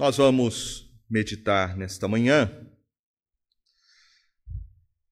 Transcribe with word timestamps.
Nós 0.00 0.16
vamos 0.16 0.90
meditar 1.10 1.76
nesta 1.76 2.08
manhã 2.08 2.50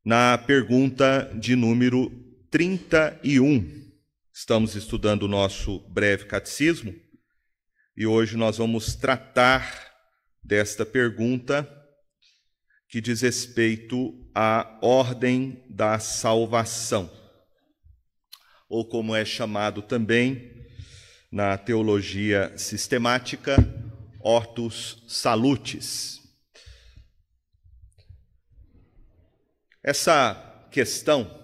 na 0.03 0.39
pergunta 0.39 1.31
de 1.39 1.55
número 1.55 2.09
31. 2.51 3.93
Estamos 4.33 4.75
estudando 4.75 5.25
o 5.25 5.29
nosso 5.29 5.81
breve 5.91 6.25
catecismo 6.25 6.95
e 7.95 8.07
hoje 8.07 8.35
nós 8.39 8.57
vamos 8.57 8.95
tratar 8.95 9.93
desta 10.43 10.87
pergunta 10.87 11.69
que 12.89 13.03
diz 13.03 13.21
respeito 13.21 14.27
à 14.35 14.79
ordem 14.81 15.67
da 15.69 15.99
salvação, 15.99 17.13
ou 18.67 18.89
como 18.89 19.15
é 19.15 19.23
chamado 19.23 19.83
também 19.83 20.67
na 21.31 21.59
teologia 21.59 22.57
sistemática, 22.57 23.59
Hortus 24.21 25.03
Salutis. 25.07 26.21
Essa 29.83 30.69
questão 30.71 31.39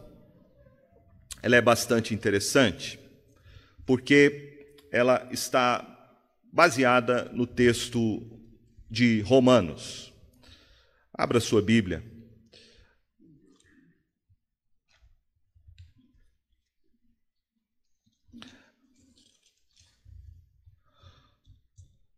ela 1.42 1.56
é 1.56 1.60
bastante 1.60 2.14
interessante 2.14 2.98
porque 3.84 4.76
ela 4.90 5.28
está 5.30 5.90
baseada 6.52 7.30
no 7.32 7.46
texto 7.46 8.22
de 8.90 9.20
Romanos. 9.22 10.12
Abra 11.12 11.40
sua 11.40 11.60
Bíblia. 11.60 12.13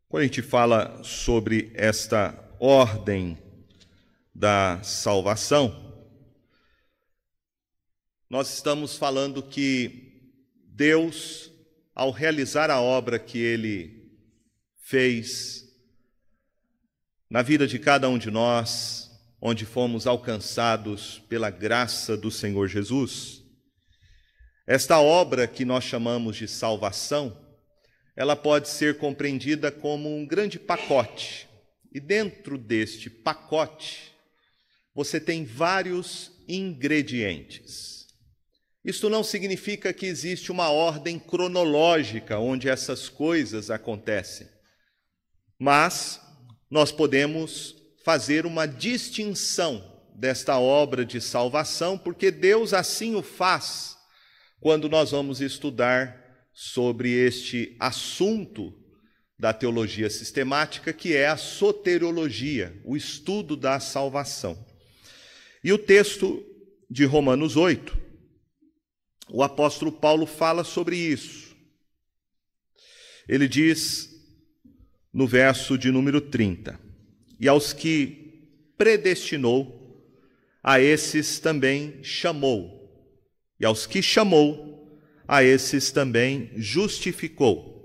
Quando 0.08 0.22
a 0.22 0.26
gente 0.26 0.40
fala 0.40 1.02
sobre 1.02 1.72
esta 1.74 2.32
ordem 2.60 3.36
da 4.32 4.80
salvação, 4.84 6.06
nós 8.30 8.54
estamos 8.54 8.96
falando 8.96 9.42
que 9.42 10.30
Deus, 10.64 11.50
ao 11.92 12.12
realizar 12.12 12.70
a 12.70 12.80
obra 12.80 13.18
que 13.18 13.38
ele 13.38 14.12
fez 14.80 15.66
na 17.28 17.42
vida 17.42 17.66
de 17.66 17.76
cada 17.76 18.08
um 18.08 18.16
de 18.16 18.30
nós, 18.30 19.10
onde 19.40 19.66
fomos 19.66 20.06
alcançados 20.06 21.18
pela 21.28 21.50
graça 21.50 22.16
do 22.16 22.30
Senhor 22.30 22.68
Jesus, 22.68 23.42
esta 24.68 25.00
obra 25.00 25.48
que 25.48 25.64
nós 25.64 25.82
chamamos 25.82 26.36
de 26.36 26.46
salvação, 26.46 27.45
ela 28.16 28.34
pode 28.34 28.68
ser 28.68 28.96
compreendida 28.96 29.70
como 29.70 30.08
um 30.08 30.26
grande 30.26 30.58
pacote. 30.58 31.46
E 31.92 32.00
dentro 32.00 32.56
deste 32.56 33.10
pacote, 33.10 34.12
você 34.94 35.20
tem 35.20 35.44
vários 35.44 36.32
ingredientes. 36.48 38.06
Isto 38.82 39.10
não 39.10 39.22
significa 39.22 39.92
que 39.92 40.06
existe 40.06 40.50
uma 40.50 40.70
ordem 40.70 41.18
cronológica 41.18 42.38
onde 42.38 42.68
essas 42.68 43.08
coisas 43.08 43.70
acontecem, 43.70 44.48
mas 45.58 46.20
nós 46.70 46.92
podemos 46.92 47.74
fazer 48.04 48.46
uma 48.46 48.66
distinção 48.66 49.92
desta 50.14 50.58
obra 50.58 51.04
de 51.04 51.20
salvação, 51.20 51.98
porque 51.98 52.30
Deus 52.30 52.72
assim 52.72 53.16
o 53.16 53.22
faz 53.22 53.96
quando 54.60 54.88
nós 54.88 55.10
vamos 55.10 55.40
estudar 55.40 56.25
sobre 56.58 57.10
este 57.10 57.76
assunto 57.78 58.72
da 59.38 59.52
teologia 59.52 60.08
sistemática, 60.08 60.90
que 60.90 61.14
é 61.14 61.26
a 61.26 61.36
soteriologia, 61.36 62.80
o 62.82 62.96
estudo 62.96 63.54
da 63.54 63.78
salvação. 63.78 64.66
E 65.62 65.70
o 65.70 65.76
texto 65.76 66.42
de 66.88 67.04
Romanos 67.04 67.58
8, 67.58 67.94
o 69.28 69.42
apóstolo 69.42 69.92
Paulo 69.92 70.24
fala 70.24 70.64
sobre 70.64 70.96
isso. 70.96 71.54
Ele 73.28 73.46
diz 73.46 74.08
no 75.12 75.26
verso 75.26 75.76
de 75.76 75.90
número 75.90 76.22
30: 76.22 76.80
E 77.38 77.46
aos 77.46 77.74
que 77.74 78.72
predestinou, 78.78 79.76
a 80.62 80.80
esses 80.80 81.38
também 81.38 82.02
chamou, 82.02 83.12
e 83.60 83.66
aos 83.66 83.86
que 83.86 84.00
chamou, 84.00 84.75
a 85.26 85.42
esses 85.42 85.90
também 85.90 86.50
justificou. 86.56 87.76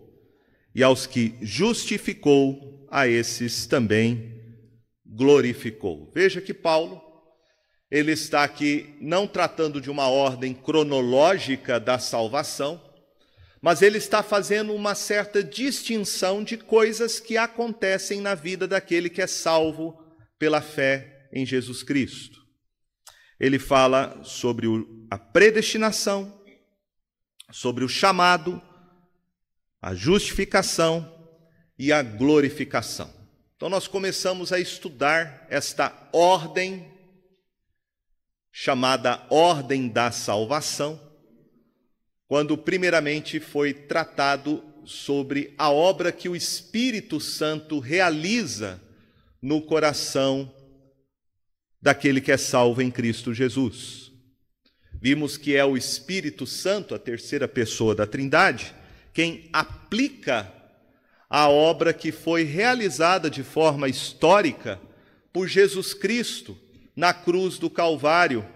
E 0.74 0.84
aos 0.84 1.06
que 1.06 1.36
justificou, 1.42 2.88
a 2.90 3.08
esses 3.08 3.66
também 3.66 4.40
glorificou. 5.06 6.12
Veja 6.14 6.42
que 6.42 6.54
Paulo, 6.54 7.02
ele 7.90 8.12
está 8.14 8.44
aqui 8.44 8.96
não 9.02 9.28
tratando 9.28 9.82
de 9.82 9.90
uma 9.90 10.08
ordem 10.08 10.54
cronológica 10.54 11.80
da 11.80 12.00
salvação, 12.00 12.82
mas 13.62 13.82
ele 13.82 13.98
está 13.98 14.24
fazendo 14.24 14.74
uma 14.74 14.96
certa 14.96 15.44
distinção 15.44 16.44
de 16.44 16.58
coisas 16.58 17.20
que 17.20 17.38
acontecem 17.38 18.20
na 18.20 18.34
vida 18.34 18.68
daquele 18.68 19.10
que 19.10 19.22
é 19.22 19.28
salvo 19.28 20.02
pela 20.40 20.62
fé 20.62 21.30
em 21.32 21.46
Jesus 21.46 21.84
Cristo. 21.84 22.42
Ele 23.40 23.60
fala 23.60 24.20
sobre 24.24 24.68
a 25.10 25.18
predestinação, 25.18 26.41
sobre 27.52 27.84
o 27.84 27.90
chamado, 27.90 28.62
a 29.82 29.94
justificação 29.94 31.22
e 31.78 31.92
a 31.92 32.02
glorificação. 32.02 33.12
Então, 33.56 33.70
nós 33.70 33.88
começamos 33.88 34.52
a 34.52 34.60
estudar 34.60 35.46
esta 35.50 35.96
ordem, 36.12 36.92
chamada 38.52 39.26
Ordem 39.30 39.88
da 39.88 40.12
Salvação, 40.12 41.00
quando 42.28 42.58
primeiramente 42.58 43.40
foi 43.40 43.74
tratado 43.74 44.64
sobre 44.86 45.54
a 45.58 45.70
obra 45.70 46.12
que 46.12 46.28
o 46.28 46.36
Espírito 46.36 47.20
Santo 47.20 47.80
realiza 47.80 48.82
no 49.42 49.62
coração 49.62 50.52
daquele 51.82 52.22
que 52.22 52.32
é 52.32 52.38
salvo 52.38 52.82
em 52.82 52.92
Cristo 52.92 53.34
Jesus. 53.34 54.11
Vimos 55.02 55.36
que 55.36 55.56
é 55.56 55.66
o 55.66 55.76
Espírito 55.76 56.46
Santo, 56.46 56.94
a 56.94 57.00
terceira 57.00 57.48
pessoa 57.48 57.96
da 57.96 58.06
Trindade, 58.06 58.76
quem 59.12 59.50
aplica 59.52 60.54
a 61.28 61.50
obra 61.50 61.92
que 61.92 62.12
foi 62.12 62.44
realizada 62.44 63.28
de 63.28 63.42
forma 63.42 63.90
histórica 63.90 64.80
por 65.34 65.48
Jesus 65.48 65.96
Cristo 65.96 66.56
na 66.96 67.16
cruz 67.16 67.58
do 67.58 67.68
Calvário, 67.68 68.48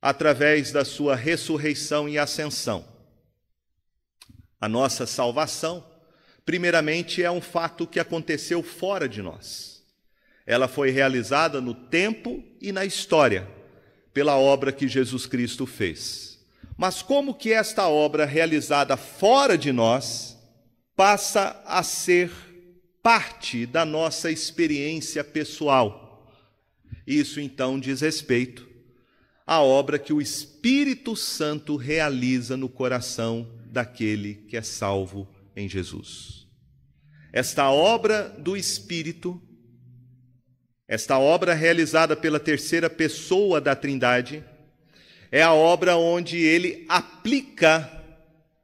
através 0.00 0.72
da 0.72 0.86
sua 0.86 1.14
ressurreição 1.14 2.08
e 2.08 2.16
ascensão. 2.16 2.82
A 4.58 4.70
nossa 4.70 5.06
salvação, 5.06 5.84
primeiramente, 6.46 7.22
é 7.22 7.30
um 7.30 7.42
fato 7.42 7.86
que 7.86 8.00
aconteceu 8.00 8.62
fora 8.62 9.06
de 9.06 9.20
nós. 9.20 9.84
Ela 10.46 10.66
foi 10.66 10.90
realizada 10.90 11.60
no 11.60 11.74
tempo 11.74 12.42
e 12.58 12.72
na 12.72 12.86
história 12.86 13.57
pela 14.12 14.36
obra 14.36 14.72
que 14.72 14.88
Jesus 14.88 15.26
Cristo 15.26 15.66
fez. 15.66 16.38
Mas 16.76 17.02
como 17.02 17.34
que 17.34 17.52
esta 17.52 17.88
obra 17.88 18.24
realizada 18.24 18.96
fora 18.96 19.58
de 19.58 19.72
nós 19.72 20.38
passa 20.94 21.60
a 21.66 21.82
ser 21.82 22.30
parte 23.02 23.66
da 23.66 23.84
nossa 23.84 24.30
experiência 24.30 25.24
pessoal? 25.24 26.26
Isso 27.06 27.40
então 27.40 27.80
diz 27.80 28.00
respeito 28.00 28.68
à 29.46 29.62
obra 29.62 29.98
que 29.98 30.12
o 30.12 30.20
Espírito 30.20 31.16
Santo 31.16 31.74
realiza 31.74 32.54
no 32.54 32.68
coração 32.68 33.50
daquele 33.64 34.34
que 34.34 34.58
é 34.58 34.62
salvo 34.62 35.26
em 35.56 35.66
Jesus. 35.66 36.46
Esta 37.32 37.70
obra 37.70 38.28
do 38.38 38.56
Espírito 38.56 39.40
esta 40.88 41.18
obra 41.18 41.52
realizada 41.52 42.16
pela 42.16 42.40
terceira 42.40 42.88
pessoa 42.88 43.60
da 43.60 43.76
Trindade 43.76 44.42
é 45.30 45.42
a 45.42 45.52
obra 45.52 45.96
onde 45.96 46.38
ele 46.38 46.86
aplica 46.88 48.02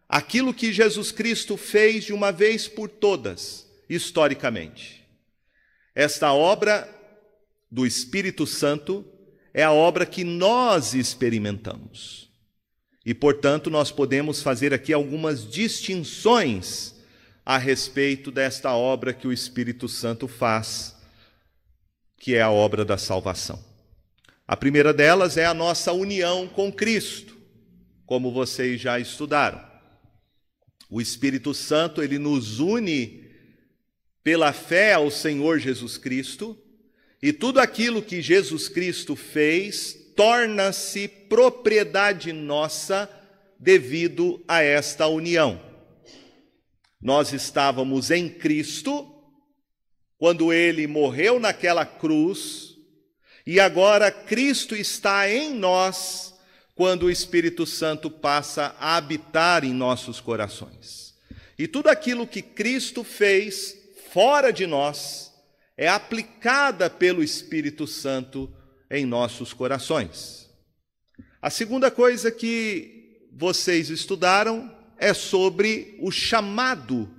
aquilo 0.09 0.55
que 0.55 0.73
Jesus 0.73 1.12
Cristo 1.12 1.59
fez 1.59 2.05
de 2.05 2.15
uma 2.15 2.32
vez 2.32 2.67
por 2.67 2.88
todas, 2.88 3.69
historicamente. 3.91 5.05
Esta 5.94 6.32
obra 6.32 6.88
do 7.71 7.85
Espírito 7.85 8.47
Santo 8.47 9.05
é 9.53 9.62
a 9.62 9.73
obra 9.73 10.06
que 10.06 10.25
nós 10.25 10.94
experimentamos. 10.94 12.31
E, 13.05 13.12
portanto, 13.12 13.69
nós 13.69 13.93
podemos 13.93 14.43
fazer 14.43 14.73
aqui 14.73 14.94
algumas 14.94 15.47
distinções 15.47 16.94
a 17.44 17.59
respeito 17.59 18.31
desta 18.31 18.73
obra 18.73 19.12
que 19.12 19.29
o 19.29 19.32
Espírito 19.32 19.87
Santo 19.91 20.27
faz 20.27 20.94
que 22.19 22.35
é 22.35 22.43
a 22.43 22.51
obra 22.51 22.85
da 22.85 22.97
salvação. 22.97 23.63
A 24.47 24.57
primeira 24.57 24.93
delas 24.93 25.37
é 25.37 25.47
a 25.47 25.55
nossa 25.55 25.93
união 25.93 26.47
com 26.47 26.73
Cristo, 26.73 27.37
como 28.05 28.31
vocês 28.31 28.81
já 28.81 28.99
estudaram. 28.99 29.65
O 30.91 31.01
Espírito 31.01 31.55
Santo, 31.55 32.03
ele 32.03 32.19
nos 32.19 32.61
une 32.61 33.25
pela 34.23 34.53
fé 34.53 34.95
ao 34.95 35.11
Senhor 35.11 35.59
Jesus 35.59 35.99
Cristo, 35.99 36.59
e 37.23 37.33
tudo 37.33 37.59
aquilo 37.59 38.03
que 38.03 38.21
Jesus 38.21 38.69
Cristo 38.69 39.17
fez 39.17 39.95
torna-se 40.15 41.09
propriedade 41.09 42.33
nossa 42.33 43.09
devido 43.59 44.43
a 44.47 44.63
esta 44.63 45.07
união. 45.07 45.61
Nós 47.01 47.33
estávamos 47.33 48.11
em 48.11 48.29
Cristo 48.29 49.14
quando 50.19 50.53
ele 50.53 50.87
morreu 50.87 51.39
naquela 51.39 51.85
cruz, 51.85 52.77
e 53.47 53.61
agora 53.61 54.11
Cristo 54.11 54.75
está 54.75 55.31
em 55.31 55.55
nós 55.55 56.35
quando 56.75 57.05
o 57.05 57.11
Espírito 57.11 57.67
Santo 57.67 58.11
passa 58.11 58.75
a 58.79 58.97
habitar 58.97 59.65
em 59.65 59.73
nossos 59.73 60.21
corações. 60.21 61.15
E 61.59 61.69
tudo 61.69 61.89
aquilo 61.89 62.27
que 62.27 62.43
Cristo 62.43 63.05
fez 63.05 63.77
fora 64.11 64.53
de 64.53 64.67
nós 64.67 65.33
é 65.77 65.89
aplicada 65.89 66.89
pelo 66.89 67.23
Espírito 67.23 67.87
Santo 67.87 68.53
em 68.91 69.05
nossos 69.05 69.53
corações. 69.53 70.49
A 71.41 71.51
segunda 71.51 71.91
coisa 71.91 72.31
que 72.31 73.29
vocês 73.33 73.91
estudaram 73.91 74.75
é 74.97 75.13
sobre 75.13 75.99
o 76.01 76.11
chamado 76.11 77.11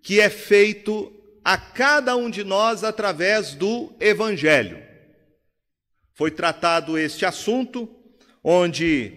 que 0.00 0.20
é 0.20 0.30
feito 0.30 1.12
a 1.44 1.56
cada 1.56 2.16
um 2.16 2.28
de 2.28 2.44
nós 2.44 2.84
através 2.84 3.54
do 3.54 3.92
Evangelho. 4.00 4.82
Foi 6.14 6.30
tratado 6.30 6.98
este 6.98 7.24
assunto, 7.24 7.88
onde 8.42 9.12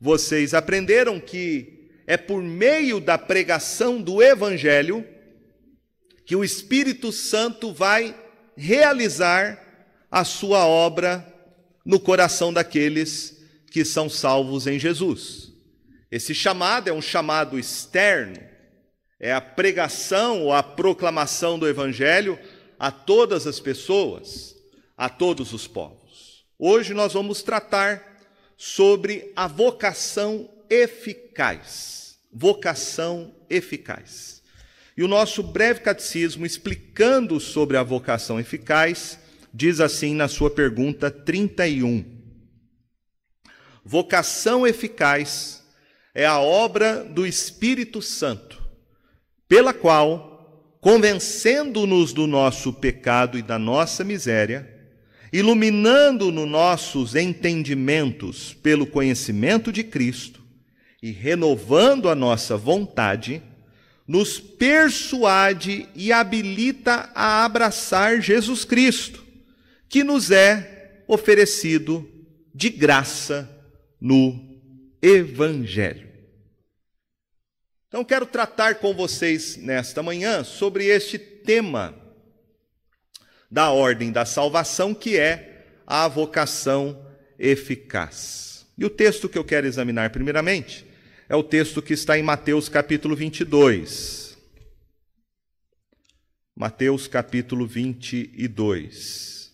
vocês 0.00 0.54
aprenderam 0.54 1.20
que 1.20 1.90
é 2.06 2.16
por 2.16 2.42
meio 2.42 3.00
da 3.00 3.16
pregação 3.16 4.02
do 4.02 4.22
Evangelho 4.22 5.06
que 6.24 6.34
o 6.34 6.44
Espírito 6.44 7.12
Santo 7.12 7.72
vai 7.72 8.14
realizar 8.56 9.58
a 10.10 10.24
sua 10.24 10.66
obra 10.66 11.26
no 11.84 12.00
coração 12.00 12.52
daqueles 12.52 13.40
que 13.70 13.84
são 13.84 14.08
salvos 14.08 14.66
em 14.66 14.78
Jesus. 14.78 15.52
Esse 16.10 16.34
chamado 16.34 16.88
é 16.88 16.92
um 16.92 17.00
chamado 17.00 17.58
externo, 17.58 18.40
é 19.20 19.32
a 19.32 19.40
pregação 19.40 20.44
ou 20.44 20.52
a 20.52 20.62
proclamação 20.62 21.58
do 21.58 21.68
Evangelho 21.68 22.38
a 22.78 22.90
todas 22.90 23.46
as 23.46 23.60
pessoas, 23.60 24.56
a 24.96 25.10
todos 25.10 25.52
os 25.52 25.66
povos. 25.66 26.46
Hoje 26.58 26.94
nós 26.94 27.12
vamos 27.12 27.42
tratar 27.42 28.02
sobre 28.56 29.30
a 29.36 29.46
vocação 29.46 30.50
eficaz. 30.68 32.18
Vocação 32.32 33.34
eficaz. 33.50 34.42
E 34.96 35.02
o 35.02 35.08
nosso 35.08 35.42
breve 35.42 35.80
catecismo, 35.80 36.44
explicando 36.44 37.40
sobre 37.40 37.76
a 37.76 37.82
vocação 37.82 38.38
eficaz, 38.38 39.18
diz 39.52 39.80
assim 39.80 40.14
na 40.14 40.28
sua 40.28 40.50
pergunta 40.50 41.10
31. 41.10 42.04
Vocação 43.84 44.66
eficaz 44.66 45.64
é 46.14 46.26
a 46.26 46.38
obra 46.38 47.02
do 47.02 47.26
Espírito 47.26 48.02
Santo, 48.02 48.59
pela 49.50 49.74
qual, 49.74 50.78
convencendo-nos 50.80 52.12
do 52.12 52.24
nosso 52.24 52.72
pecado 52.72 53.36
e 53.36 53.42
da 53.42 53.58
nossa 53.58 54.04
miséria, 54.04 54.72
iluminando-nos 55.32 56.48
nossos 56.48 57.16
entendimentos 57.16 58.54
pelo 58.54 58.86
conhecimento 58.86 59.72
de 59.72 59.82
Cristo 59.82 60.40
e 61.02 61.10
renovando 61.10 62.08
a 62.08 62.14
nossa 62.14 62.56
vontade, 62.56 63.42
nos 64.06 64.38
persuade 64.38 65.88
e 65.96 66.12
habilita 66.12 67.10
a 67.12 67.44
abraçar 67.44 68.20
Jesus 68.20 68.64
Cristo 68.64 69.24
que 69.88 70.04
nos 70.04 70.30
é 70.30 71.02
oferecido 71.08 72.08
de 72.54 72.70
graça 72.70 73.50
no 74.00 74.60
Evangelho. 75.02 76.09
Então, 77.90 78.04
quero 78.04 78.24
tratar 78.24 78.76
com 78.76 78.94
vocês 78.94 79.56
nesta 79.56 80.00
manhã 80.00 80.44
sobre 80.44 80.86
este 80.86 81.18
tema 81.18 81.92
da 83.50 83.72
ordem 83.72 84.12
da 84.12 84.24
salvação, 84.24 84.94
que 84.94 85.18
é 85.18 85.66
a 85.84 86.06
vocação 86.06 87.04
eficaz. 87.36 88.64
E 88.78 88.84
o 88.84 88.90
texto 88.90 89.28
que 89.28 89.36
eu 89.36 89.44
quero 89.44 89.66
examinar 89.66 90.10
primeiramente 90.10 90.86
é 91.28 91.34
o 91.34 91.42
texto 91.42 91.82
que 91.82 91.92
está 91.92 92.16
em 92.16 92.22
Mateus 92.22 92.68
capítulo 92.68 93.16
22. 93.16 94.38
Mateus 96.54 97.08
capítulo 97.08 97.66
22. 97.66 99.52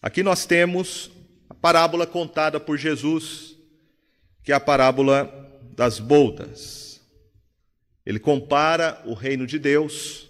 Aqui 0.00 0.22
nós 0.22 0.46
temos 0.46 1.10
a 1.48 1.54
parábola 1.54 2.06
contada 2.06 2.60
por 2.60 2.78
Jesus, 2.78 3.49
que 4.42 4.52
é 4.52 4.54
a 4.54 4.60
parábola 4.60 5.32
das 5.76 5.98
boldas. 5.98 7.00
Ele 8.04 8.18
compara 8.18 9.00
o 9.04 9.14
reino 9.14 9.46
de 9.46 9.58
Deus 9.58 10.28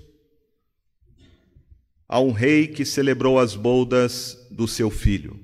a 2.09 2.19
um 2.19 2.33
rei 2.33 2.67
que 2.67 2.85
celebrou 2.85 3.39
as 3.39 3.55
boldas 3.55 4.37
do 4.51 4.67
seu 4.67 4.91
filho. 4.91 5.39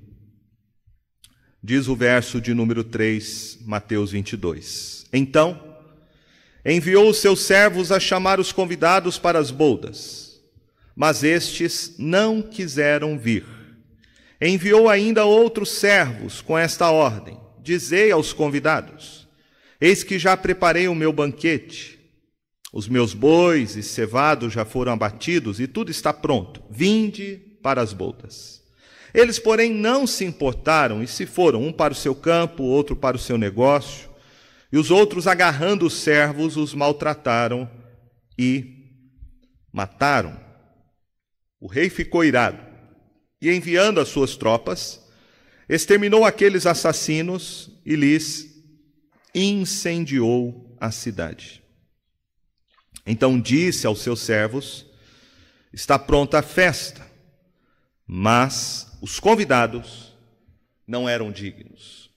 Diz 1.62 1.86
o 1.88 1.96
verso 1.96 2.40
de 2.40 2.52
número 2.52 2.82
3, 2.82 3.58
Mateus 3.62 4.10
22. 4.10 5.06
Então, 5.12 5.76
enviou 6.64 7.08
os 7.08 7.18
seus 7.18 7.40
servos 7.40 7.92
a 7.92 8.00
chamar 8.00 8.40
os 8.40 8.50
convidados 8.50 9.18
para 9.18 9.38
as 9.38 9.52
boldas, 9.52 10.40
mas 10.94 11.22
estes 11.22 11.94
não 11.98 12.42
quiseram 12.42 13.16
vir. 13.16 13.44
Enviou 14.40 14.88
ainda 14.88 15.24
outros 15.24 15.70
servos 15.70 16.40
com 16.40 16.58
esta 16.58 16.90
ordem: 16.90 17.38
Dizei 17.66 18.12
aos 18.12 18.32
convidados: 18.32 19.26
Eis 19.80 20.04
que 20.04 20.20
já 20.20 20.36
preparei 20.36 20.86
o 20.86 20.94
meu 20.94 21.12
banquete. 21.12 21.98
Os 22.72 22.86
meus 22.86 23.12
bois 23.12 23.74
e 23.74 23.82
cevados 23.82 24.52
já 24.52 24.64
foram 24.64 24.92
abatidos 24.92 25.58
e 25.58 25.66
tudo 25.66 25.90
está 25.90 26.12
pronto. 26.12 26.62
Vinde 26.70 27.42
para 27.60 27.82
as 27.82 27.92
bodas. 27.92 28.62
Eles, 29.12 29.40
porém, 29.40 29.72
não 29.72 30.06
se 30.06 30.24
importaram 30.24 31.02
e 31.02 31.08
se 31.08 31.26
foram, 31.26 31.60
um 31.60 31.72
para 31.72 31.92
o 31.92 31.96
seu 31.96 32.14
campo, 32.14 32.62
outro 32.62 32.94
para 32.94 33.16
o 33.16 33.20
seu 33.20 33.36
negócio. 33.36 34.08
E 34.70 34.78
os 34.78 34.92
outros, 34.92 35.26
agarrando 35.26 35.86
os 35.86 35.94
servos, 35.94 36.56
os 36.56 36.72
maltrataram 36.72 37.68
e 38.38 38.92
mataram. 39.72 40.38
O 41.58 41.66
rei 41.66 41.90
ficou 41.90 42.24
irado 42.24 42.62
e 43.42 43.50
enviando 43.50 44.00
as 44.00 44.06
suas 44.08 44.36
tropas, 44.36 45.04
exterminou 45.68 46.24
aqueles 46.24 46.66
assassinos 46.66 47.70
e 47.84 47.96
lhes 47.96 48.62
incendiou 49.34 50.76
a 50.80 50.90
cidade. 50.90 51.62
Então 53.04 53.40
disse 53.40 53.86
aos 53.86 54.00
seus 54.00 54.20
servos: 54.20 54.86
Está 55.72 55.98
pronta 55.98 56.38
a 56.38 56.42
festa, 56.42 57.06
mas 58.06 58.98
os 59.00 59.20
convidados 59.20 60.14
não 60.86 61.08
eram 61.08 61.30
dignos. 61.30 62.10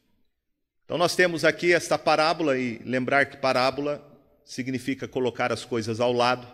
Então 0.86 0.98
nós 0.98 1.15
temos 1.15 1.46
aqui 1.46 1.74
esta 1.74 1.98
parábola 1.98 2.58
e 2.58 2.79
lembrar 2.79 3.25
que 3.27 3.38
parábola 3.38 4.03
significa 4.44 5.08
colocar 5.08 5.51
as 5.51 5.63
coisas 5.63 6.00
ao 6.00 6.12
lado. 6.12 6.48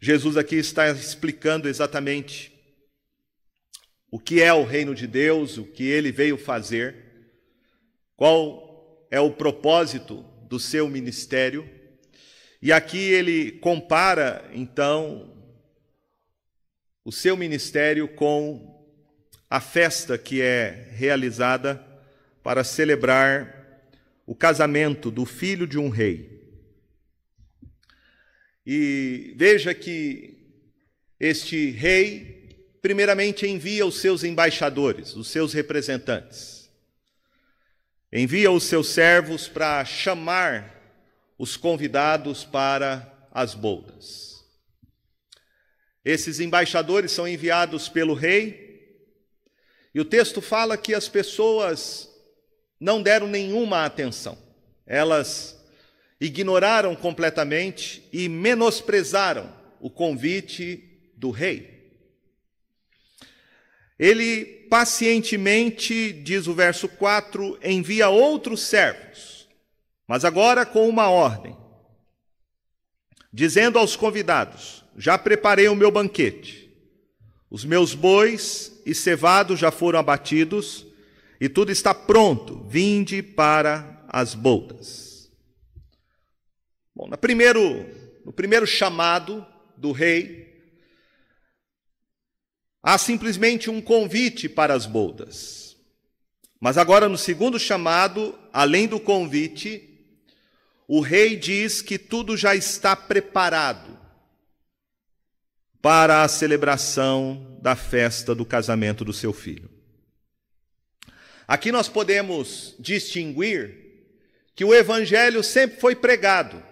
Jesus 0.00 0.36
aqui 0.36 0.56
está 0.56 0.90
explicando 0.90 1.68
exatamente 1.68 2.57
o 4.10 4.18
que 4.18 4.42
é 4.42 4.52
o 4.52 4.64
reino 4.64 4.94
de 4.94 5.06
Deus, 5.06 5.58
o 5.58 5.64
que 5.64 5.84
ele 5.84 6.10
veio 6.10 6.38
fazer, 6.38 6.96
qual 8.16 9.06
é 9.10 9.20
o 9.20 9.32
propósito 9.32 10.24
do 10.48 10.58
seu 10.58 10.88
ministério. 10.88 11.68
E 12.60 12.72
aqui 12.72 12.98
ele 12.98 13.52
compara, 13.52 14.50
então, 14.52 15.34
o 17.04 17.12
seu 17.12 17.36
ministério 17.36 18.08
com 18.08 18.76
a 19.48 19.60
festa 19.60 20.18
que 20.18 20.42
é 20.42 20.90
realizada 20.92 21.84
para 22.42 22.64
celebrar 22.64 23.58
o 24.26 24.34
casamento 24.34 25.10
do 25.10 25.24
filho 25.24 25.66
de 25.66 25.78
um 25.78 25.88
rei. 25.88 26.38
E 28.66 29.32
veja 29.36 29.72
que 29.72 30.36
este 31.18 31.70
rei 31.70 32.37
primeiramente 32.80 33.46
envia 33.46 33.84
os 33.84 34.00
seus 34.00 34.24
embaixadores, 34.24 35.14
os 35.14 35.28
seus 35.28 35.52
representantes. 35.52 36.70
Envia 38.12 38.50
os 38.50 38.64
seus 38.64 38.88
servos 38.88 39.48
para 39.48 39.84
chamar 39.84 40.74
os 41.38 41.56
convidados 41.56 42.44
para 42.44 43.28
as 43.30 43.54
boldas. 43.54 44.44
Esses 46.04 46.40
embaixadores 46.40 47.12
são 47.12 47.28
enviados 47.28 47.88
pelo 47.88 48.14
rei, 48.14 48.66
e 49.94 50.00
o 50.00 50.04
texto 50.04 50.40
fala 50.40 50.76
que 50.76 50.94
as 50.94 51.08
pessoas 51.08 52.08
não 52.80 53.02
deram 53.02 53.26
nenhuma 53.26 53.84
atenção. 53.84 54.38
Elas 54.86 55.58
ignoraram 56.20 56.96
completamente 56.96 58.08
e 58.12 58.28
menosprezaram 58.28 59.52
o 59.80 59.90
convite 59.90 61.12
do 61.16 61.30
rei. 61.30 61.77
Ele 63.98 64.44
pacientemente, 64.70 66.12
diz 66.12 66.46
o 66.46 66.54
verso 66.54 66.88
4, 66.88 67.58
envia 67.62 68.08
outros 68.08 68.62
servos, 68.62 69.48
mas 70.06 70.24
agora 70.24 70.64
com 70.64 70.88
uma 70.88 71.08
ordem, 71.08 71.56
dizendo 73.32 73.78
aos 73.78 73.96
convidados: 73.96 74.84
Já 74.96 75.18
preparei 75.18 75.68
o 75.68 75.74
meu 75.74 75.90
banquete, 75.90 76.70
os 77.50 77.64
meus 77.64 77.94
bois 77.94 78.80
e 78.86 78.94
cevados 78.94 79.58
já 79.58 79.70
foram 79.70 79.98
abatidos, 79.98 80.86
e 81.40 81.48
tudo 81.48 81.72
está 81.72 81.94
pronto, 81.94 82.64
vinde 82.68 83.22
para 83.22 84.04
as 84.08 84.34
bodas. 84.34 85.30
Bom, 86.94 87.06
no 87.08 87.16
primeiro, 87.16 87.86
no 88.24 88.32
primeiro 88.32 88.66
chamado 88.66 89.46
do 89.76 89.92
rei, 89.92 90.47
há 92.82 92.96
simplesmente 92.98 93.70
um 93.70 93.80
convite 93.80 94.48
para 94.48 94.74
as 94.74 94.86
bodas. 94.86 95.76
Mas 96.60 96.76
agora, 96.76 97.08
no 97.08 97.16
segundo 97.16 97.58
chamado, 97.58 98.36
além 98.52 98.86
do 98.86 98.98
convite, 98.98 99.88
o 100.86 101.00
rei 101.00 101.36
diz 101.36 101.82
que 101.82 101.98
tudo 101.98 102.36
já 102.36 102.54
está 102.54 102.96
preparado 102.96 103.98
para 105.80 106.22
a 106.22 106.28
celebração 106.28 107.58
da 107.62 107.76
festa 107.76 108.34
do 108.34 108.44
casamento 108.44 109.04
do 109.04 109.12
seu 109.12 109.32
filho. 109.32 109.70
Aqui 111.46 111.70
nós 111.70 111.88
podemos 111.88 112.74
distinguir 112.78 113.86
que 114.54 114.64
o 114.64 114.74
evangelho 114.74 115.42
sempre 115.42 115.78
foi 115.78 115.94
pregado 115.94 116.62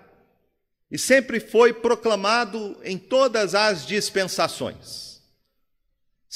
e 0.91 0.99
sempre 0.99 1.39
foi 1.39 1.73
proclamado 1.73 2.79
em 2.83 2.99
todas 2.99 3.55
as 3.55 3.87
dispensações. 3.87 5.06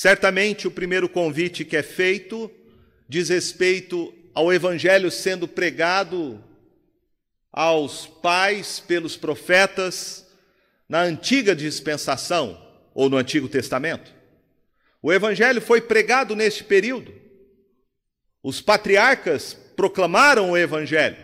Certamente 0.00 0.66
o 0.66 0.70
primeiro 0.70 1.10
convite 1.10 1.62
que 1.62 1.76
é 1.76 1.82
feito 1.82 2.50
diz 3.06 3.28
respeito 3.28 4.14
ao 4.32 4.50
evangelho 4.50 5.10
sendo 5.10 5.46
pregado 5.46 6.42
aos 7.52 8.06
pais 8.06 8.80
pelos 8.80 9.14
profetas 9.18 10.26
na 10.88 11.02
antiga 11.02 11.54
dispensação 11.54 12.58
ou 12.94 13.10
no 13.10 13.18
Antigo 13.18 13.46
Testamento. 13.46 14.10
O 15.02 15.12
evangelho 15.12 15.60
foi 15.60 15.82
pregado 15.82 16.34
neste 16.34 16.64
período. 16.64 17.12
Os 18.42 18.62
patriarcas 18.62 19.52
proclamaram 19.76 20.52
o 20.52 20.56
evangelho. 20.56 21.18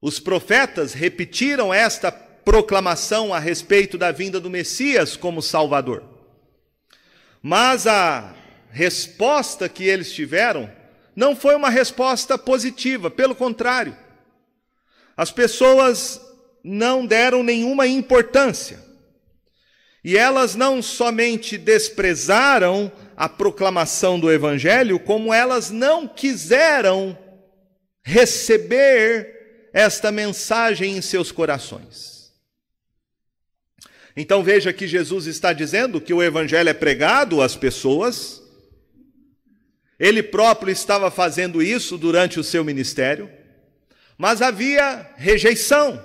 Os 0.00 0.20
profetas 0.20 0.92
repetiram 0.92 1.74
esta 1.74 2.12
proclamação 2.12 3.34
a 3.34 3.40
respeito 3.40 3.98
da 3.98 4.12
vinda 4.12 4.38
do 4.38 4.48
Messias 4.48 5.16
como 5.16 5.42
Salvador. 5.42 6.11
Mas 7.42 7.86
a 7.86 8.34
resposta 8.70 9.68
que 9.68 9.84
eles 9.84 10.12
tiveram 10.12 10.70
não 11.14 11.34
foi 11.34 11.54
uma 11.54 11.68
resposta 11.68 12.38
positiva, 12.38 13.10
pelo 13.10 13.34
contrário. 13.34 13.96
As 15.16 15.30
pessoas 15.30 16.20
não 16.62 17.04
deram 17.04 17.42
nenhuma 17.42 17.86
importância. 17.86 18.80
E 20.04 20.16
elas 20.16 20.54
não 20.54 20.80
somente 20.80 21.58
desprezaram 21.58 22.90
a 23.16 23.28
proclamação 23.28 24.18
do 24.18 24.32
Evangelho, 24.32 24.98
como 24.98 25.34
elas 25.34 25.70
não 25.70 26.08
quiseram 26.08 27.16
receber 28.02 29.70
esta 29.72 30.10
mensagem 30.10 30.96
em 30.96 31.00
seus 31.00 31.30
corações. 31.30 32.11
Então 34.16 34.42
veja 34.42 34.72
que 34.72 34.86
Jesus 34.86 35.26
está 35.26 35.52
dizendo 35.52 36.00
que 36.00 36.12
o 36.12 36.22
Evangelho 36.22 36.68
é 36.68 36.74
pregado 36.74 37.40
às 37.40 37.56
pessoas, 37.56 38.42
ele 39.98 40.22
próprio 40.22 40.72
estava 40.72 41.10
fazendo 41.10 41.62
isso 41.62 41.96
durante 41.96 42.38
o 42.38 42.44
seu 42.44 42.64
ministério, 42.64 43.30
mas 44.18 44.42
havia 44.42 45.10
rejeição. 45.16 46.04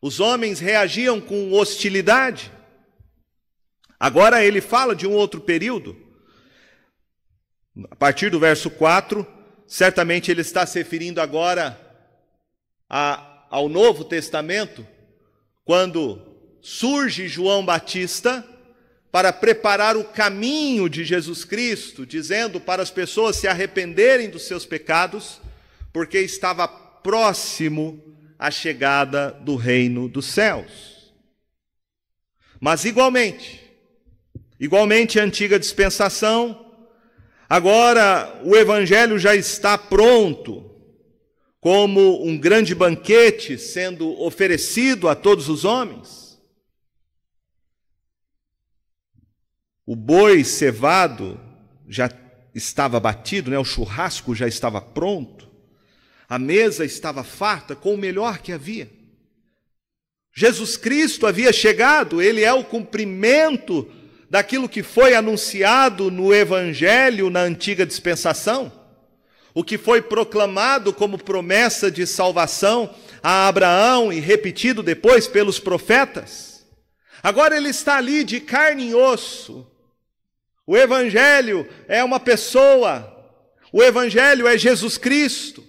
Os 0.00 0.20
homens 0.20 0.60
reagiam 0.60 1.20
com 1.20 1.52
hostilidade. 1.52 2.52
Agora 3.98 4.44
ele 4.44 4.60
fala 4.60 4.94
de 4.94 5.06
um 5.06 5.12
outro 5.12 5.40
período. 5.40 5.96
A 7.90 7.96
partir 7.96 8.30
do 8.30 8.38
verso 8.38 8.70
4, 8.70 9.26
certamente 9.66 10.30
ele 10.30 10.42
está 10.42 10.64
se 10.64 10.78
referindo 10.78 11.20
agora 11.20 11.78
a, 12.88 13.46
ao 13.50 13.68
Novo 13.68 14.04
Testamento, 14.04 14.86
quando 15.64 16.35
surge 16.66 17.28
João 17.28 17.64
Batista 17.64 18.44
para 19.12 19.32
preparar 19.32 19.96
o 19.96 20.02
caminho 20.02 20.88
de 20.88 21.04
Jesus 21.04 21.44
Cristo, 21.44 22.04
dizendo 22.04 22.60
para 22.60 22.82
as 22.82 22.90
pessoas 22.90 23.36
se 23.36 23.46
arrependerem 23.46 24.28
dos 24.28 24.48
seus 24.48 24.66
pecados, 24.66 25.40
porque 25.92 26.18
estava 26.18 26.66
próximo 26.66 28.02
a 28.36 28.50
chegada 28.50 29.30
do 29.30 29.54
reino 29.54 30.08
dos 30.08 30.26
céus. 30.26 31.14
Mas 32.58 32.84
igualmente, 32.84 33.62
igualmente 34.58 35.20
a 35.20 35.22
antiga 35.22 35.60
dispensação, 35.60 36.74
agora 37.48 38.40
o 38.42 38.56
evangelho 38.56 39.20
já 39.20 39.36
está 39.36 39.78
pronto, 39.78 40.68
como 41.60 42.26
um 42.26 42.36
grande 42.36 42.74
banquete 42.74 43.56
sendo 43.56 44.20
oferecido 44.20 45.08
a 45.08 45.14
todos 45.14 45.48
os 45.48 45.64
homens. 45.64 46.25
O 49.86 49.94
boi 49.94 50.42
cevado 50.42 51.40
já 51.88 52.10
estava 52.52 52.98
batido, 52.98 53.50
né? 53.50 53.58
o 53.58 53.64
churrasco 53.64 54.34
já 54.34 54.48
estava 54.48 54.80
pronto. 54.80 55.48
A 56.28 56.40
mesa 56.40 56.84
estava 56.84 57.22
farta 57.22 57.76
com 57.76 57.94
o 57.94 57.98
melhor 57.98 58.38
que 58.38 58.50
havia. 58.50 58.90
Jesus 60.34 60.76
Cristo 60.76 61.26
havia 61.26 61.52
chegado, 61.52 62.20
ele 62.20 62.42
é 62.42 62.52
o 62.52 62.64
cumprimento 62.64 63.88
daquilo 64.28 64.68
que 64.68 64.82
foi 64.82 65.14
anunciado 65.14 66.10
no 66.10 66.34
Evangelho 66.34 67.30
na 67.30 67.40
antiga 67.40 67.86
dispensação, 67.86 68.72
o 69.54 69.62
que 69.62 69.78
foi 69.78 70.02
proclamado 70.02 70.92
como 70.92 71.16
promessa 71.16 71.90
de 71.90 72.06
salvação 72.06 72.92
a 73.22 73.46
Abraão 73.46 74.12
e 74.12 74.18
repetido 74.18 74.82
depois 74.82 75.28
pelos 75.28 75.58
profetas. 75.58 76.66
Agora 77.22 77.56
ele 77.56 77.68
está 77.68 77.96
ali 77.96 78.24
de 78.24 78.40
carne 78.40 78.90
e 78.90 78.94
osso. 78.94 79.66
O 80.66 80.76
Evangelho 80.76 81.68
é 81.86 82.02
uma 82.02 82.18
pessoa, 82.18 83.12
o 83.72 83.82
Evangelho 83.82 84.48
é 84.48 84.58
Jesus 84.58 84.98
Cristo. 84.98 85.64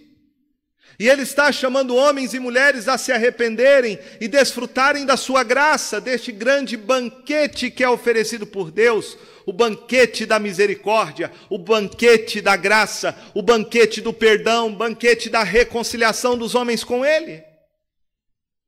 E 1.00 1.08
Ele 1.08 1.22
está 1.22 1.51
chamando 1.51 1.96
homens 1.96 2.34
e 2.34 2.39
mulheres 2.39 2.88
a 2.88 2.98
se 2.98 3.12
arrependerem 3.12 4.00
e 4.20 4.27
desfrutarem 4.27 5.06
da 5.06 5.16
Sua 5.16 5.44
graça, 5.44 6.01
deste 6.01 6.32
grande 6.32 6.75
banquete 6.75 7.70
que 7.70 7.84
é 7.84 7.89
oferecido 7.89 8.48
por 8.48 8.72
Deus, 8.72 9.16
o 9.46 9.54
banquete 9.54 10.25
da 10.25 10.39
misericórdia, 10.39 11.32
o 11.50 11.60
banquete 11.60 12.42
da 12.42 12.56
graça, 12.56 13.16
o 13.36 13.44
banquete 13.44 14.01
do 14.01 14.12
perdão, 14.12 14.70
o 14.70 14.75
banquete 14.75 15.30
da 15.30 15.44
reconciliação 15.44 16.36
dos 16.36 16.56
homens 16.56 16.84
com 16.84 17.06
Ele. 17.06 17.44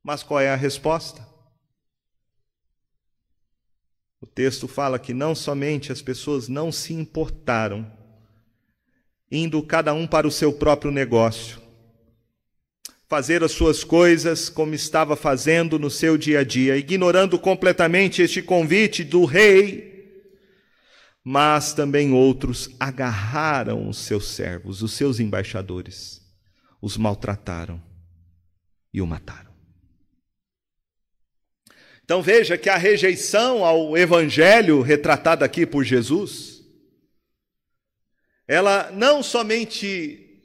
Mas 0.02 0.22
qual 0.22 0.38
é 0.38 0.48
a 0.48 0.56
resposta? 0.56 1.29
O 4.20 4.26
texto 4.26 4.68
fala 4.68 4.98
que 4.98 5.14
não 5.14 5.34
somente 5.34 5.90
as 5.90 6.02
pessoas 6.02 6.46
não 6.46 6.70
se 6.70 6.92
importaram, 6.92 7.90
indo 9.32 9.62
cada 9.62 9.94
um 9.94 10.06
para 10.06 10.28
o 10.28 10.30
seu 10.30 10.52
próprio 10.52 10.90
negócio, 10.92 11.58
fazer 13.08 13.42
as 13.42 13.52
suas 13.52 13.82
coisas 13.82 14.50
como 14.50 14.74
estava 14.74 15.16
fazendo 15.16 15.78
no 15.78 15.90
seu 15.90 16.18
dia 16.18 16.40
a 16.40 16.44
dia, 16.44 16.76
ignorando 16.76 17.38
completamente 17.38 18.20
este 18.20 18.42
convite 18.42 19.02
do 19.02 19.24
rei. 19.24 19.88
Mas 21.24 21.72
também 21.72 22.12
outros 22.12 22.70
agarraram 22.78 23.88
os 23.88 23.98
seus 23.98 24.28
servos, 24.28 24.82
os 24.82 24.92
seus 24.92 25.18
embaixadores, 25.18 26.20
os 26.80 26.96
maltrataram 26.96 27.82
e 28.92 29.00
o 29.00 29.06
mataram. 29.06 29.49
Então 32.10 32.20
veja 32.20 32.58
que 32.58 32.68
a 32.68 32.76
rejeição 32.76 33.64
ao 33.64 33.96
evangelho 33.96 34.82
retratado 34.82 35.44
aqui 35.44 35.64
por 35.64 35.84
Jesus, 35.84 36.60
ela 38.48 38.90
não 38.90 39.22
somente 39.22 40.42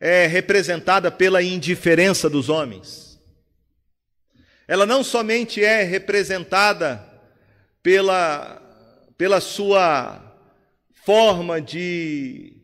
é 0.00 0.26
representada 0.26 1.10
pela 1.12 1.42
indiferença 1.42 2.30
dos 2.30 2.48
homens. 2.48 3.20
Ela 4.66 4.86
não 4.86 5.04
somente 5.04 5.62
é 5.62 5.82
representada 5.82 7.06
pela, 7.82 8.62
pela 9.18 9.42
sua 9.42 10.34
forma 11.04 11.60
de 11.60 12.56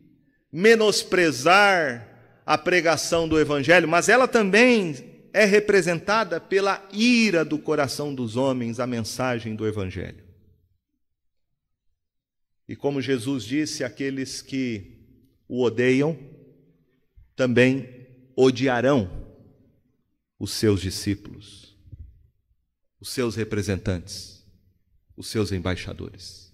menosprezar 0.51 2.07
a 2.43 2.57
pregação 2.57 3.27
do 3.27 3.39
Evangelho, 3.39 3.87
mas 3.87 4.09
ela 4.09 4.27
também 4.27 5.10
é 5.33 5.45
representada 5.45 6.39
pela 6.39 6.87
ira 6.91 7.43
do 7.43 7.57
coração 7.57 8.13
dos 8.13 8.35
homens, 8.35 8.79
a 8.79 8.87
mensagem 8.87 9.55
do 9.55 9.67
Evangelho. 9.67 10.23
E 12.67 12.75
como 12.75 13.01
Jesus 13.01 13.43
disse, 13.43 13.83
aqueles 13.83 14.41
que 14.41 14.97
o 15.47 15.61
odeiam 15.61 16.17
também 17.35 18.07
odiarão 18.35 19.09
os 20.39 20.51
seus 20.51 20.79
discípulos, 20.79 21.75
os 22.99 23.09
seus 23.09 23.35
representantes, 23.35 24.45
os 25.17 25.27
seus 25.27 25.51
embaixadores. 25.51 26.53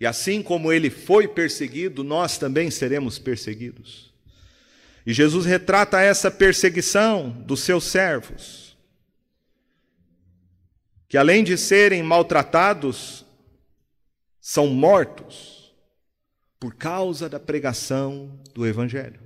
E 0.00 0.06
assim 0.06 0.42
como 0.42 0.72
ele 0.72 0.88
foi 0.90 1.28
perseguido, 1.28 2.02
nós 2.02 2.38
também 2.38 2.70
seremos 2.70 3.18
perseguidos. 3.18 4.13
E 5.06 5.12
Jesus 5.12 5.44
retrata 5.44 6.00
essa 6.00 6.30
perseguição 6.30 7.30
dos 7.30 7.60
seus 7.60 7.84
servos, 7.84 8.76
que 11.08 11.18
além 11.18 11.44
de 11.44 11.58
serem 11.58 12.02
maltratados, 12.02 13.24
são 14.40 14.66
mortos 14.66 15.74
por 16.58 16.74
causa 16.74 17.28
da 17.28 17.38
pregação 17.38 18.40
do 18.54 18.66
Evangelho. 18.66 19.20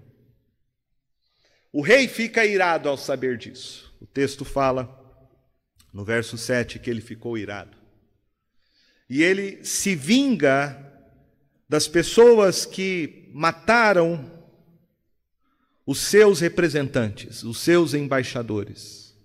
O 1.73 1.81
rei 1.81 2.09
fica 2.09 2.45
irado 2.45 2.89
ao 2.89 2.97
saber 2.97 3.37
disso. 3.37 3.95
O 4.01 4.07
texto 4.07 4.45
fala, 4.45 4.89
no 5.93 6.05
verso 6.05 6.37
7, 6.37 6.79
que 6.79 6.91
ele 6.91 7.01
ficou 7.01 7.39
irado. 7.39 7.77
E 9.09 9.23
ele 9.23 9.65
se 9.65 9.95
vinga 9.95 10.85
das 11.69 11.87
pessoas 11.87 12.67
que 12.67 13.31
mataram 13.33 14.38
os 15.89 16.01
seus 16.01 16.41
representantes, 16.41 17.43
os 17.43 17.61
seus 17.61 17.95
embaixadores. 17.95 19.17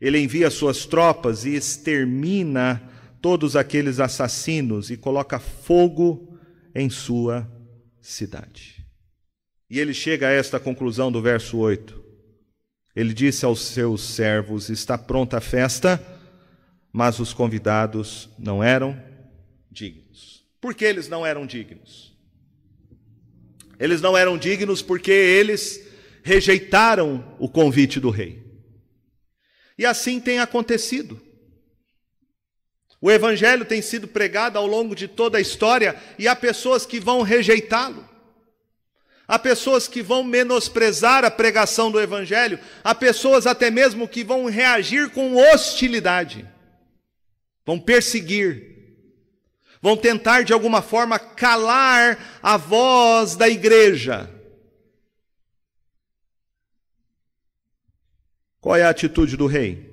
Ele 0.00 0.18
envia 0.18 0.50
suas 0.50 0.86
tropas 0.86 1.44
e 1.44 1.50
extermina 1.54 2.82
todos 3.22 3.54
aqueles 3.54 4.00
assassinos 4.00 4.90
e 4.90 4.96
coloca 4.96 5.38
fogo 5.38 6.36
em 6.74 6.90
sua 6.90 7.48
cidade. 8.00 8.84
E 9.70 9.78
ele 9.78 9.94
chega 9.94 10.26
a 10.26 10.32
esta 10.32 10.58
conclusão 10.58 11.12
do 11.12 11.22
verso 11.22 11.58
8. 11.58 12.02
Ele 12.96 13.14
disse 13.14 13.44
aos 13.44 13.60
seus 13.60 14.02
servos: 14.02 14.68
Está 14.68 14.98
pronta 14.98 15.36
a 15.36 15.40
festa, 15.40 16.04
mas 16.92 17.20
os 17.20 17.32
convidados 17.32 18.28
não 18.36 18.64
eram 18.64 19.00
dignos. 19.70 20.44
Por 20.60 20.74
que 20.74 20.84
eles 20.84 21.08
não 21.08 21.24
eram 21.24 21.46
dignos? 21.46 22.09
Eles 23.80 24.02
não 24.02 24.16
eram 24.16 24.36
dignos 24.36 24.82
porque 24.82 25.10
eles 25.10 25.80
rejeitaram 26.22 27.34
o 27.38 27.48
convite 27.48 27.98
do 27.98 28.10
rei. 28.10 28.44
E 29.78 29.86
assim 29.86 30.20
tem 30.20 30.38
acontecido. 30.38 31.20
O 33.00 33.10
evangelho 33.10 33.64
tem 33.64 33.80
sido 33.80 34.06
pregado 34.06 34.58
ao 34.58 34.66
longo 34.66 34.94
de 34.94 35.08
toda 35.08 35.38
a 35.38 35.40
história 35.40 35.96
e 36.18 36.28
há 36.28 36.36
pessoas 36.36 36.84
que 36.84 37.00
vão 37.00 37.22
rejeitá-lo. 37.22 38.06
Há 39.26 39.38
pessoas 39.38 39.88
que 39.88 40.02
vão 40.02 40.22
menosprezar 40.22 41.24
a 41.24 41.30
pregação 41.30 41.90
do 41.90 42.00
evangelho, 42.00 42.58
há 42.84 42.94
pessoas 42.94 43.46
até 43.46 43.70
mesmo 43.70 44.08
que 44.08 44.22
vão 44.22 44.46
reagir 44.46 45.08
com 45.10 45.36
hostilidade. 45.36 46.46
Vão 47.64 47.78
perseguir, 47.78 48.79
vão 49.80 49.96
tentar 49.96 50.42
de 50.42 50.52
alguma 50.52 50.82
forma 50.82 51.18
calar 51.18 52.18
a 52.42 52.56
voz 52.56 53.36
da 53.36 53.48
igreja. 53.48 54.30
Qual 58.60 58.76
é 58.76 58.82
a 58.82 58.90
atitude 58.90 59.36
do 59.36 59.46
rei? 59.46 59.88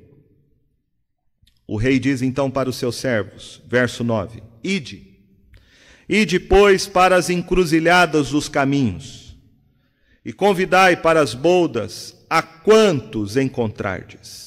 O 1.65 1.77
rei 1.77 2.00
diz 2.00 2.22
então 2.22 2.51
para 2.51 2.70
os 2.70 2.75
seus 2.75 2.96
servos, 2.96 3.62
verso 3.66 4.03
9: 4.03 4.44
Ide, 4.64 5.18
ide, 6.07 6.40
pois, 6.40 6.88
para 6.88 7.16
as 7.16 7.29
encruzilhadas 7.29 8.31
dos 8.31 8.50
caminhos, 8.50 9.38
e 10.24 10.33
convidai 10.33 10.98
para 10.98 11.22
as 11.22 11.33
boldas 11.33 12.16
a 12.29 12.42
quantos 12.42 13.38
encontrardes. 13.38 14.47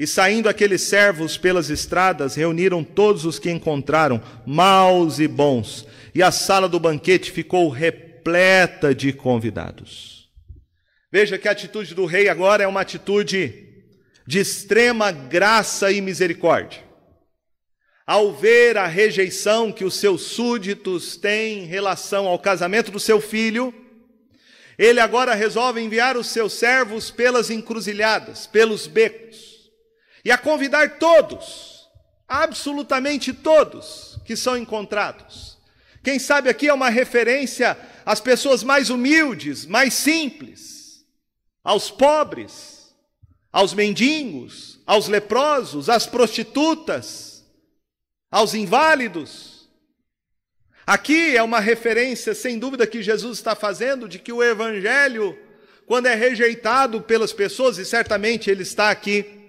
E 0.00 0.06
saindo 0.06 0.48
aqueles 0.48 0.80
servos 0.80 1.36
pelas 1.36 1.68
estradas, 1.68 2.34
reuniram 2.34 2.82
todos 2.82 3.26
os 3.26 3.38
que 3.38 3.50
encontraram, 3.50 4.18
maus 4.46 5.18
e 5.18 5.28
bons, 5.28 5.86
e 6.14 6.22
a 6.22 6.30
sala 6.30 6.66
do 6.70 6.80
banquete 6.80 7.30
ficou 7.30 7.68
repleta 7.68 8.94
de 8.94 9.12
convidados. 9.12 10.30
Veja 11.12 11.36
que 11.36 11.46
a 11.46 11.50
atitude 11.52 11.94
do 11.94 12.06
rei 12.06 12.30
agora 12.30 12.64
é 12.64 12.66
uma 12.66 12.80
atitude 12.80 13.52
de 14.26 14.38
extrema 14.38 15.12
graça 15.12 15.92
e 15.92 16.00
misericórdia. 16.00 16.82
Ao 18.06 18.32
ver 18.32 18.78
a 18.78 18.86
rejeição 18.86 19.70
que 19.70 19.84
os 19.84 19.96
seus 19.96 20.22
súditos 20.22 21.18
têm 21.18 21.64
em 21.64 21.66
relação 21.66 22.26
ao 22.26 22.38
casamento 22.38 22.90
do 22.90 22.98
seu 22.98 23.20
filho, 23.20 23.74
ele 24.78 24.98
agora 24.98 25.34
resolve 25.34 25.78
enviar 25.78 26.16
os 26.16 26.28
seus 26.28 26.54
servos 26.54 27.10
pelas 27.10 27.50
encruzilhadas, 27.50 28.46
pelos 28.46 28.86
becos 28.86 29.49
e 30.24 30.30
a 30.30 30.38
convidar 30.38 30.98
todos, 30.98 31.88
absolutamente 32.28 33.32
todos, 33.32 34.18
que 34.24 34.36
são 34.36 34.56
encontrados. 34.56 35.58
Quem 36.02 36.18
sabe 36.18 36.48
aqui 36.48 36.68
é 36.68 36.74
uma 36.74 36.88
referência 36.88 37.76
às 38.04 38.20
pessoas 38.20 38.62
mais 38.62 38.90
humildes, 38.90 39.66
mais 39.66 39.94
simples, 39.94 41.04
aos 41.62 41.90
pobres, 41.90 42.94
aos 43.52 43.74
mendigos, 43.74 44.80
aos 44.86 45.08
leprosos, 45.08 45.88
às 45.88 46.06
prostitutas, 46.06 47.44
aos 48.30 48.54
inválidos. 48.54 49.68
Aqui 50.86 51.36
é 51.36 51.42
uma 51.42 51.60
referência, 51.60 52.34
sem 52.34 52.58
dúvida, 52.58 52.86
que 52.86 53.02
Jesus 53.02 53.38
está 53.38 53.54
fazendo 53.54 54.08
de 54.08 54.18
que 54.18 54.32
o 54.32 54.42
Evangelho, 54.42 55.38
quando 55.86 56.06
é 56.06 56.14
rejeitado 56.14 57.02
pelas 57.02 57.32
pessoas, 57.32 57.76
e 57.76 57.84
certamente 57.84 58.50
ele 58.50 58.62
está 58.62 58.90
aqui 58.90 59.39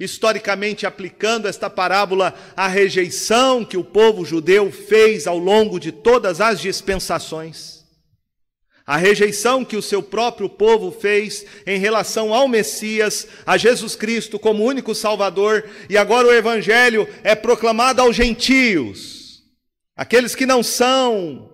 historicamente 0.00 0.86
aplicando 0.86 1.46
esta 1.46 1.68
parábola 1.68 2.34
à 2.56 2.66
rejeição 2.66 3.62
que 3.62 3.76
o 3.76 3.84
povo 3.84 4.24
judeu 4.24 4.72
fez 4.72 5.26
ao 5.26 5.36
longo 5.36 5.78
de 5.78 5.92
todas 5.92 6.40
as 6.40 6.58
dispensações. 6.58 7.80
A 8.86 8.96
rejeição 8.96 9.62
que 9.62 9.76
o 9.76 9.82
seu 9.82 10.02
próprio 10.02 10.48
povo 10.48 10.90
fez 10.90 11.44
em 11.66 11.78
relação 11.78 12.34
ao 12.34 12.48
Messias, 12.48 13.28
a 13.46 13.58
Jesus 13.58 13.94
Cristo 13.94 14.38
como 14.38 14.64
único 14.64 14.94
Salvador, 14.94 15.68
e 15.88 15.98
agora 15.98 16.26
o 16.26 16.32
Evangelho 16.32 17.06
é 17.22 17.34
proclamado 17.34 18.00
aos 18.00 18.16
gentios, 18.16 19.42
aqueles 19.94 20.34
que 20.34 20.46
não 20.46 20.62
são, 20.62 21.52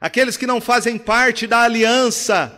aqueles 0.00 0.36
que 0.36 0.46
não 0.46 0.60
fazem 0.60 0.98
parte 0.98 1.46
da 1.46 1.60
aliança 1.60 2.50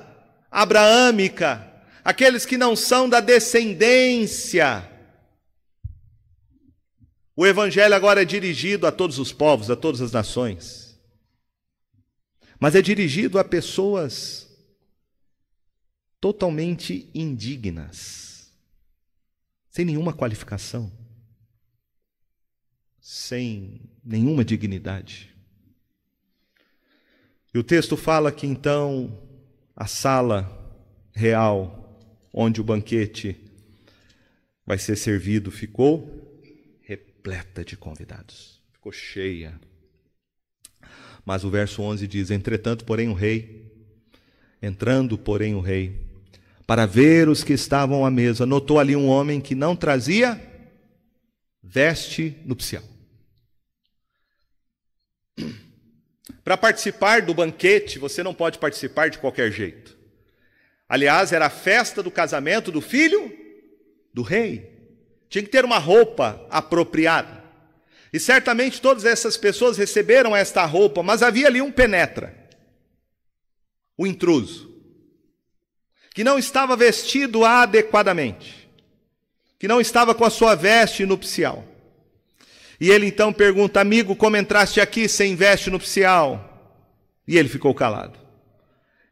abraâmica, 0.51 1.74
aqueles 2.05 2.45
que 2.45 2.59
não 2.59 2.77
são 2.77 3.09
da 3.09 3.21
descendência. 3.21 4.91
O 7.35 7.47
Evangelho 7.47 7.95
agora 7.95 8.23
é 8.23 8.25
dirigido 8.25 8.87
a 8.87 8.93
todos 8.93 9.19
os 9.19 9.33
povos, 9.33 9.71
a 9.71 9.75
todas 9.75 10.01
as 10.01 10.13
nações, 10.13 11.01
mas 12.61 12.77
é 12.77 12.83
dirigido 12.83 13.39
a 13.39 13.45
pessoas 13.45 14.49
totalmente 16.21 17.11
indignas, 17.13 18.53
sem 19.69 19.85
nenhuma 19.85 20.13
qualificação, 20.13 20.93
sem 23.01 23.91
nenhuma 24.05 24.45
dignidade. 24.45 25.35
E 27.53 27.59
o 27.59 27.65
texto 27.65 27.97
fala 27.97 28.31
que 28.31 28.47
então 28.47 29.21
a 29.75 29.87
sala 29.87 30.61
real 31.13 31.84
onde 32.35 32.61
o 32.61 32.65
banquete 32.65 33.37
vai 34.67 34.77
ser 34.77 34.97
servido 34.97 35.53
ficou 35.53 36.43
repleta 36.83 37.65
de 37.65 37.77
convidados, 37.77 38.61
ficou 38.73 38.91
cheia. 38.91 39.59
Mas 41.25 41.45
o 41.45 41.51
verso 41.51 41.81
11 41.81 42.07
diz: 42.09 42.31
Entretanto, 42.31 42.85
porém, 42.85 43.09
o 43.09 43.15
rei, 43.15 43.73
entrando, 44.61 45.17
porém, 45.17 45.55
o 45.55 45.61
rei, 45.61 46.07
para 46.67 46.85
ver 46.85 47.29
os 47.29 47.45
que 47.45 47.53
estavam 47.53 48.05
à 48.05 48.11
mesa, 48.11 48.45
notou 48.45 48.81
ali 48.81 48.97
um 48.97 49.07
homem 49.07 49.41
que 49.41 49.55
não 49.55 49.77
trazia 49.77 50.41
veste 51.63 52.37
nupcial. 52.45 52.83
Para 56.43 56.59
participar 56.59 57.23
do 57.23 57.33
banquete, 57.33 57.99
você 57.99 58.23
não 58.23 58.35
pode 58.35 58.59
participar 58.59 59.09
de 59.09 59.19
qualquer 59.19 59.51
jeito. 59.51 59.94
Aliás, 60.89 61.33
era 61.33 61.47
a 61.47 61.51
festa 61.51 62.03
do 62.03 62.11
casamento 62.11 62.71
do 62.71 62.81
filho 62.81 63.33
do 64.13 64.23
rei. 64.23 64.71
Tinha 65.29 65.43
que 65.43 65.51
ter 65.51 65.65
uma 65.65 65.79
roupa 65.79 66.47
apropriada. 66.51 67.43
E 68.13 68.21
certamente 68.21 68.81
todas 68.81 69.05
essas 69.05 69.37
pessoas 69.37 69.77
receberam 69.77 70.37
esta 70.37 70.65
roupa, 70.65 71.03
mas 71.03 71.23
havia 71.23 71.49
ali 71.49 71.61
um 71.61 71.73
penetra. 71.73 72.43
o 73.97 74.07
intruso, 74.07 74.73
que 76.13 76.25
não 76.25 76.37
estava 76.37 76.77
vestido 76.77 77.45
adequadamente, 77.45 78.69
que 79.59 79.69
não 79.69 79.81
estava 79.81 80.15
com 80.15 80.25
a 80.25 80.31
sua 80.31 80.55
veste 80.57 81.07
nupcial. 81.07 81.65
E 82.81 82.91
ele 82.91 83.07
então 83.07 83.33
pergunta: 83.33 83.81
Amigo, 83.81 84.17
como 84.17 84.37
entraste 84.37 84.81
aqui 84.81 85.09
sem 85.09 85.35
veste 85.37 85.71
nupcial? 85.71 86.83
E 87.27 87.39
ele 87.39 87.49
ficou 87.49 87.75
calado. 87.75 88.24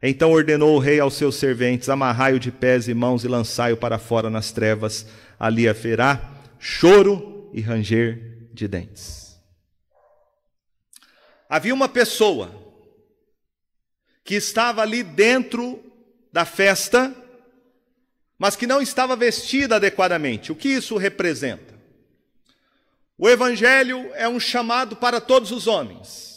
Então 0.05 0.33
ordenou 0.33 0.75
o 0.75 0.79
rei 0.79 0.99
aos 0.99 1.13
seus 1.13 1.37
serventes: 1.37 1.87
Amarrai-o 1.87 2.39
de 2.39 2.51
pés 2.51 2.89
e 2.89 2.93
mãos 2.93 3.23
e 3.23 3.27
lançai-o 3.29 3.77
para 3.77 3.97
fora 3.97 4.29
nas 4.29 4.51
trevas. 4.51 5.05
Ali 5.39 5.67
haverá 5.67 6.21
choro 6.59 7.49
e 7.53 7.61
ranger 7.61 8.49
de 8.51 8.67
dentes. 8.67 9.39
Havia 11.47 11.73
uma 11.73 11.87
pessoa 11.87 12.51
que 14.25 14.35
estava 14.35 14.81
ali 14.81 15.03
dentro 15.03 15.81
da 16.33 16.43
festa, 16.43 17.15
mas 18.37 18.57
que 18.57 18.67
não 18.67 18.81
estava 18.81 19.15
vestida 19.15 19.77
adequadamente. 19.77 20.51
O 20.51 20.55
que 20.55 20.67
isso 20.67 20.97
representa? 20.97 21.73
O 23.17 23.29
Evangelho 23.29 24.11
é 24.15 24.27
um 24.27 24.39
chamado 24.39 24.97
para 24.97 25.21
todos 25.21 25.51
os 25.51 25.65
homens. 25.65 26.32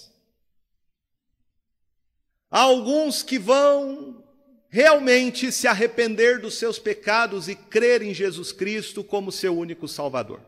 Há 2.56 2.60
alguns 2.60 3.22
que 3.22 3.38
vão 3.38 4.24
realmente 4.70 5.52
se 5.52 5.68
arrepender 5.68 6.40
dos 6.40 6.54
seus 6.54 6.78
pecados 6.78 7.48
e 7.48 7.54
crer 7.54 8.00
em 8.00 8.14
Jesus 8.14 8.50
Cristo 8.50 9.04
como 9.04 9.30
seu 9.30 9.54
único 9.54 9.86
Salvador. 9.86 10.40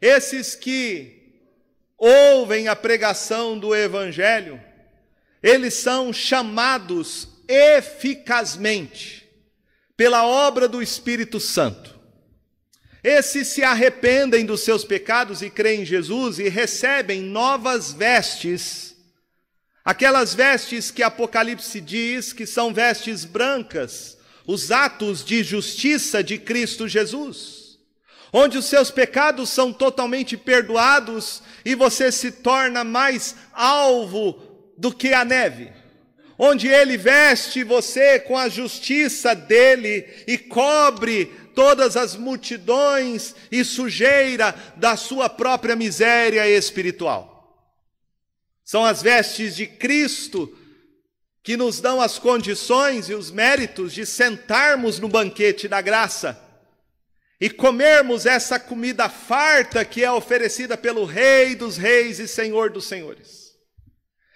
Esses 0.00 0.56
que 0.56 1.36
ouvem 1.96 2.66
a 2.66 2.74
pregação 2.74 3.56
do 3.56 3.72
Evangelho, 3.72 4.60
eles 5.40 5.74
são 5.74 6.12
chamados 6.12 7.28
eficazmente 7.46 9.30
pela 9.96 10.26
obra 10.26 10.66
do 10.66 10.82
Espírito 10.82 11.38
Santo. 11.38 11.96
Esses 13.04 13.46
se 13.46 13.62
arrependem 13.62 14.44
dos 14.44 14.62
seus 14.62 14.84
pecados 14.84 15.42
e 15.42 15.48
creem 15.48 15.82
em 15.82 15.86
Jesus 15.86 16.40
e 16.40 16.48
recebem 16.48 17.20
novas 17.22 17.92
vestes, 17.92 18.89
aquelas 19.84 20.34
vestes 20.34 20.90
que 20.90 21.02
Apocalipse 21.02 21.80
diz 21.80 22.32
que 22.32 22.46
são 22.46 22.72
vestes 22.72 23.24
brancas, 23.24 24.18
os 24.46 24.70
atos 24.70 25.24
de 25.24 25.42
justiça 25.42 26.22
de 26.22 26.38
Cristo 26.38 26.88
Jesus, 26.88 27.78
onde 28.32 28.58
os 28.58 28.66
seus 28.66 28.90
pecados 28.90 29.50
são 29.50 29.72
totalmente 29.72 30.36
perdoados 30.36 31.42
e 31.64 31.74
você 31.74 32.10
se 32.10 32.32
torna 32.32 32.84
mais 32.84 33.36
alvo 33.52 34.40
do 34.76 34.92
que 34.92 35.12
a 35.12 35.24
neve, 35.24 35.70
onde 36.38 36.68
ele 36.68 36.96
veste 36.96 37.62
você 37.62 38.18
com 38.18 38.36
a 38.36 38.48
justiça 38.48 39.34
dele 39.34 40.06
e 40.26 40.38
cobre 40.38 41.26
todas 41.54 41.96
as 41.96 42.16
multidões 42.16 43.34
e 43.52 43.64
sujeira 43.64 44.54
da 44.76 44.96
sua 44.96 45.28
própria 45.28 45.76
miséria 45.76 46.48
espiritual. 46.48 47.29
São 48.70 48.84
as 48.84 49.02
vestes 49.02 49.56
de 49.56 49.66
Cristo 49.66 50.56
que 51.42 51.56
nos 51.56 51.80
dão 51.80 52.00
as 52.00 52.20
condições 52.20 53.08
e 53.08 53.14
os 53.14 53.28
méritos 53.28 53.92
de 53.92 54.06
sentarmos 54.06 55.00
no 55.00 55.08
banquete 55.08 55.66
da 55.66 55.80
graça 55.80 56.40
e 57.40 57.50
comermos 57.50 58.26
essa 58.26 58.60
comida 58.60 59.08
farta 59.08 59.84
que 59.84 60.04
é 60.04 60.12
oferecida 60.12 60.76
pelo 60.76 61.04
Rei 61.04 61.56
dos 61.56 61.76
Reis 61.76 62.20
e 62.20 62.28
Senhor 62.28 62.70
dos 62.70 62.86
Senhores. 62.86 63.56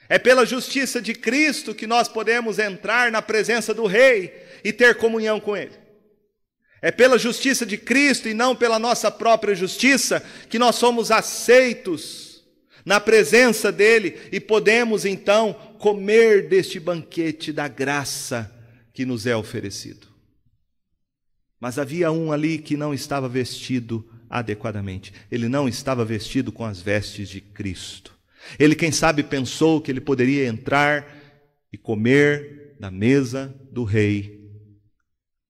É 0.08 0.18
pela 0.18 0.44
justiça 0.44 1.00
de 1.00 1.14
Cristo 1.14 1.72
que 1.72 1.86
nós 1.86 2.08
podemos 2.08 2.58
entrar 2.58 3.12
na 3.12 3.22
presença 3.22 3.72
do 3.72 3.86
Rei 3.86 4.34
e 4.64 4.72
ter 4.72 4.96
comunhão 4.96 5.38
com 5.38 5.56
Ele. 5.56 5.78
É 6.82 6.90
pela 6.90 7.20
justiça 7.20 7.64
de 7.64 7.78
Cristo 7.78 8.28
e 8.28 8.34
não 8.34 8.56
pela 8.56 8.80
nossa 8.80 9.12
própria 9.12 9.54
justiça 9.54 10.20
que 10.50 10.58
nós 10.58 10.74
somos 10.74 11.12
aceitos 11.12 12.23
na 12.84 13.00
presença 13.00 13.72
dEle 13.72 14.18
e 14.30 14.38
podemos 14.38 15.04
então 15.04 15.54
comer 15.78 16.48
deste 16.48 16.78
banquete 16.78 17.52
da 17.52 17.66
graça 17.66 18.50
que 18.92 19.04
nos 19.04 19.26
é 19.26 19.36
oferecido. 19.36 20.08
Mas 21.58 21.78
havia 21.78 22.12
um 22.12 22.30
ali 22.30 22.58
que 22.58 22.76
não 22.76 22.92
estava 22.92 23.28
vestido 23.28 24.06
adequadamente, 24.28 25.12
ele 25.30 25.48
não 25.48 25.68
estava 25.68 26.04
vestido 26.04 26.52
com 26.52 26.64
as 26.64 26.80
vestes 26.80 27.28
de 27.28 27.40
Cristo. 27.40 28.12
Ele, 28.58 28.74
quem 28.74 28.92
sabe, 28.92 29.22
pensou 29.22 29.80
que 29.80 29.90
ele 29.90 30.00
poderia 30.00 30.46
entrar 30.46 31.06
e 31.72 31.78
comer 31.78 32.76
da 32.78 32.90
mesa 32.90 33.54
do 33.70 33.84
rei 33.84 34.44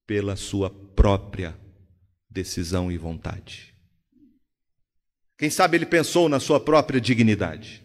pela 0.06 0.36
sua 0.36 0.70
própria 0.70 1.58
decisão 2.30 2.92
e 2.92 2.98
vontade. 2.98 3.73
Quem 5.36 5.50
sabe 5.50 5.76
ele 5.76 5.86
pensou 5.86 6.28
na 6.28 6.38
sua 6.38 6.60
própria 6.60 7.00
dignidade, 7.00 7.82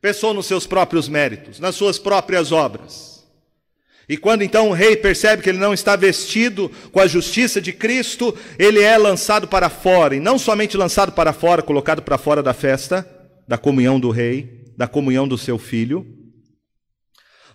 pensou 0.00 0.32
nos 0.32 0.46
seus 0.46 0.66
próprios 0.66 1.08
méritos, 1.08 1.58
nas 1.58 1.74
suas 1.74 1.98
próprias 1.98 2.52
obras. 2.52 3.16
E 4.08 4.16
quando 4.16 4.42
então 4.42 4.68
o 4.68 4.72
rei 4.72 4.96
percebe 4.96 5.42
que 5.42 5.48
ele 5.48 5.58
não 5.58 5.74
está 5.74 5.96
vestido 5.96 6.70
com 6.92 7.00
a 7.00 7.08
justiça 7.08 7.60
de 7.60 7.72
Cristo, 7.72 8.36
ele 8.56 8.80
é 8.80 8.96
lançado 8.96 9.48
para 9.48 9.68
fora, 9.68 10.14
e 10.14 10.20
não 10.20 10.38
somente 10.38 10.76
lançado 10.76 11.10
para 11.10 11.32
fora, 11.32 11.60
colocado 11.60 12.02
para 12.02 12.16
fora 12.16 12.40
da 12.40 12.54
festa, 12.54 13.04
da 13.48 13.58
comunhão 13.58 13.98
do 13.98 14.10
rei, 14.10 14.72
da 14.76 14.86
comunhão 14.86 15.26
do 15.26 15.36
seu 15.36 15.58
filho, 15.58 16.06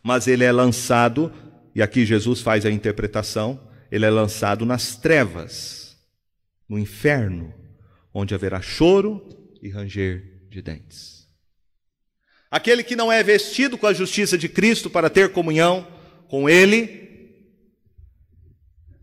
mas 0.03 0.27
ele 0.27 0.43
é 0.43 0.51
lançado, 0.51 1.31
e 1.73 1.81
aqui 1.81 2.05
Jesus 2.05 2.41
faz 2.41 2.65
a 2.65 2.71
interpretação, 2.71 3.57
ele 3.89 4.05
é 4.05 4.09
lançado 4.09 4.65
nas 4.65 4.97
trevas, 4.97 5.95
no 6.67 6.77
inferno, 6.77 7.53
onde 8.13 8.33
haverá 8.33 8.61
choro 8.61 9.27
e 9.61 9.69
ranger 9.69 10.23
de 10.49 10.61
dentes. 10.61 11.27
Aquele 12.49 12.83
que 12.83 12.95
não 12.95 13.11
é 13.11 13.23
vestido 13.23 13.77
com 13.77 13.87
a 13.87 13.93
justiça 13.93 14.37
de 14.37 14.49
Cristo 14.49 14.89
para 14.89 15.09
ter 15.09 15.31
comunhão 15.31 15.87
com 16.27 16.49
Ele, 16.49 17.01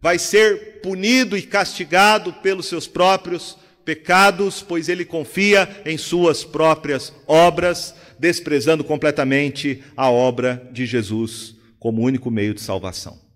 vai 0.01 0.19
ser 0.19 0.81
punido 0.81 1.37
e 1.37 1.43
castigado 1.43 2.33
pelos 2.35 2.67
seus 2.67 2.87
próprios 2.87 3.57
pecados, 3.85 4.63
pois 4.63 4.89
ele 4.89 5.05
confia 5.05 5.83
em 5.85 5.97
suas 5.97 6.45
próprias 6.45 7.13
obras, 7.27 7.95
desprezando 8.19 8.85
completamente 8.85 9.83
a 9.97 10.11
obra 10.11 10.69
de 10.73 10.85
Jesus 10.85 11.57
como 11.79 12.03
único 12.03 12.31
meio 12.31 12.53
de 12.53 12.61
salvação. 12.61 13.28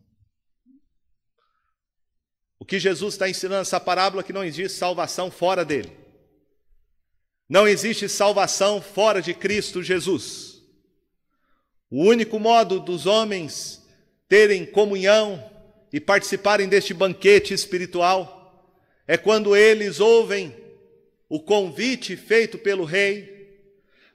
O 2.63 2.65
que 2.65 2.79
Jesus 2.79 3.15
está 3.15 3.29
ensinando 3.29 3.59
nessa 3.59 3.81
parábola 3.81 4.23
é 4.23 4.25
que 4.25 4.33
não 4.33 4.45
existe 4.45 4.79
salvação 4.79 5.33
fora 5.33 5.65
dele. 5.65 5.91
Não 7.49 7.67
existe 7.67 8.09
salvação 8.09 8.81
fora 8.81 9.21
de 9.21 9.35
Cristo 9.35 9.83
Jesus. 9.83 10.63
O 11.91 12.05
único 12.05 12.39
modo 12.39 12.79
dos 12.79 13.05
homens 13.05 13.83
terem 14.29 14.65
comunhão 14.65 15.45
e 15.93 15.99
participarem 15.99 16.69
deste 16.69 16.95
banquete 16.95 17.53
espiritual 17.53 18.73
é 19.09 19.17
quando 19.17 19.57
eles 19.57 19.99
ouvem 19.99 20.55
o 21.29 21.41
convite 21.41 22.17
feito 22.17 22.57
pelo 22.59 22.85
rei, 22.85 23.59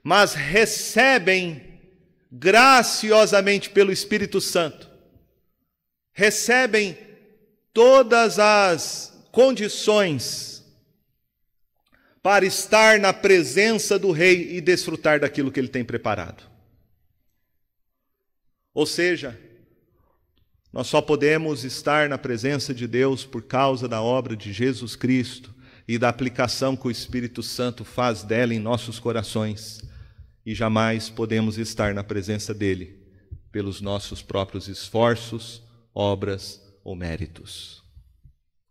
mas 0.02 0.32
recebem 0.32 1.82
graciosamente 2.32 3.68
pelo 3.68 3.92
Espírito 3.92 4.40
Santo, 4.40 4.88
recebem 6.14 7.07
todas 7.78 8.40
as 8.40 9.16
condições 9.30 10.64
para 12.20 12.44
estar 12.44 12.98
na 12.98 13.12
presença 13.12 13.96
do 13.96 14.10
rei 14.10 14.56
e 14.56 14.60
desfrutar 14.60 15.20
daquilo 15.20 15.52
que 15.52 15.60
ele 15.60 15.68
tem 15.68 15.84
preparado. 15.84 16.42
Ou 18.74 18.84
seja, 18.84 19.38
nós 20.72 20.88
só 20.88 21.00
podemos 21.00 21.62
estar 21.62 22.08
na 22.08 22.18
presença 22.18 22.74
de 22.74 22.88
Deus 22.88 23.24
por 23.24 23.42
causa 23.42 23.86
da 23.86 24.02
obra 24.02 24.34
de 24.34 24.52
Jesus 24.52 24.96
Cristo 24.96 25.54
e 25.86 25.96
da 25.98 26.08
aplicação 26.08 26.74
que 26.74 26.88
o 26.88 26.90
Espírito 26.90 27.44
Santo 27.44 27.84
faz 27.84 28.24
dela 28.24 28.52
em 28.52 28.58
nossos 28.58 28.98
corações. 28.98 29.82
E 30.44 30.52
jamais 30.52 31.08
podemos 31.08 31.58
estar 31.58 31.94
na 31.94 32.02
presença 32.02 32.52
dele 32.52 32.98
pelos 33.52 33.80
nossos 33.80 34.20
próprios 34.20 34.66
esforços, 34.66 35.62
obras 35.94 36.66
ou 36.88 36.96
méritos. 36.96 37.84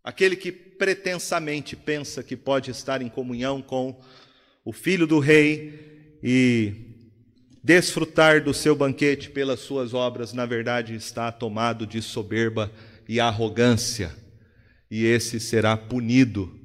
Aquele 0.02 0.34
que 0.34 0.50
pretensamente 0.50 1.76
pensa 1.76 2.20
que 2.20 2.36
pode 2.36 2.68
estar 2.68 3.00
em 3.00 3.08
comunhão 3.08 3.62
com 3.62 3.96
o 4.64 4.72
filho 4.72 5.06
do 5.06 5.20
rei 5.20 6.18
e 6.20 6.96
desfrutar 7.62 8.42
do 8.42 8.52
seu 8.52 8.74
banquete 8.74 9.30
pelas 9.30 9.60
suas 9.60 9.94
obras, 9.94 10.32
na 10.32 10.44
verdade 10.46 10.96
está 10.96 11.30
tomado 11.30 11.86
de 11.86 12.02
soberba 12.02 12.72
e 13.08 13.20
arrogância, 13.20 14.12
e 14.90 15.04
esse 15.04 15.38
será 15.38 15.76
punido 15.76 16.58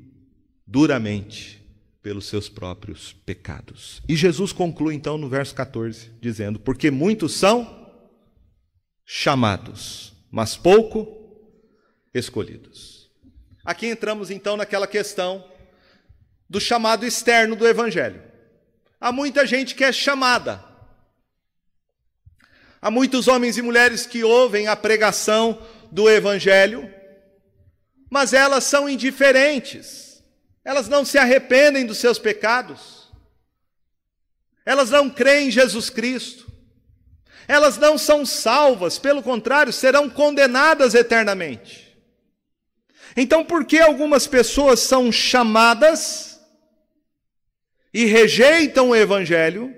duramente 0.66 1.64
pelos 2.02 2.26
seus 2.26 2.50
próprios 2.50 3.14
pecados. 3.28 4.02
E 4.10 4.16
Jesus 4.16 4.52
conclui 4.52 4.96
então 4.96 5.20
no 5.20 5.30
verso 5.30 5.54
14, 5.54 6.10
dizendo: 6.20 6.60
Porque 6.60 6.90
muitos 6.90 7.34
são 7.34 7.92
chamados, 9.06 10.14
mas 10.32 10.58
pouco 10.58 11.23
escolhidos. 12.14 13.10
Aqui 13.64 13.88
entramos 13.88 14.30
então 14.30 14.58
naquela 14.58 14.88
questão 14.88 15.50
do 16.50 16.60
chamado 16.60 17.06
externo 17.06 17.56
do 17.56 17.68
evangelho. 17.68 18.22
Há 19.00 19.12
muita 19.12 19.46
gente 19.46 19.76
que 19.76 19.84
é 19.84 19.92
chamada. 19.92 20.64
Há 22.82 22.92
muitos 22.92 23.28
homens 23.28 23.58
e 23.58 23.62
mulheres 23.62 24.06
que 24.06 24.24
ouvem 24.24 24.68
a 24.68 24.76
pregação 24.76 25.66
do 25.92 26.10
evangelho, 26.10 26.94
mas 28.10 28.34
elas 28.34 28.66
são 28.66 28.90
indiferentes 28.90 30.14
elas 30.64 30.88
não 30.88 31.04
se 31.04 31.18
arrependem 31.18 31.86
dos 31.86 31.98
seus 31.98 32.18
pecados. 32.18 33.12
Elas 34.66 34.90
não 34.90 35.10
creem 35.10 35.50
em 35.50 35.52
Jesus 35.52 35.90
Cristo. 35.90 36.52
Elas 37.48 37.78
não 37.78 37.98
são 37.98 38.26
salvas, 38.26 38.98
pelo 38.98 39.22
contrário, 39.22 39.74
serão 39.74 40.10
condenadas 40.10 40.96
eternamente. 40.96 41.83
Então, 43.16 43.46
por 43.46 43.66
que 43.66 43.80
algumas 43.80 44.26
pessoas 44.26 44.80
são 44.80 45.12
chamadas 45.12 46.40
e 47.94 48.06
rejeitam 48.06 48.90
o 48.90 48.96
Evangelho, 48.96 49.76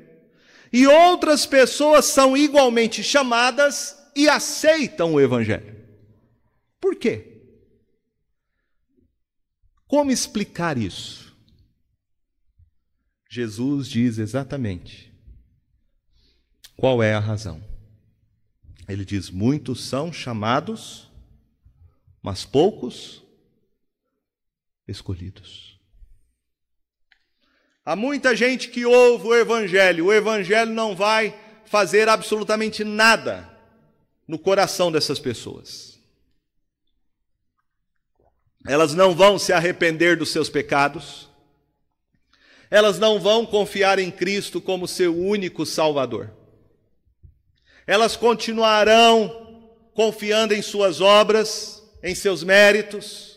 e 0.71 0.87
outras 0.87 1.45
pessoas 1.45 2.05
são 2.05 2.35
igualmente 2.35 3.03
chamadas 3.03 3.97
e 4.15 4.29
aceitam 4.29 5.13
o 5.13 5.21
Evangelho? 5.21 5.75
Por 6.79 6.95
quê? 6.95 7.41
Como 9.87 10.11
explicar 10.11 10.77
isso? 10.77 11.35
Jesus 13.29 13.87
diz 13.87 14.17
exatamente 14.17 15.13
qual 16.77 17.03
é 17.03 17.13
a 17.13 17.19
razão. 17.19 17.61
Ele 18.87 19.03
diz: 19.03 19.29
muitos 19.29 19.83
são 19.83 20.11
chamados, 20.13 21.11
mas 22.21 22.45
poucos 22.45 23.24
escolhidos. 24.87 25.79
Há 27.83 27.95
muita 27.95 28.35
gente 28.35 28.69
que 28.69 28.85
ouve 28.85 29.27
o 29.27 29.35
Evangelho, 29.35 30.05
o 30.05 30.13
Evangelho 30.13 30.71
não 30.71 30.95
vai 30.95 31.37
fazer 31.65 32.09
absolutamente 32.09 32.83
nada 32.83 33.49
no 34.27 34.39
coração 34.39 34.91
dessas 34.91 35.19
pessoas. 35.19 35.99
Elas 38.67 38.95
não 38.95 39.13
vão 39.13 39.37
se 39.37 39.53
arrepender 39.53 40.17
dos 40.17 40.29
seus 40.31 40.49
pecados. 40.49 41.29
Elas 42.71 42.97
não 42.97 43.19
vão 43.19 43.45
confiar 43.45 43.99
em 43.99 44.09
Cristo 44.09 44.59
como 44.59 44.87
seu 44.87 45.15
único 45.15 45.65
Salvador. 45.65 46.31
Elas 47.85 48.15
continuarão 48.15 49.69
confiando 49.93 50.53
em 50.55 50.61
suas 50.63 50.99
obras, 50.99 51.83
em 52.01 52.15
seus 52.15 52.43
méritos, 52.43 53.34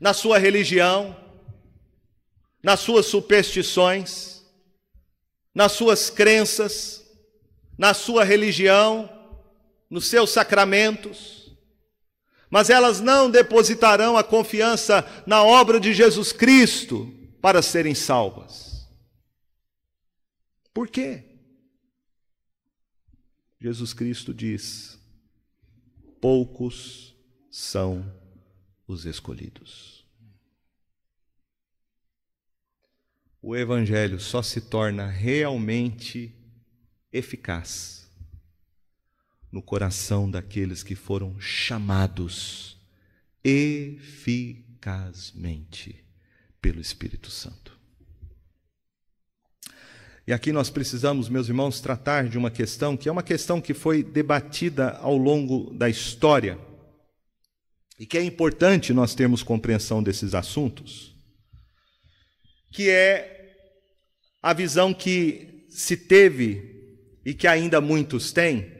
na 0.00 0.12
sua 0.12 0.38
religião, 0.38 1.16
nas 2.62 2.80
suas 2.80 3.06
superstições, 3.06 4.42
nas 5.54 5.72
suas 5.72 6.10
crenças, 6.10 7.04
na 7.78 7.94
sua 7.94 8.24
religião, 8.24 9.10
nos 9.88 10.06
seus 10.06 10.30
sacramentos 10.30 11.36
mas 12.50 12.70
elas 12.70 13.00
não 13.00 13.30
depositarão 13.30 14.16
a 14.16 14.24
confiança 14.24 15.04
na 15.26 15.42
obra 15.42 15.80
de 15.80 15.92
Jesus 15.92 16.32
Cristo 16.32 17.12
para 17.40 17.60
serem 17.60 17.94
salvas. 17.94 18.88
Por 20.72 20.88
quê? 20.88 21.24
Jesus 23.60 23.92
Cristo 23.92 24.32
diz: 24.32 24.98
poucos 26.20 27.16
são 27.50 28.10
os 28.86 29.04
escolhidos. 29.04 30.06
O 33.42 33.56
Evangelho 33.56 34.18
só 34.18 34.42
se 34.42 34.60
torna 34.60 35.06
realmente 35.06 36.34
eficaz 37.12 38.10
no 39.52 39.62
coração 39.62 40.28
daqueles 40.30 40.82
que 40.82 40.94
foram 40.94 41.38
chamados 41.40 42.78
eficazmente 43.44 46.04
pelo 46.60 46.80
Espírito 46.80 47.30
Santo. 47.30 47.76
E 50.26 50.32
aqui 50.32 50.50
nós 50.50 50.68
precisamos, 50.68 51.28
meus 51.28 51.46
irmãos, 51.46 51.80
tratar 51.80 52.28
de 52.28 52.36
uma 52.36 52.50
questão 52.50 52.96
que 52.96 53.08
é 53.08 53.12
uma 53.12 53.22
questão 53.22 53.60
que 53.60 53.72
foi 53.72 54.02
debatida 54.02 54.96
ao 54.96 55.16
longo 55.16 55.72
da 55.72 55.88
história 55.88 56.58
e 57.98 58.04
que 58.04 58.18
é 58.18 58.22
importante 58.22 58.92
nós 58.92 59.14
termos 59.14 59.42
compreensão 59.42 60.02
desses 60.02 60.34
assuntos, 60.34 61.14
que 62.72 62.90
é 62.90 63.54
a 64.42 64.52
visão 64.52 64.92
que 64.92 65.64
se 65.68 65.96
teve 65.96 66.74
e 67.24 67.34
que 67.34 67.46
ainda 67.46 67.80
muitos 67.80 68.32
têm 68.32 68.76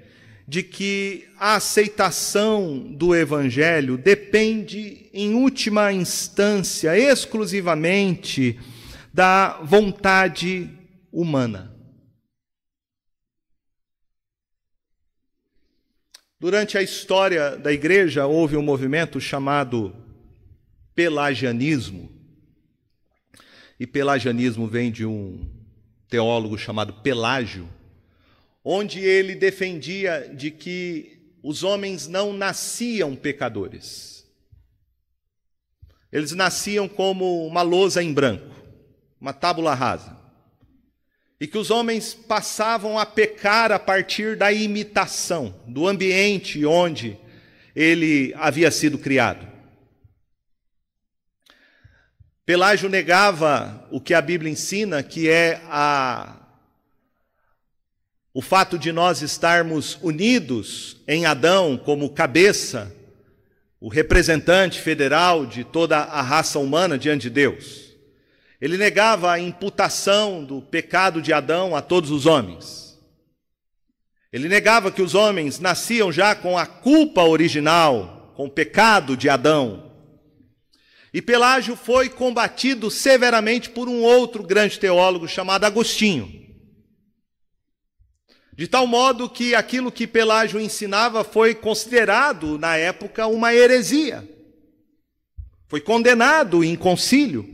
de 0.49 0.63
que 0.63 1.27
a 1.39 1.57
aceitação 1.57 2.79
do 2.79 3.15
Evangelho 3.15 3.99
depende, 3.99 5.11
em 5.13 5.35
última 5.35 5.93
instância, 5.93 6.97
exclusivamente 6.97 8.59
da 9.13 9.59
vontade 9.65 10.71
humana. 11.11 11.76
Durante 16.39 16.77
a 16.77 16.83
história 16.83 17.57
da 17.57 17.73
igreja, 17.73 18.27
houve 18.27 18.59
um 18.59 18.63
movimento 18.63 19.19
chamado 19.19 19.97
pelagianismo. 20.95 22.11
E 23.81 23.87
pelagianismo 23.87 24.67
vem 24.67 24.91
de 24.93 25.07
um 25.07 25.49
teólogo 26.09 26.59
chamado 26.59 26.93
Pelágio, 26.95 27.67
onde 28.63 29.01
ele 29.01 29.35
defendia 29.35 30.31
de 30.35 30.51
que 30.51 31.19
os 31.43 31.63
homens 31.63 32.07
não 32.07 32.35
nasciam 32.35 33.17
pecadores. 33.17 34.27
Eles 36.13 36.33
nasciam 36.33 36.87
como 36.87 37.47
uma 37.47 37.63
lousa 37.63 38.03
em 38.03 38.13
branco, 38.13 38.55
uma 39.19 39.33
tábula 39.33 39.75
rasa. 39.75 40.16
E 41.41 41.47
que 41.47 41.59
os 41.59 41.71
homens 41.71 42.15
passavam 42.15 42.99
a 42.99 43.05
pecar 43.05 43.71
a 43.71 43.79
partir 43.79 44.37
da 44.37 44.53
imitação 44.53 45.55
do 45.67 45.87
ambiente 45.87 46.65
onde 46.65 47.19
ele 47.75 48.33
havia 48.37 48.71
sido 48.71 48.97
criado. 48.97 49.47
Pelágio 52.47 52.89
negava 52.89 53.87
o 53.91 54.01
que 54.01 54.15
a 54.15 54.23
Bíblia 54.23 54.51
ensina, 54.51 55.03
que 55.03 55.29
é 55.29 55.61
a 55.67 56.37
o 58.33 58.43
fato 58.43 58.79
de 58.79 58.93
nós 58.93 59.23
estarmos 59.23 59.99
unidos 60.03 60.99
em 61.09 61.25
Adão 61.25 61.75
como 61.79 62.11
cabeça, 62.11 62.95
o 63.81 63.89
representante 63.89 64.79
federal 64.79 65.47
de 65.47 65.65
toda 65.65 65.97
a 65.97 66.21
raça 66.21 66.59
humana 66.59 66.99
diante 66.99 67.23
de 67.23 67.31
Deus. 67.31 67.86
Ele 68.61 68.77
negava 68.77 69.33
a 69.33 69.39
imputação 69.39 70.45
do 70.45 70.63
pecado 70.63 71.21
de 71.21 71.33
Adão 71.33 71.77
a 71.77 71.83
todos 71.83 72.11
os 72.11 72.27
homens. 72.27 72.99
Ele 74.33 74.49
negava 74.49 74.91
que 74.91 75.03
os 75.03 75.15
homens 75.15 75.61
nasciam 75.61 76.11
já 76.11 76.35
com 76.35 76.59
a 76.59 76.67
culpa 76.67 77.23
original, 77.23 78.33
com 78.37 78.47
o 78.47 78.51
pecado 78.51 79.17
de 79.17 79.29
Adão. 79.29 79.93
E 81.13 81.23
Pelágio 81.23 81.77
foi 81.77 82.09
combatido 82.09 82.91
severamente 82.91 83.71
por 83.71 83.89
um 83.89 84.03
outro 84.03 84.43
grande 84.43 84.79
teólogo 84.79 85.27
chamado 85.27 85.65
Agostinho. 85.65 86.31
De 88.55 88.67
tal 88.67 88.87
modo 88.87 89.29
que 89.29 89.55
aquilo 89.55 89.93
que 89.93 90.07
Pelágio 90.07 90.59
ensinava 90.59 91.23
foi 91.23 91.55
considerado, 91.55 92.59
na 92.59 92.77
época, 92.77 93.27
uma 93.27 93.55
heresia. 93.55 94.27
Foi 95.69 95.81
condenado 95.81 96.65
em 96.65 96.75
concílio. 96.75 97.49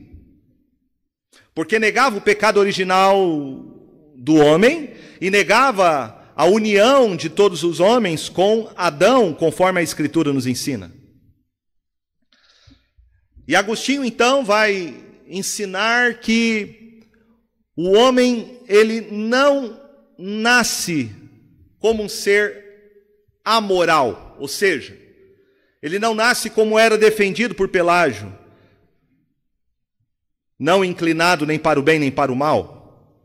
Porque 1.54 1.78
negava 1.78 2.16
o 2.16 2.20
pecado 2.20 2.58
original 2.58 3.16
do 4.14 4.36
homem 4.36 4.94
e 5.20 5.30
negava 5.30 6.32
a 6.34 6.46
união 6.46 7.14
de 7.14 7.28
todos 7.28 7.62
os 7.62 7.80
homens 7.80 8.28
com 8.28 8.70
Adão, 8.76 9.34
conforme 9.34 9.80
a 9.80 9.82
Escritura 9.82 10.32
nos 10.32 10.46
ensina. 10.46 10.92
E 13.46 13.54
Agostinho 13.54 14.04
então 14.04 14.44
vai 14.44 14.94
ensinar 15.28 16.20
que 16.20 17.00
o 17.76 17.90
homem 17.92 18.60
ele 18.68 19.00
não 19.10 19.80
nasce 20.18 21.10
como 21.78 22.02
um 22.02 22.08
ser 22.08 22.62
amoral, 23.44 24.36
ou 24.38 24.46
seja, 24.46 24.96
ele 25.82 25.98
não 25.98 26.14
nasce 26.14 26.48
como 26.48 26.78
era 26.78 26.96
defendido 26.96 27.54
por 27.54 27.68
Pelágio, 27.68 28.32
não 30.62 30.84
inclinado 30.84 31.44
nem 31.44 31.58
para 31.58 31.80
o 31.80 31.82
bem 31.82 31.98
nem 31.98 32.12
para 32.12 32.30
o 32.30 32.36
mal, 32.36 33.18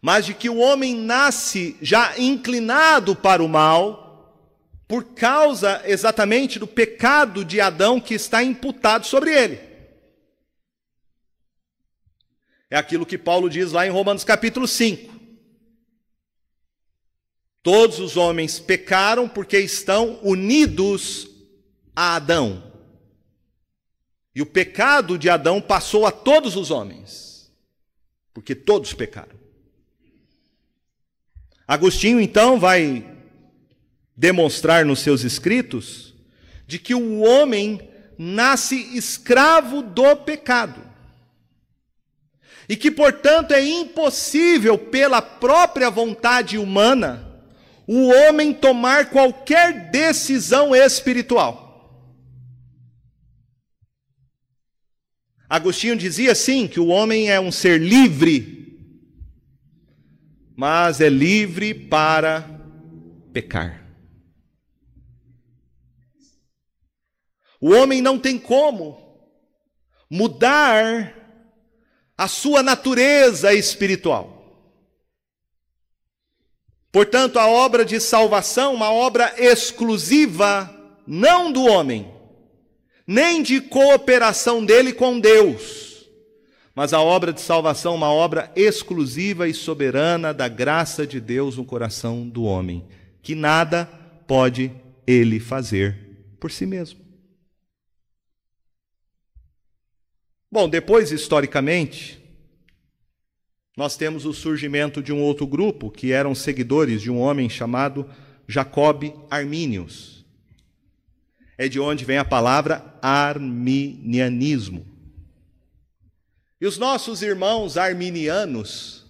mas 0.00 0.26
de 0.26 0.34
que 0.34 0.50
o 0.50 0.56
homem 0.56 0.92
nasce 0.92 1.76
já 1.80 2.18
inclinado 2.18 3.14
para 3.14 3.44
o 3.44 3.48
mal, 3.48 4.34
por 4.88 5.04
causa 5.14 5.80
exatamente 5.84 6.58
do 6.58 6.66
pecado 6.66 7.44
de 7.44 7.60
Adão 7.60 8.00
que 8.00 8.14
está 8.14 8.42
imputado 8.42 9.06
sobre 9.06 9.32
ele. 9.32 9.60
É 12.68 12.76
aquilo 12.76 13.06
que 13.06 13.16
Paulo 13.16 13.48
diz 13.48 13.70
lá 13.70 13.86
em 13.86 13.90
Romanos 13.90 14.24
capítulo 14.24 14.66
5. 14.66 15.14
Todos 17.62 18.00
os 18.00 18.16
homens 18.16 18.58
pecaram 18.58 19.28
porque 19.28 19.60
estão 19.60 20.18
unidos 20.24 21.28
a 21.94 22.16
Adão. 22.16 22.71
E 24.34 24.40
o 24.40 24.46
pecado 24.46 25.18
de 25.18 25.28
Adão 25.28 25.60
passou 25.60 26.06
a 26.06 26.10
todos 26.10 26.56
os 26.56 26.70
homens, 26.70 27.50
porque 28.32 28.54
todos 28.54 28.94
pecaram. 28.94 29.36
Agostinho 31.68 32.20
então 32.20 32.58
vai 32.58 33.06
demonstrar 34.16 34.84
nos 34.84 35.00
seus 35.00 35.22
escritos 35.22 36.14
de 36.66 36.78
que 36.78 36.94
o 36.94 37.20
homem 37.20 37.80
nasce 38.16 38.96
escravo 38.96 39.82
do 39.82 40.16
pecado. 40.16 40.80
E 42.68 42.76
que, 42.76 42.90
portanto, 42.90 43.52
é 43.52 43.62
impossível, 43.62 44.78
pela 44.78 45.20
própria 45.20 45.90
vontade 45.90 46.56
humana, 46.56 47.42
o 47.86 48.08
homem 48.08 48.54
tomar 48.54 49.10
qualquer 49.10 49.90
decisão 49.90 50.74
espiritual. 50.74 51.61
Agostinho 55.52 55.94
dizia 55.96 56.34
sim 56.34 56.66
que 56.66 56.80
o 56.80 56.86
homem 56.86 57.30
é 57.30 57.38
um 57.38 57.52
ser 57.52 57.78
livre, 57.78 58.74
mas 60.56 60.98
é 60.98 61.10
livre 61.10 61.74
para 61.74 62.58
pecar. 63.34 63.86
O 67.60 67.70
homem 67.70 68.00
não 68.00 68.18
tem 68.18 68.38
como 68.38 68.98
mudar 70.08 71.14
a 72.16 72.26
sua 72.26 72.62
natureza 72.62 73.52
espiritual. 73.52 74.72
Portanto, 76.90 77.38
a 77.38 77.46
obra 77.46 77.84
de 77.84 78.00
salvação, 78.00 78.72
uma 78.72 78.90
obra 78.90 79.34
exclusiva, 79.36 80.74
não 81.06 81.52
do 81.52 81.62
homem, 81.66 82.10
nem 83.06 83.42
de 83.42 83.60
cooperação 83.60 84.64
dele 84.64 84.92
com 84.92 85.18
Deus, 85.18 86.06
mas 86.74 86.92
a 86.92 87.00
obra 87.00 87.32
de 87.32 87.40
salvação, 87.40 87.94
uma 87.94 88.10
obra 88.10 88.50
exclusiva 88.56 89.46
e 89.48 89.54
soberana 89.54 90.32
da 90.32 90.48
graça 90.48 91.06
de 91.06 91.20
Deus 91.20 91.56
no 91.56 91.64
coração 91.64 92.28
do 92.28 92.44
homem, 92.44 92.84
que 93.20 93.34
nada 93.34 93.84
pode 94.26 94.72
ele 95.06 95.38
fazer 95.38 95.98
por 96.40 96.50
si 96.50 96.64
mesmo. 96.64 97.00
Bom, 100.50 100.68
depois, 100.68 101.10
historicamente, 101.12 102.22
nós 103.76 103.96
temos 103.96 104.26
o 104.26 104.34
surgimento 104.34 105.02
de 105.02 105.12
um 105.12 105.22
outro 105.22 105.46
grupo 105.46 105.90
que 105.90 106.12
eram 106.12 106.34
seguidores 106.34 107.00
de 107.00 107.10
um 107.10 107.18
homem 107.18 107.48
chamado 107.48 108.08
Jacob 108.46 109.04
Arminius. 109.30 110.21
É 111.62 111.68
de 111.68 111.78
onde 111.78 112.04
vem 112.04 112.18
a 112.18 112.24
palavra 112.24 112.84
arminianismo. 113.00 114.86
E 116.60 116.66
os 116.66 116.78
nossos 116.78 117.22
irmãos 117.22 117.76
arminianos, 117.76 119.04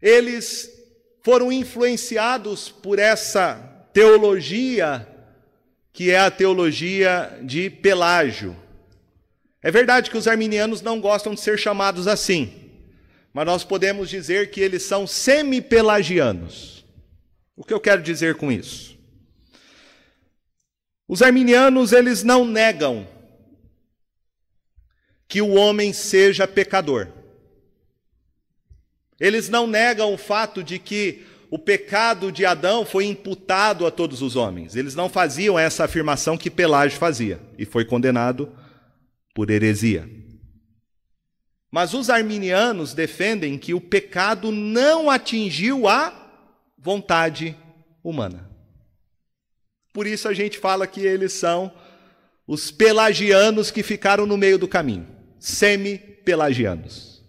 eles 0.00 0.70
foram 1.22 1.50
influenciados 1.50 2.68
por 2.68 2.98
essa 2.98 3.54
teologia 3.92 5.06
que 5.92 6.10
é 6.10 6.18
a 6.18 6.30
teologia 6.30 7.40
de 7.42 7.68
Pelágio. 7.68 8.56
É 9.62 9.70
verdade 9.70 10.10
que 10.10 10.16
os 10.16 10.28
arminianos 10.28 10.82
não 10.82 11.00
gostam 11.00 11.34
de 11.34 11.40
ser 11.40 11.58
chamados 11.58 12.06
assim 12.06 12.60
mas 13.32 13.46
nós 13.46 13.64
podemos 13.64 14.10
dizer 14.10 14.50
que 14.50 14.60
eles 14.60 14.82
são 14.82 15.06
semi-pelagianos. 15.06 16.84
O 17.56 17.64
que 17.64 17.72
eu 17.72 17.80
quero 17.80 18.02
dizer 18.02 18.34
com 18.34 18.50
isso? 18.50 18.98
Os 21.10 21.22
arminianos, 21.22 21.90
eles 21.90 22.22
não 22.22 22.44
negam 22.44 23.04
que 25.26 25.42
o 25.42 25.54
homem 25.54 25.92
seja 25.92 26.46
pecador. 26.46 27.08
Eles 29.18 29.48
não 29.48 29.66
negam 29.66 30.14
o 30.14 30.16
fato 30.16 30.62
de 30.62 30.78
que 30.78 31.26
o 31.50 31.58
pecado 31.58 32.30
de 32.30 32.46
Adão 32.46 32.86
foi 32.86 33.06
imputado 33.06 33.84
a 33.88 33.90
todos 33.90 34.22
os 34.22 34.36
homens. 34.36 34.76
Eles 34.76 34.94
não 34.94 35.08
faziam 35.08 35.58
essa 35.58 35.82
afirmação 35.82 36.38
que 36.38 36.48
Pelágio 36.48 36.96
fazia 36.96 37.40
e 37.58 37.64
foi 37.64 37.84
condenado 37.84 38.52
por 39.34 39.50
heresia. 39.50 40.08
Mas 41.72 41.92
os 41.92 42.08
arminianos 42.08 42.94
defendem 42.94 43.58
que 43.58 43.74
o 43.74 43.80
pecado 43.80 44.52
não 44.52 45.10
atingiu 45.10 45.88
a 45.88 46.30
vontade 46.78 47.56
humana. 48.00 48.49
Por 49.92 50.06
isso 50.06 50.28
a 50.28 50.34
gente 50.34 50.58
fala 50.58 50.86
que 50.86 51.00
eles 51.00 51.32
são 51.32 51.72
os 52.46 52.70
pelagianos 52.70 53.70
que 53.70 53.82
ficaram 53.82 54.26
no 54.26 54.36
meio 54.36 54.58
do 54.58 54.68
caminho, 54.68 55.06
semi-pelagianos. 55.38 57.22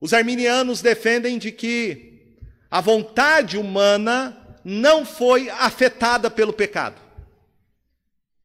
Os 0.00 0.12
arminianos 0.12 0.80
defendem 0.80 1.38
de 1.38 1.52
que 1.52 2.36
a 2.70 2.80
vontade 2.80 3.58
humana 3.58 4.56
não 4.64 5.04
foi 5.04 5.50
afetada 5.50 6.30
pelo 6.30 6.52
pecado 6.52 7.00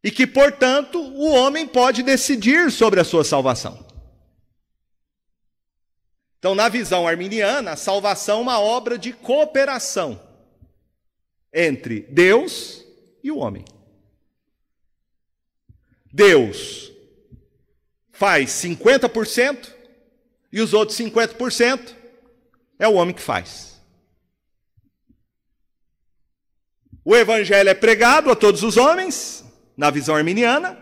e 0.04 0.12
que, 0.12 0.28
portanto, 0.28 1.00
o 1.00 1.32
homem 1.32 1.68
pode 1.68 2.04
decidir 2.04 2.72
sobre 2.72 3.00
a 3.00 3.04
sua 3.04 3.24
salvação. 3.24 3.86
Então, 6.38 6.54
na 6.54 6.70
visão 6.70 7.08
arminiana, 7.08 7.72
a 7.72 7.76
salvação 7.76 8.40
é 8.40 8.42
uma 8.42 8.60
obra 8.60 9.00
de 9.00 9.12
cooperação 9.14 10.20
entre 11.56 12.02
Deus 12.02 12.86
e 13.24 13.32
o 13.32 13.38
homem. 13.38 13.64
Deus 16.12 16.92
faz 18.12 18.50
50% 18.52 19.74
e 20.52 20.60
os 20.60 20.74
outros 20.74 20.98
50% 20.98 21.96
é 22.78 22.88
o 22.88 22.96
homem 22.96 23.16
que 23.16 23.22
faz. 23.22 23.82
O 27.04 27.16
evangelho 27.16 27.70
é 27.70 27.74
pregado 27.74 28.30
a 28.30 28.36
todos 28.36 28.64
os 28.64 28.78
homens, 28.78 29.46
na 29.78 29.90
visão 29.90 30.16
arminiana. 30.16 30.78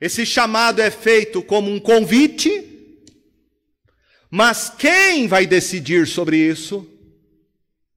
Esse 0.00 0.26
chamado 0.26 0.80
é 0.80 0.90
feito 0.90 1.42
como 1.42 1.70
um 1.70 1.78
convite, 1.78 2.66
mas 4.30 4.68
quem 4.70 5.28
vai 5.28 5.46
decidir 5.46 6.06
sobre 6.06 6.36
isso 6.36 6.86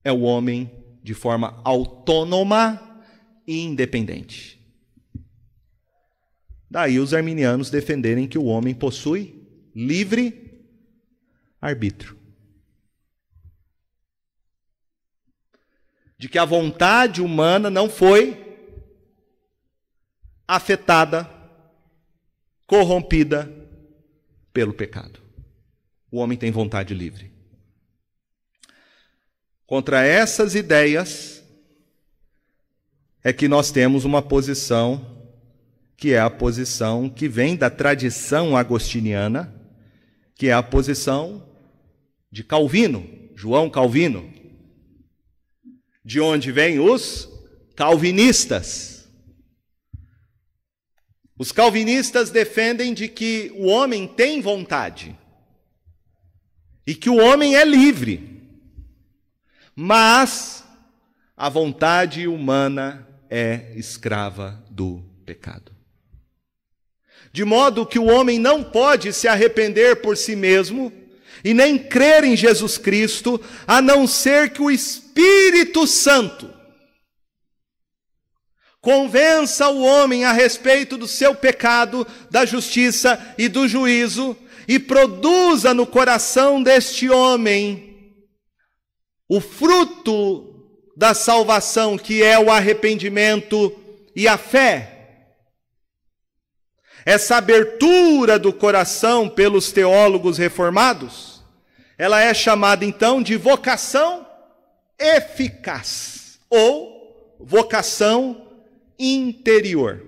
é 0.03 0.11
o 0.11 0.21
homem 0.21 0.82
de 1.03 1.13
forma 1.13 1.59
autônoma 1.65 3.03
e 3.45 3.59
independente. 3.59 4.59
Daí 6.71 6.97
os 6.97 7.13
arminianos 7.13 7.69
defenderem 7.69 8.27
que 8.27 8.37
o 8.37 8.45
homem 8.45 8.73
possui 8.73 9.45
livre 9.75 10.65
arbítrio. 11.61 12.17
De 16.17 16.29
que 16.29 16.39
a 16.39 16.45
vontade 16.45 17.21
humana 17.21 17.69
não 17.69 17.89
foi 17.89 18.57
afetada, 20.47 21.29
corrompida 22.65 23.51
pelo 24.53 24.73
pecado. 24.73 25.21
O 26.09 26.17
homem 26.17 26.37
tem 26.37 26.49
vontade 26.49 26.93
livre. 26.93 27.32
Contra 29.73 30.05
essas 30.05 30.53
ideias 30.53 31.43
é 33.23 33.33
que 33.33 33.47
nós 33.47 33.71
temos 33.71 34.05
uma 34.05 34.21
posição 34.21 35.33
que 35.97 36.13
é 36.13 36.19
a 36.19 36.29
posição 36.29 37.09
que 37.09 37.27
vem 37.27 37.55
da 37.55 37.71
tradição 37.71 38.55
agostiniana, 38.55 39.51
que 40.35 40.49
é 40.49 40.53
a 40.53 40.61
posição 40.61 41.49
de 42.31 42.43
Calvino, 42.43 43.31
João 43.33 43.67
Calvino, 43.67 44.31
de 46.05 46.21
onde 46.21 46.51
vêm 46.51 46.79
os 46.79 47.27
calvinistas. 47.75 49.09
Os 51.35 51.51
calvinistas 51.51 52.29
defendem 52.29 52.93
de 52.93 53.07
que 53.07 53.51
o 53.55 53.65
homem 53.65 54.07
tem 54.07 54.39
vontade 54.39 55.17
e 56.85 56.93
que 56.93 57.09
o 57.09 57.17
homem 57.17 57.55
é 57.55 57.65
livre, 57.65 58.32
mas 59.75 60.63
a 61.35 61.49
vontade 61.49 62.27
humana 62.27 63.07
é 63.29 63.73
escrava 63.75 64.63
do 64.69 65.03
pecado. 65.25 65.71
De 67.31 67.43
modo 67.43 67.85
que 67.85 67.97
o 67.97 68.05
homem 68.05 68.37
não 68.37 68.63
pode 68.63 69.11
se 69.11 69.27
arrepender 69.27 69.97
por 69.97 70.15
si 70.15 70.35
mesmo 70.35 70.93
e 71.43 71.53
nem 71.53 71.77
crer 71.77 72.23
em 72.23 72.35
Jesus 72.35 72.77
Cristo, 72.77 73.41
a 73.67 73.81
não 73.81 74.05
ser 74.05 74.51
que 74.51 74.61
o 74.61 74.69
Espírito 74.69 75.87
Santo 75.87 76.53
convença 78.79 79.69
o 79.69 79.81
homem 79.81 80.25
a 80.25 80.33
respeito 80.33 80.97
do 80.97 81.07
seu 81.07 81.33
pecado, 81.33 82.05
da 82.29 82.45
justiça 82.45 83.19
e 83.37 83.47
do 83.47 83.67
juízo, 83.67 84.37
e 84.67 84.77
produza 84.77 85.73
no 85.73 85.87
coração 85.87 86.61
deste 86.61 87.09
homem 87.09 87.92
o 89.27 89.39
fruto 89.39 90.53
da 90.95 91.13
salvação, 91.13 91.97
que 91.97 92.21
é 92.21 92.37
o 92.37 92.51
arrependimento 92.51 93.75
e 94.15 94.27
a 94.27 94.37
fé. 94.37 94.89
Essa 97.05 97.37
abertura 97.37 98.39
do 98.39 98.53
coração 98.53 99.27
pelos 99.27 99.71
teólogos 99.71 100.37
reformados, 100.37 101.43
ela 101.97 102.21
é 102.21 102.33
chamada 102.33 102.85
então 102.85 103.21
de 103.21 103.35
vocação 103.35 104.25
eficaz 104.97 106.39
ou 106.49 107.37
vocação 107.39 108.47
interior. 108.97 110.01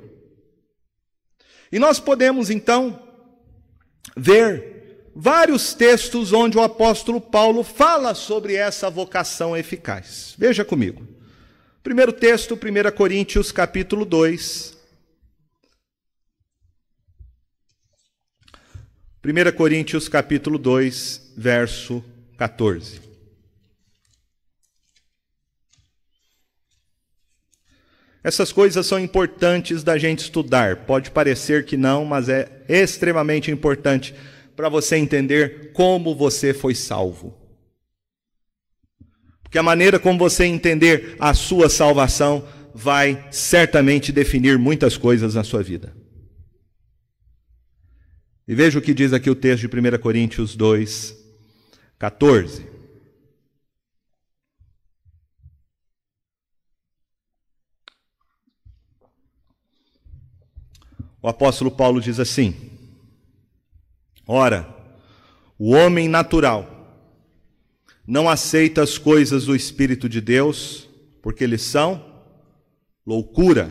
E 1.71 1.79
nós 1.79 1.99
podemos 1.99 2.49
então 2.49 3.01
ver 4.15 4.74
vários 5.15 5.73
textos 5.73 6.33
onde 6.33 6.57
o 6.57 6.61
apóstolo 6.61 7.21
Paulo 7.21 7.63
fala 7.63 8.13
sobre 8.13 8.55
essa 8.55 8.89
vocação 8.89 9.55
eficaz. 9.55 10.35
Veja 10.37 10.65
comigo. 10.65 11.07
Primeiro 11.81 12.11
texto, 12.11 12.55
1 12.55 12.91
Coríntios 12.95 13.51
capítulo 13.51 14.03
2, 14.03 14.75
1 19.23 19.55
Coríntios 19.55 20.09
capítulo 20.09 20.57
2, 20.57 21.33
verso 21.37 22.03
14. 22.37 23.05
Essas 28.23 28.51
coisas 28.51 28.85
são 28.87 28.99
importantes 28.99 29.83
da 29.83 29.99
gente 29.99 30.19
estudar. 30.19 30.77
Pode 30.87 31.11
parecer 31.11 31.63
que 31.63 31.77
não, 31.77 32.03
mas 32.03 32.27
é 32.27 32.63
extremamente 32.67 33.51
importante 33.51 34.15
para 34.55 34.69
você 34.69 34.95
entender 34.95 35.71
como 35.73 36.15
você 36.15 36.53
foi 36.53 36.73
salvo. 36.73 37.37
Porque 39.43 39.57
a 39.57 39.63
maneira 39.63 39.99
como 39.99 40.17
você 40.17 40.45
entender 40.45 41.15
a 41.19 41.33
sua 41.33 41.69
salvação 41.69 42.47
vai 42.73 43.27
certamente 43.31 44.11
definir 44.11 44.57
muitas 44.57 44.97
coisas 44.97 45.35
na 45.35 45.43
sua 45.43 45.63
vida. 45.63 45.95
E 48.47 48.53
veja 48.53 48.77
o 48.77 48.81
que 48.81 48.93
diz 48.93 49.11
aqui 49.11 49.29
o 49.29 49.35
texto 49.35 49.67
de 49.67 49.79
1 49.79 49.97
Coríntios 49.99 50.55
2, 50.55 51.15
14. 51.97 52.65
O 61.21 61.27
apóstolo 61.27 61.71
Paulo 61.71 61.99
diz 61.99 62.19
assim: 62.19 62.74
Ora, 64.27 64.67
o 65.57 65.71
homem 65.71 66.07
natural 66.07 66.71
não 68.05 68.29
aceita 68.29 68.81
as 68.81 68.97
coisas 68.97 69.45
do 69.45 69.55
Espírito 69.55 70.07
de 70.07 70.21
Deus, 70.21 70.87
porque 71.21 71.43
eles 71.43 71.61
são 71.61 72.03
loucura, 73.05 73.69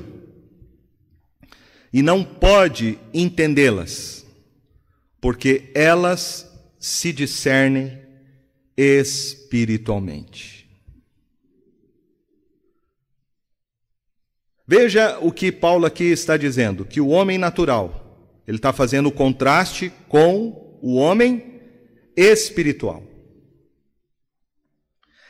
e 1.92 2.02
não 2.02 2.24
pode 2.24 2.98
entendê-las 3.12 4.24
porque 5.24 5.70
elas 5.74 6.46
se 6.78 7.10
discernem 7.10 7.98
espiritualmente. 8.76 10.68
Veja 14.66 15.18
o 15.20 15.32
que 15.32 15.50
Paulo 15.50 15.86
aqui 15.86 16.04
está 16.04 16.36
dizendo: 16.36 16.84
que 16.84 17.00
o 17.00 17.08
homem 17.08 17.38
natural, 17.38 18.03
ele 18.46 18.58
está 18.58 18.72
fazendo 18.72 19.08
o 19.08 19.12
contraste 19.12 19.92
com 20.08 20.78
o 20.82 20.96
homem 20.96 21.60
espiritual. 22.16 23.02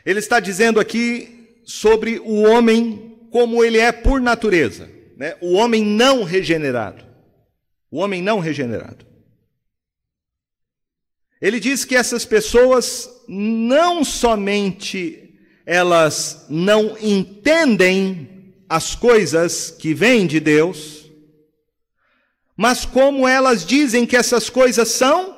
Ele 0.04 0.18
está 0.18 0.40
dizendo 0.40 0.80
aqui 0.80 1.60
sobre 1.64 2.18
o 2.18 2.42
homem 2.42 3.18
como 3.30 3.64
ele 3.64 3.78
é 3.78 3.90
por 3.90 4.20
natureza, 4.20 4.90
né? 5.16 5.36
o 5.40 5.54
homem 5.54 5.84
não 5.84 6.24
regenerado. 6.24 7.04
O 7.90 7.98
homem 7.98 8.20
não 8.20 8.40
regenerado. 8.40 9.06
Ele 11.40 11.60
diz 11.60 11.84
que 11.84 11.94
essas 11.94 12.24
pessoas 12.24 13.08
não 13.28 14.04
somente 14.04 15.24
elas 15.66 16.46
não 16.48 16.96
entendem 17.00 18.54
as 18.68 18.94
coisas 18.94 19.70
que 19.70 19.94
vêm 19.94 20.26
de 20.26 20.40
Deus, 20.40 21.03
mas 22.56 22.84
como 22.84 23.26
elas 23.26 23.64
dizem 23.64 24.06
que 24.06 24.16
essas 24.16 24.48
coisas 24.48 24.88
são 24.88 25.36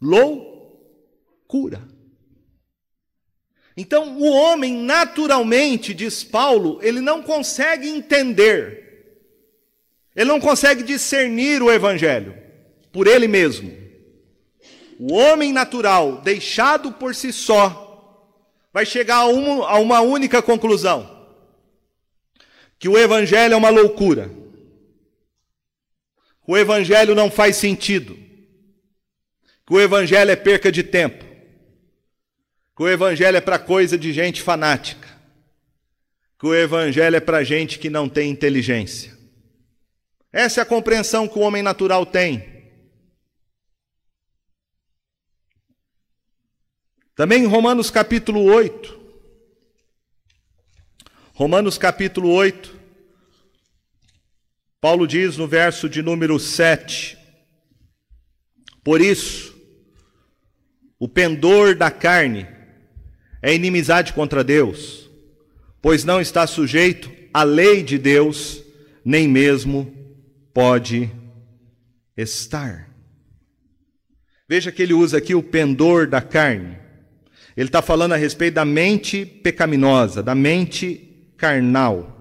loucura. 0.00 1.86
Então, 3.76 4.18
o 4.18 4.30
homem 4.30 4.74
naturalmente, 4.74 5.92
diz 5.92 6.24
Paulo, 6.24 6.78
ele 6.82 7.00
não 7.00 7.22
consegue 7.22 7.88
entender, 7.88 9.26
ele 10.14 10.30
não 10.30 10.40
consegue 10.40 10.82
discernir 10.82 11.62
o 11.62 11.70
evangelho 11.70 12.34
por 12.90 13.06
ele 13.06 13.28
mesmo. 13.28 13.76
O 14.98 15.12
homem 15.12 15.52
natural, 15.52 16.22
deixado 16.22 16.92
por 16.92 17.14
si 17.14 17.30
só, 17.32 17.86
vai 18.72 18.86
chegar 18.86 19.16
a 19.16 19.26
uma, 19.26 19.68
a 19.68 19.78
uma 19.78 20.00
única 20.00 20.40
conclusão: 20.40 21.28
que 22.78 22.88
o 22.88 22.96
Evangelho 22.98 23.54
é 23.54 23.56
uma 23.56 23.68
loucura. 23.68 24.30
O 26.46 26.56
Evangelho 26.56 27.14
não 27.14 27.30
faz 27.30 27.56
sentido. 27.56 28.16
Que 29.66 29.74
o 29.74 29.80
Evangelho 29.80 30.30
é 30.30 30.36
perca 30.36 30.70
de 30.70 30.82
tempo. 30.82 31.24
Que 32.76 32.82
o 32.82 32.88
Evangelho 32.88 33.36
é 33.36 33.40
para 33.40 33.58
coisa 33.58 33.98
de 33.98 34.12
gente 34.12 34.40
fanática. 34.40 35.08
Que 36.38 36.46
o 36.46 36.54
Evangelho 36.54 37.16
é 37.16 37.20
para 37.20 37.42
gente 37.42 37.78
que 37.78 37.90
não 37.90 38.08
tem 38.08 38.30
inteligência. 38.30 39.16
Essa 40.32 40.60
é 40.60 40.62
a 40.62 40.66
compreensão 40.66 41.26
que 41.26 41.38
o 41.38 41.42
homem 41.42 41.62
natural 41.62 42.04
tem. 42.04 42.56
Também 47.14 47.44
em 47.44 47.46
Romanos 47.46 47.90
capítulo 47.90 48.42
8. 48.44 48.94
Romanos 51.32 51.78
capítulo 51.78 52.30
8. 52.30 52.75
Paulo 54.80 55.06
diz 55.06 55.36
no 55.36 55.46
verso 55.46 55.88
de 55.88 56.02
número 56.02 56.38
7: 56.38 57.16
Por 58.84 59.00
isso, 59.00 59.56
o 60.98 61.08
pendor 61.08 61.74
da 61.74 61.90
carne 61.90 62.46
é 63.42 63.54
inimizade 63.54 64.12
contra 64.12 64.42
Deus, 64.42 65.10
pois 65.80 66.04
não 66.04 66.20
está 66.20 66.46
sujeito 66.46 67.10
à 67.32 67.42
lei 67.42 67.82
de 67.82 67.98
Deus, 67.98 68.62
nem 69.04 69.28
mesmo 69.28 69.92
pode 70.52 71.10
estar. 72.16 72.88
Veja 74.48 74.70
que 74.70 74.82
ele 74.82 74.94
usa 74.94 75.18
aqui 75.18 75.34
o 75.34 75.42
pendor 75.42 76.06
da 76.06 76.22
carne. 76.22 76.78
Ele 77.56 77.68
está 77.68 77.82
falando 77.82 78.12
a 78.12 78.16
respeito 78.16 78.54
da 78.54 78.64
mente 78.64 79.24
pecaminosa, 79.26 80.22
da 80.22 80.34
mente 80.34 81.32
carnal. 81.36 82.15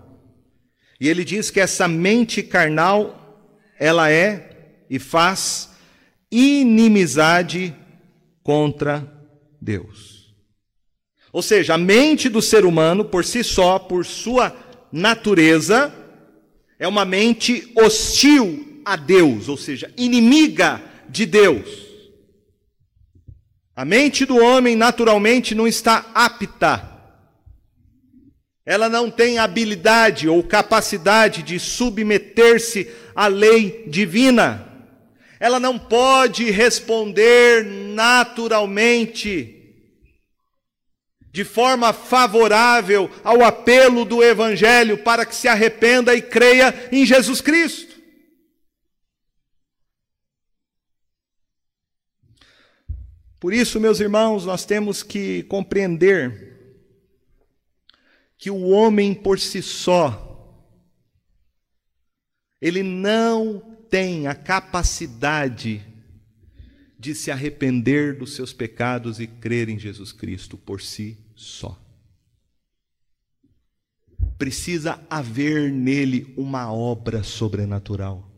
E 0.99 1.09
ele 1.09 1.23
diz 1.23 1.51
que 1.51 1.59
essa 1.59 1.87
mente 1.87 2.41
carnal, 2.41 3.53
ela 3.79 4.09
é 4.09 4.83
e 4.89 4.97
faz 4.99 5.71
inimizade 6.31 7.75
contra 8.43 9.11
Deus. 9.61 10.33
Ou 11.33 11.41
seja, 11.41 11.73
a 11.73 11.77
mente 11.77 12.29
do 12.29 12.41
ser 12.41 12.65
humano, 12.65 13.03
por 13.03 13.25
si 13.25 13.43
só, 13.43 13.77
por 13.77 14.05
sua 14.05 14.55
natureza, 14.91 15.93
é 16.79 16.87
uma 16.87 17.03
mente 17.03 17.71
hostil 17.75 18.81
a 18.85 18.95
Deus, 18.95 19.49
ou 19.49 19.57
seja, 19.57 19.91
inimiga 19.97 20.81
de 21.09 21.25
Deus. 21.25 21.85
A 23.75 23.83
mente 23.83 24.25
do 24.25 24.37
homem 24.37 24.75
naturalmente 24.75 25.53
não 25.53 25.67
está 25.67 26.09
apta. 26.13 26.94
Ela 28.65 28.89
não 28.89 29.11
tem 29.11 29.37
habilidade 29.37 30.27
ou 30.27 30.41
capacidade 30.43 31.43
de 31.43 31.59
submeter-se 31.59 32.89
à 33.15 33.27
lei 33.27 33.83
divina. 33.87 34.67
Ela 35.39 35.59
não 35.59 35.77
pode 35.77 36.49
responder 36.49 37.63
naturalmente, 37.63 39.51
de 41.31 41.43
forma 41.43 41.93
favorável 41.93 43.11
ao 43.23 43.43
apelo 43.43 44.03
do 44.03 44.23
Evangelho 44.23 44.97
para 44.97 45.25
que 45.25 45.35
se 45.35 45.47
arrependa 45.47 46.15
e 46.15 46.21
creia 46.21 46.89
em 46.91 47.05
Jesus 47.05 47.41
Cristo. 47.41 47.93
Por 53.39 53.53
isso, 53.53 53.79
meus 53.79 53.99
irmãos, 53.99 54.43
nós 54.43 54.65
temos 54.65 55.03
que 55.03 55.43
compreender 55.43 56.54
que 58.37 58.49
o 58.49 58.69
homem 58.69 59.13
por 59.13 59.39
si 59.39 59.61
só, 59.61 60.25
ele 62.61 62.83
não 62.83 63.59
tem 63.89 64.27
a 64.27 64.35
capacidade 64.35 65.85
de 66.97 67.13
se 67.13 67.29
arrepender 67.29 68.17
dos 68.17 68.33
seus 68.33 68.51
pecados 68.51 69.19
e 69.19 69.27
crer 69.27 69.69
em 69.69 69.77
Jesus 69.77 70.11
Cristo 70.11 70.57
por 70.57 70.81
si 70.81 71.17
só. 71.35 71.79
Precisa 74.37 74.99
haver 75.09 75.71
nele 75.71 76.33
uma 76.35 76.73
obra 76.73 77.23
sobrenatural. 77.23 78.31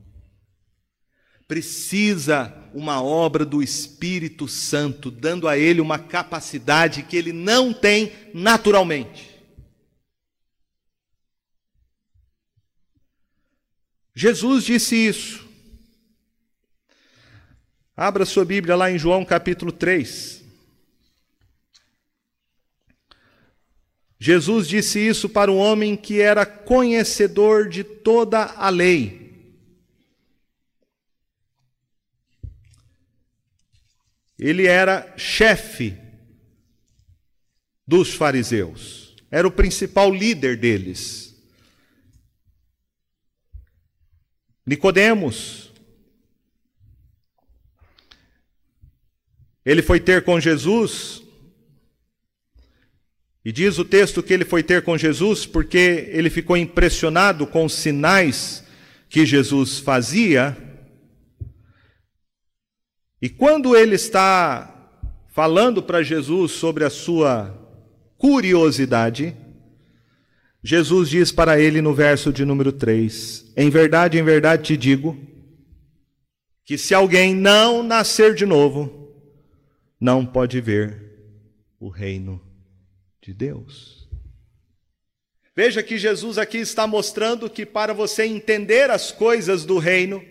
Precisa 1.47 2.53
uma 2.73 3.01
obra 3.01 3.45
do 3.45 3.63
Espírito 3.63 4.47
Santo, 4.47 5.09
dando 5.09 5.47
a 5.47 5.57
ele 5.57 5.79
uma 5.79 5.97
capacidade 5.97 7.03
que 7.03 7.15
ele 7.15 7.31
não 7.31 7.73
tem 7.73 8.11
naturalmente. 8.33 9.36
Jesus 14.19 14.63
disse 14.63 14.95
isso. 14.95 15.47
Abra 17.95 18.25
sua 18.25 18.43
Bíblia 18.43 18.75
lá 18.75 18.89
em 18.89 18.97
João 18.97 19.23
capítulo 19.23 19.71
3. 19.71 20.43
Jesus 24.17 24.67
disse 24.67 24.97
isso 24.97 25.29
para 25.29 25.51
um 25.51 25.57
homem 25.57 25.95
que 25.95 26.19
era 26.19 26.47
conhecedor 26.47 27.69
de 27.69 27.83
toda 27.83 28.43
a 28.43 28.69
lei. 28.69 29.53
Ele 34.39 34.65
era 34.65 35.13
chefe 35.15 35.95
dos 37.85 38.15
fariseus, 38.15 39.15
era 39.29 39.47
o 39.47 39.51
principal 39.51 40.11
líder 40.11 40.57
deles. 40.57 41.26
Nicodemos. 44.67 45.71
Ele 49.65 49.81
foi 49.81 49.99
ter 49.99 50.23
com 50.23 50.39
Jesus, 50.39 51.23
e 53.47 53.51
diz 53.53 53.77
o 53.79 53.85
texto 53.85 54.21
que 54.21 54.33
ele 54.33 54.43
foi 54.43 54.61
ter 54.61 54.81
com 54.81 54.97
Jesus 54.97 55.45
porque 55.45 56.09
ele 56.11 56.29
ficou 56.29 56.57
impressionado 56.57 57.47
com 57.47 57.63
os 57.63 57.71
sinais 57.71 58.61
que 59.07 59.25
Jesus 59.25 59.79
fazia. 59.79 60.57
E 63.21 63.29
quando 63.29 63.73
ele 63.73 63.95
está 63.95 64.91
falando 65.29 65.81
para 65.81 66.03
Jesus 66.03 66.51
sobre 66.51 66.83
a 66.83 66.89
sua 66.89 67.57
curiosidade, 68.17 69.33
Jesus 70.67 71.09
diz 71.09 71.31
para 71.31 71.57
ele 71.57 71.81
no 71.81 71.93
verso 71.93 72.33
de 72.33 72.43
número 72.43 72.73
3: 72.73 73.53
Em 73.55 73.69
verdade, 73.69 74.17
em 74.17 74.21
verdade 74.21 74.63
te 74.63 74.75
digo, 74.75 75.17
que 76.65 76.77
se 76.77 76.93
alguém 76.93 77.33
não 77.33 77.81
nascer 77.81 78.35
de 78.35 78.45
novo, 78.45 79.15
não 79.97 80.25
pode 80.25 80.59
ver 80.59 81.01
o 81.79 81.87
reino 81.87 82.41
de 83.21 83.33
Deus. 83.33 84.09
Veja 85.55 85.81
que 85.81 85.97
Jesus 85.97 86.37
aqui 86.37 86.57
está 86.57 86.85
mostrando 86.85 87.49
que 87.49 87.65
para 87.65 87.93
você 87.93 88.25
entender 88.25 88.91
as 88.91 89.09
coisas 89.09 89.63
do 89.63 89.77
reino, 89.77 90.21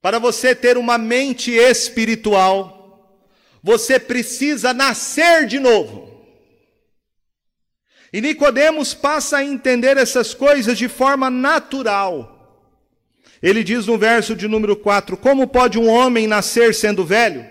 para 0.00 0.18
você 0.18 0.54
ter 0.54 0.78
uma 0.78 0.96
mente 0.96 1.50
espiritual, 1.50 3.20
você 3.62 4.00
precisa 4.00 4.72
nascer 4.72 5.46
de 5.46 5.60
novo. 5.60 6.13
E 8.14 8.20
Nicodemos 8.20 8.94
passa 8.94 9.38
a 9.38 9.44
entender 9.44 9.96
essas 9.96 10.32
coisas 10.32 10.78
de 10.78 10.88
forma 10.88 11.28
natural. 11.28 12.30
Ele 13.42 13.64
diz 13.64 13.88
no 13.88 13.98
verso 13.98 14.36
de 14.36 14.46
número 14.46 14.76
4: 14.76 15.16
Como 15.16 15.48
pode 15.48 15.80
um 15.80 15.88
homem 15.88 16.28
nascer 16.28 16.72
sendo 16.76 17.04
velho? 17.04 17.44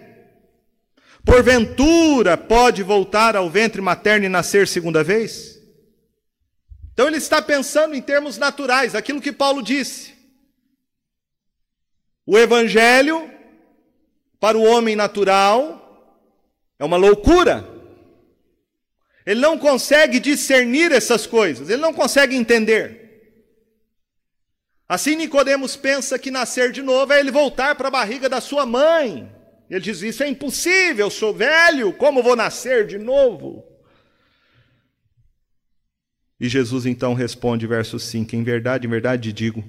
Porventura 1.25 2.37
pode 2.37 2.81
voltar 2.81 3.35
ao 3.35 3.49
ventre 3.49 3.81
materno 3.81 4.25
e 4.25 4.29
nascer 4.29 4.65
segunda 4.65 5.03
vez? 5.03 5.59
Então 6.93 7.07
ele 7.07 7.17
está 7.17 7.41
pensando 7.41 7.93
em 7.93 8.01
termos 8.01 8.37
naturais, 8.37 8.95
aquilo 8.95 9.19
que 9.19 9.33
Paulo 9.33 9.61
disse. 9.61 10.13
O 12.25 12.37
evangelho 12.37 13.29
para 14.39 14.57
o 14.57 14.63
homem 14.63 14.95
natural 14.95 16.15
é 16.79 16.85
uma 16.85 16.95
loucura. 16.95 17.72
Ele 19.25 19.39
não 19.39 19.57
consegue 19.57 20.19
discernir 20.19 20.91
essas 20.91 21.25
coisas, 21.25 21.69
ele 21.69 21.81
não 21.81 21.93
consegue 21.93 22.35
entender. 22.35 23.03
Assim 24.87 25.15
Nicodemos 25.15 25.75
pensa 25.75 26.19
que 26.19 26.29
nascer 26.29 26.71
de 26.71 26.81
novo 26.81 27.13
é 27.13 27.19
ele 27.19 27.31
voltar 27.31 27.75
para 27.75 27.87
a 27.87 27.91
barriga 27.91 28.27
da 28.27 28.41
sua 28.41 28.65
mãe. 28.65 29.31
Ele 29.69 29.79
diz: 29.79 30.01
Isso 30.01 30.23
é 30.23 30.27
impossível, 30.27 31.05
eu 31.05 31.09
sou 31.09 31.33
velho, 31.33 31.93
como 31.93 32.21
vou 32.21 32.35
nascer 32.35 32.85
de 32.85 32.97
novo? 32.97 33.63
E 36.39 36.49
Jesus 36.49 36.85
então 36.85 37.13
responde, 37.13 37.65
verso 37.65 37.97
5: 37.97 38.35
Em 38.35 38.43
verdade, 38.43 38.85
em 38.85 38.89
verdade 38.89 39.31
digo, 39.31 39.63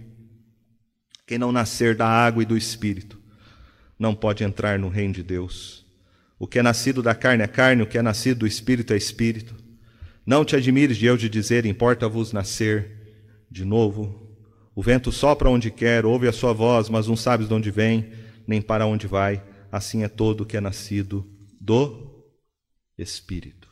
quem 1.27 1.39
não 1.39 1.53
nascer 1.53 1.95
da 1.95 2.07
água 2.07 2.43
e 2.43 2.47
do 2.47 2.57
espírito 2.57 3.19
não 3.99 4.15
pode 4.15 4.43
entrar 4.43 4.79
no 4.79 4.89
reino 4.89 5.15
de 5.15 5.23
Deus. 5.23 5.84
O 6.39 6.47
que 6.47 6.59
é 6.59 6.63
nascido 6.63 7.03
da 7.03 7.15
carne 7.15 7.45
é 7.45 7.47
carne, 7.47 7.83
o 7.83 7.87
que 7.87 7.97
é 7.97 8.03
nascido 8.03 8.41
do 8.41 8.47
espírito 8.47 8.93
é 8.93 8.97
espírito. 8.97 9.55
Não 10.27 10.45
te 10.45 10.57
admires 10.57 10.97
de 10.97 11.07
eu 11.07 11.17
te 11.17 11.29
dizer, 11.29 11.67
importa-vos 11.67 12.33
nascer 12.33 13.45
de 13.51 13.65
novo. 13.65 14.37
O 14.75 14.83
vento 14.83 15.13
sopra 15.13 15.49
onde 15.49 15.71
quer, 15.71 16.05
ouve 16.05 16.27
a 16.27 16.33
sua 16.33 16.53
voz, 16.53 16.89
mas 16.89 17.07
não 17.07 17.17
sabes 17.17 17.47
de 17.47 17.55
onde 17.55 17.71
vem, 17.71 18.13
nem 18.47 18.61
para 18.61 18.87
onde 18.87 19.07
vai. 19.07 19.43
Assim 19.71 20.03
é 20.03 20.09
todo 20.09 20.43
o 20.43 20.47
que 20.47 20.57
é 20.57 20.61
nascido 20.61 21.29
do 21.61 22.25
Espírito. 22.97 23.69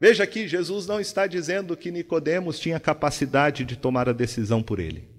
Veja 0.00 0.22
aqui, 0.22 0.46
Jesus 0.46 0.86
não 0.86 1.00
está 1.00 1.26
dizendo 1.26 1.76
que 1.76 1.90
Nicodemos 1.90 2.58
tinha 2.58 2.78
capacidade 2.78 3.64
de 3.64 3.76
tomar 3.76 4.08
a 4.08 4.12
decisão 4.12 4.62
por 4.62 4.78
ele. 4.78 5.17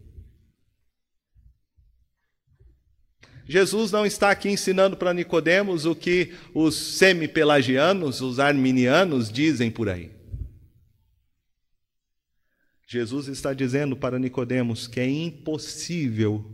Jesus 3.50 3.92
não 3.92 4.06
está 4.06 4.30
aqui 4.30 4.48
ensinando 4.48 4.96
para 4.96 5.12
Nicodemos 5.12 5.84
o 5.88 5.96
que 5.96 6.36
os 6.54 6.76
semi-pelagianos, 6.76 8.22
os 8.22 8.40
arminianos 8.40 9.32
dizem 9.32 9.72
por 9.72 9.90
aí. 9.90 10.12
Jesus 12.88 13.28
está 13.28 13.52
dizendo 13.52 13.98
para 13.98 14.20
Nicodemos 14.20 14.86
que 14.86 15.00
é 15.00 15.10
impossível 15.10 16.46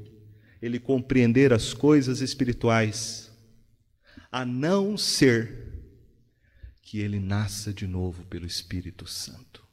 ele 0.62 0.80
compreender 0.80 1.52
as 1.52 1.74
coisas 1.74 2.22
espirituais 2.22 3.30
a 4.32 4.46
não 4.46 4.98
ser 4.98 5.74
que 6.82 7.00
ele 7.00 7.20
nasça 7.20 7.74
de 7.74 7.86
novo 7.86 8.24
pelo 8.28 8.46
Espírito 8.46 9.06
Santo. 9.06 9.68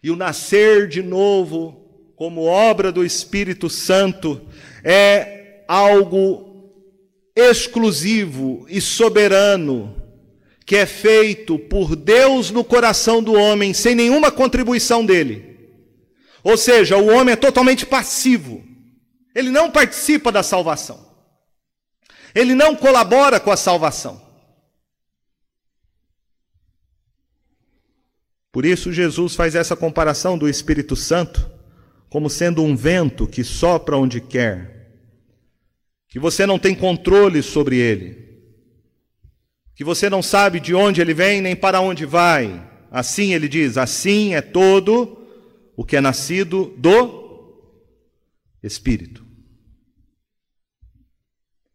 E 0.00 0.12
o 0.12 0.16
nascer 0.16 0.86
de 0.86 1.02
novo, 1.02 2.12
como 2.14 2.42
obra 2.42 2.92
do 2.92 3.04
Espírito 3.04 3.68
Santo, 3.68 4.48
é 4.84 5.41
algo 5.72 6.70
exclusivo 7.34 8.66
e 8.68 8.78
soberano 8.78 9.96
que 10.66 10.76
é 10.76 10.84
feito 10.84 11.58
por 11.58 11.96
Deus 11.96 12.50
no 12.50 12.62
coração 12.62 13.22
do 13.22 13.32
homem 13.32 13.72
sem 13.72 13.94
nenhuma 13.94 14.30
contribuição 14.30 15.04
dele. 15.04 15.70
Ou 16.44 16.58
seja, 16.58 16.98
o 16.98 17.06
homem 17.06 17.32
é 17.32 17.36
totalmente 17.36 17.86
passivo. 17.86 18.62
Ele 19.34 19.48
não 19.48 19.70
participa 19.70 20.30
da 20.30 20.42
salvação. 20.42 21.08
Ele 22.34 22.54
não 22.54 22.76
colabora 22.76 23.40
com 23.40 23.50
a 23.50 23.56
salvação. 23.56 24.20
Por 28.52 28.66
isso, 28.66 28.92
Jesus 28.92 29.34
faz 29.34 29.54
essa 29.54 29.74
comparação 29.74 30.36
do 30.36 30.46
Espírito 30.46 30.94
Santo 30.94 31.50
como 32.10 32.28
sendo 32.28 32.62
um 32.62 32.76
vento 32.76 33.26
que 33.26 33.42
sopra 33.42 33.96
onde 33.96 34.20
quer 34.20 34.81
que 36.12 36.18
você 36.18 36.44
não 36.44 36.58
tem 36.58 36.74
controle 36.74 37.42
sobre 37.42 37.78
ele, 37.78 38.38
que 39.74 39.82
você 39.82 40.10
não 40.10 40.22
sabe 40.22 40.60
de 40.60 40.74
onde 40.74 41.00
ele 41.00 41.14
vem 41.14 41.40
nem 41.40 41.56
para 41.56 41.80
onde 41.80 42.04
vai. 42.04 42.70
Assim 42.90 43.32
ele 43.32 43.48
diz: 43.48 43.78
assim 43.78 44.34
é 44.34 44.42
todo 44.42 45.26
o 45.74 45.86
que 45.86 45.96
é 45.96 46.02
nascido 46.02 46.74
do 46.76 47.64
Espírito. 48.62 49.24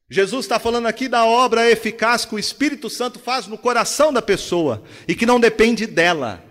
Jesus 0.08 0.46
está 0.46 0.60
falando 0.60 0.86
aqui 0.86 1.10
da 1.10 1.26
obra 1.26 1.70
eficaz 1.72 2.24
que 2.24 2.36
o 2.36 2.40
Espírito 2.40 2.92
Santo 2.92 3.18
faz 3.18 3.48
no 3.48 3.58
coração 3.58 4.14
da 4.14 4.22
pessoa 4.22 4.84
e 5.08 5.16
que 5.16 5.26
não 5.26 5.40
depende 5.40 5.88
dela, 5.88 6.46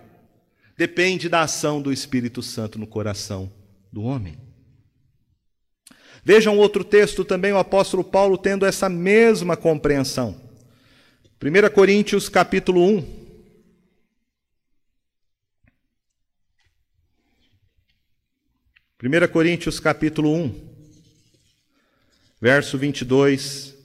depende 0.76 1.28
da 1.28 1.42
ação 1.42 1.80
do 1.80 1.92
Espírito 1.92 2.42
Santo 2.42 2.80
no 2.80 2.86
coração 2.86 3.50
do 3.92 4.02
homem. 4.02 4.45
Vejam 6.28 6.58
outro 6.58 6.82
texto 6.82 7.24
também, 7.24 7.52
o 7.52 7.56
apóstolo 7.56 8.02
Paulo 8.02 8.36
tendo 8.36 8.66
essa 8.66 8.88
mesma 8.88 9.56
compreensão. 9.56 10.36
1 11.40 11.72
Coríntios 11.72 12.28
capítulo 12.28 12.84
1. 12.84 13.26
Primeira 18.98 19.28
Coríntios 19.28 19.78
capítulo 19.78 20.34
1, 20.34 20.68
verso 22.40 22.76
22 22.76 23.76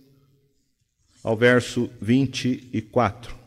ao 1.24 1.38
verso 1.38 1.92
24. 2.02 3.41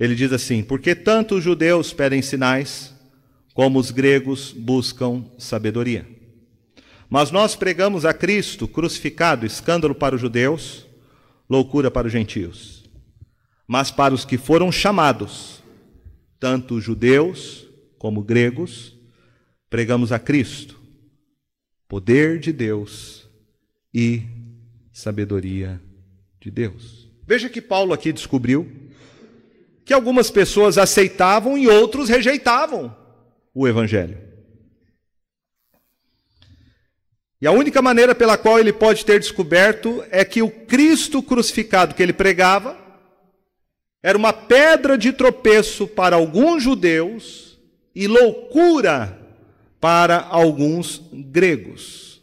Ele 0.00 0.14
diz 0.14 0.32
assim: 0.32 0.62
Porque 0.62 0.94
tanto 0.94 1.36
os 1.36 1.44
judeus 1.44 1.92
pedem 1.92 2.22
sinais, 2.22 2.94
como 3.52 3.78
os 3.78 3.90
gregos 3.90 4.50
buscam 4.50 5.26
sabedoria. 5.36 6.08
Mas 7.10 7.30
nós 7.30 7.54
pregamos 7.54 8.06
a 8.06 8.14
Cristo 8.14 8.66
crucificado, 8.66 9.44
escândalo 9.44 9.94
para 9.94 10.14
os 10.14 10.20
judeus, 10.20 10.86
loucura 11.48 11.90
para 11.90 12.06
os 12.06 12.12
gentios. 12.12 12.88
Mas 13.68 13.90
para 13.90 14.14
os 14.14 14.24
que 14.24 14.38
foram 14.38 14.72
chamados, 14.72 15.62
tanto 16.38 16.80
judeus 16.80 17.66
como 17.98 18.22
gregos, 18.22 18.96
pregamos 19.68 20.12
a 20.12 20.18
Cristo, 20.18 20.80
poder 21.86 22.38
de 22.38 22.52
Deus 22.52 23.28
e 23.92 24.22
sabedoria 24.92 25.80
de 26.40 26.50
Deus. 26.50 27.08
Veja 27.26 27.48
que 27.48 27.60
Paulo 27.60 27.92
aqui 27.92 28.12
descobriu 28.12 28.89
que 29.90 29.94
algumas 29.94 30.30
pessoas 30.30 30.78
aceitavam 30.78 31.58
e 31.58 31.66
outros 31.66 32.08
rejeitavam 32.08 32.96
o 33.52 33.66
Evangelho. 33.66 34.16
E 37.40 37.46
a 37.48 37.50
única 37.50 37.82
maneira 37.82 38.14
pela 38.14 38.38
qual 38.38 38.60
ele 38.60 38.72
pode 38.72 39.04
ter 39.04 39.18
descoberto 39.18 40.04
é 40.12 40.24
que 40.24 40.42
o 40.42 40.48
Cristo 40.48 41.20
crucificado 41.20 41.92
que 41.92 42.00
ele 42.04 42.12
pregava 42.12 42.78
era 44.00 44.16
uma 44.16 44.32
pedra 44.32 44.96
de 44.96 45.12
tropeço 45.12 45.88
para 45.88 46.14
alguns 46.14 46.62
judeus 46.62 47.58
e 47.92 48.06
loucura 48.06 49.20
para 49.80 50.20
alguns 50.20 51.02
gregos. 51.12 52.22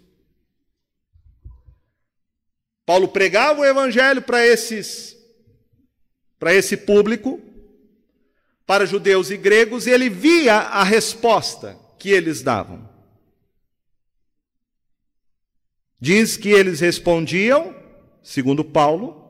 Paulo 2.85 3.09
pregava 3.09 3.59
o 3.59 3.65
evangelho 3.65 4.21
para 4.21 4.47
esses 4.47 5.17
para 6.39 6.53
esse 6.53 6.77
público 6.77 7.41
para 8.67 8.85
judeus 8.85 9.31
e 9.31 9.37
gregos 9.37 9.87
e 9.87 9.91
ele 9.91 10.09
via 10.09 10.57
a 10.57 10.83
resposta 10.83 11.79
que 11.97 12.09
eles 12.09 12.43
davam. 12.43 12.87
Diz 15.99 16.35
que 16.35 16.49
eles 16.49 16.81
respondiam, 16.81 17.73
segundo 18.21 18.65
Paulo, 18.65 19.25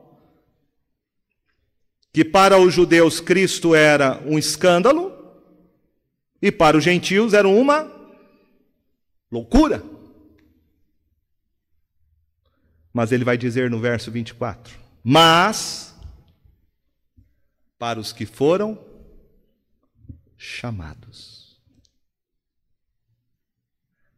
que 2.12 2.24
para 2.24 2.58
os 2.58 2.74
judeus 2.74 3.20
Cristo 3.20 3.76
era 3.76 4.20
um 4.26 4.36
escândalo 4.36 5.16
e 6.42 6.50
para 6.50 6.76
os 6.76 6.82
gentios 6.82 7.32
era 7.32 7.46
uma 7.46 7.90
loucura. 9.30 9.84
Mas 12.92 13.12
ele 13.12 13.24
vai 13.24 13.38
dizer 13.38 13.70
no 13.70 13.78
verso 13.78 14.10
24: 14.10 14.76
Mas 15.04 15.94
para 17.78 18.00
os 18.00 18.12
que 18.12 18.26
foram 18.26 18.87
chamados. 20.38 21.60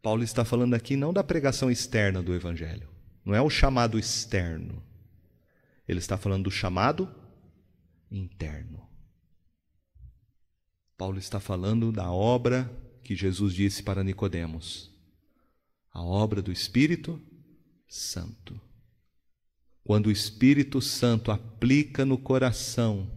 Paulo 0.03 0.23
está 0.23 0.45
falando 0.45 0.75
aqui 0.75 0.95
não 0.95 1.12
da 1.12 1.25
pregação 1.25 1.71
externa 1.71 2.23
do 2.23 2.35
Evangelho, 2.35 2.89
não 3.25 3.35
é 3.35 3.41
o 3.41 3.51
chamado 3.51 3.99
externo. 3.99 4.83
Ele 5.89 5.99
está 5.99 6.16
falando 6.16 6.45
do 6.45 6.51
chamado 6.51 7.12
interno. 8.11 8.87
Paulo 10.97 11.18
está 11.18 11.41
falando 11.41 11.91
da 11.91 12.11
obra 12.12 12.71
que 13.03 13.16
Jesus 13.16 13.55
disse 13.55 13.83
para 13.83 14.05
Nicodemos, 14.05 14.95
a 15.93 16.03
obra 16.03 16.41
do 16.41 16.53
Espírito 16.53 17.21
Santo. 17.89 18.61
Quando 19.83 20.07
o 20.07 20.12
Espírito 20.12 20.81
Santo 20.81 21.33
aplica 21.33 22.05
no 22.05 22.16
coração 22.16 23.11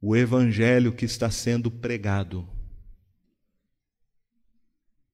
o 0.00 0.16
evangelho 0.16 0.92
que 0.92 1.04
está 1.04 1.30
sendo 1.30 1.70
pregado, 1.70 2.48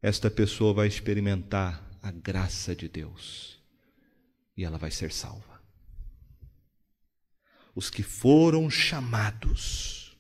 esta 0.00 0.30
pessoa 0.30 0.72
vai 0.72 0.86
experimentar 0.86 1.84
a 2.00 2.12
graça 2.12 2.76
de 2.76 2.88
Deus 2.88 3.60
e 4.56 4.64
ela 4.64 4.78
vai 4.78 4.90
ser 4.92 5.12
salva. 5.12 5.60
Os 7.74 7.90
que 7.90 8.02
foram 8.02 8.70
chamados, 8.70 10.16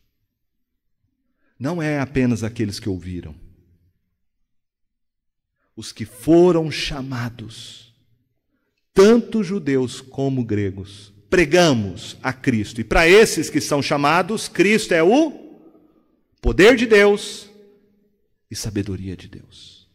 não 1.58 1.80
é 1.80 2.00
apenas 2.00 2.42
aqueles 2.42 2.80
que 2.80 2.88
ouviram, 2.88 3.34
os 5.76 5.92
que 5.92 6.04
foram 6.04 6.70
chamados, 6.70 7.94
tanto 8.92 9.44
judeus 9.44 10.00
como 10.00 10.44
gregos, 10.44 11.15
pregamos 11.28 12.16
a 12.22 12.32
Cristo. 12.32 12.80
E 12.80 12.84
para 12.84 13.08
esses 13.08 13.50
que 13.50 13.60
são 13.60 13.82
chamados, 13.82 14.48
Cristo 14.48 14.92
é 14.92 15.02
o 15.02 15.32
poder 16.40 16.76
de 16.76 16.86
Deus 16.86 17.50
e 18.50 18.54
sabedoria 18.56 19.16
de 19.16 19.28
Deus. 19.28 19.88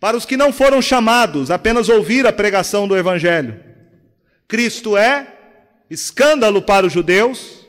Para 0.00 0.16
os 0.16 0.26
que 0.26 0.36
não 0.36 0.52
foram 0.52 0.82
chamados, 0.82 1.50
apenas 1.50 1.88
ouvir 1.88 2.26
a 2.26 2.32
pregação 2.32 2.88
do 2.88 2.96
Evangelho, 2.96 3.62
Cristo 4.48 4.96
é 4.96 5.38
escândalo 5.88 6.60
para 6.60 6.86
os 6.86 6.92
judeus 6.92 7.66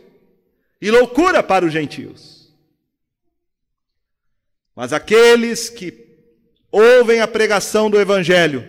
e 0.82 0.90
loucura 0.90 1.44
para 1.44 1.66
os 1.66 1.72
gentios. 1.72 2.52
Mas 4.76 4.92
aqueles 4.92 5.70
que 5.70 5.94
ouvem 6.72 7.22
a 7.22 7.28
pregação 7.28 7.90
do 7.90 8.02
Evangelho, 8.02 8.68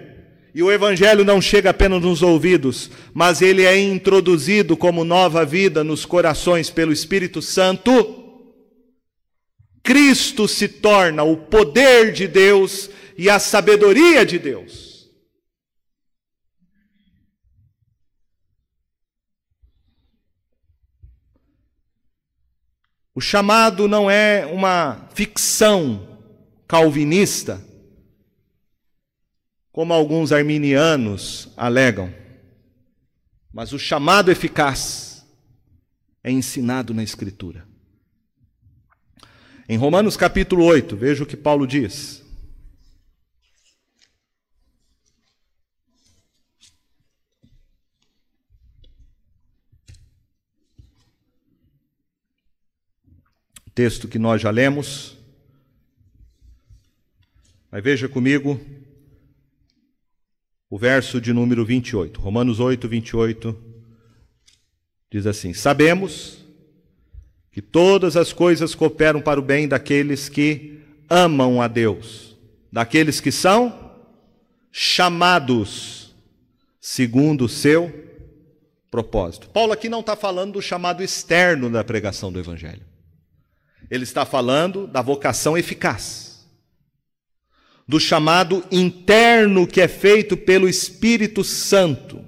e 0.54 0.62
o 0.62 0.70
Evangelho 0.70 1.24
não 1.24 1.42
chega 1.42 1.70
apenas 1.70 2.00
nos 2.00 2.22
ouvidos, 2.22 2.88
mas 3.12 3.42
ele 3.42 3.64
é 3.64 3.76
introduzido 3.76 4.76
como 4.76 5.04
nova 5.04 5.44
vida 5.44 5.82
nos 5.82 6.06
corações 6.06 6.70
pelo 6.70 6.92
Espírito 6.92 7.42
Santo. 7.42 8.22
Cristo 9.82 10.46
se 10.46 10.68
torna 10.68 11.24
o 11.24 11.36
poder 11.36 12.12
de 12.12 12.28
Deus 12.28 12.88
e 13.18 13.28
a 13.28 13.40
sabedoria 13.40 14.24
de 14.24 14.38
Deus. 14.38 15.10
O 23.12 23.20
chamado 23.20 23.88
não 23.88 24.08
é 24.08 24.46
uma 24.46 25.08
ficção 25.14 26.18
calvinista 26.66 27.73
como 29.74 29.92
alguns 29.92 30.30
arminianos 30.30 31.52
alegam, 31.56 32.14
mas 33.52 33.72
o 33.72 33.78
chamado 33.78 34.30
eficaz 34.30 35.26
é 36.22 36.30
ensinado 36.30 36.94
na 36.94 37.02
Escritura. 37.02 37.66
Em 39.68 39.76
Romanos 39.76 40.16
capítulo 40.16 40.64
8, 40.64 40.96
veja 40.96 41.24
o 41.24 41.26
que 41.26 41.36
Paulo 41.36 41.66
diz. 41.66 42.22
Texto 53.74 54.06
que 54.06 54.20
nós 54.20 54.40
já 54.40 54.50
lemos. 54.50 55.18
Mas 57.72 57.82
veja 57.82 58.08
comigo 58.08 58.83
o 60.74 60.76
verso 60.76 61.20
de 61.20 61.32
número 61.32 61.64
28. 61.64 62.20
Romanos 62.20 62.58
8, 62.58 62.88
28 62.88 63.56
diz 65.08 65.24
assim: 65.24 65.54
Sabemos 65.54 66.38
que 67.52 67.62
todas 67.62 68.16
as 68.16 68.32
coisas 68.32 68.74
cooperam 68.74 69.20
para 69.20 69.38
o 69.38 69.42
bem 69.42 69.68
daqueles 69.68 70.28
que 70.28 70.80
amam 71.08 71.62
a 71.62 71.68
Deus, 71.68 72.36
daqueles 72.72 73.20
que 73.20 73.30
são 73.30 73.92
chamados 74.72 76.12
segundo 76.80 77.44
o 77.44 77.48
seu 77.48 77.94
propósito. 78.90 79.48
Paulo 79.50 79.72
aqui 79.72 79.88
não 79.88 80.00
está 80.00 80.16
falando 80.16 80.54
do 80.54 80.60
chamado 80.60 81.04
externo 81.04 81.70
da 81.70 81.84
pregação 81.84 82.32
do 82.32 82.40
Evangelho. 82.40 82.82
Ele 83.88 84.02
está 84.02 84.26
falando 84.26 84.88
da 84.88 85.00
vocação 85.00 85.56
eficaz. 85.56 86.33
Do 87.86 88.00
chamado 88.00 88.64
interno 88.70 89.66
que 89.66 89.80
é 89.80 89.88
feito 89.88 90.36
pelo 90.36 90.68
Espírito 90.68 91.44
Santo. 91.44 92.24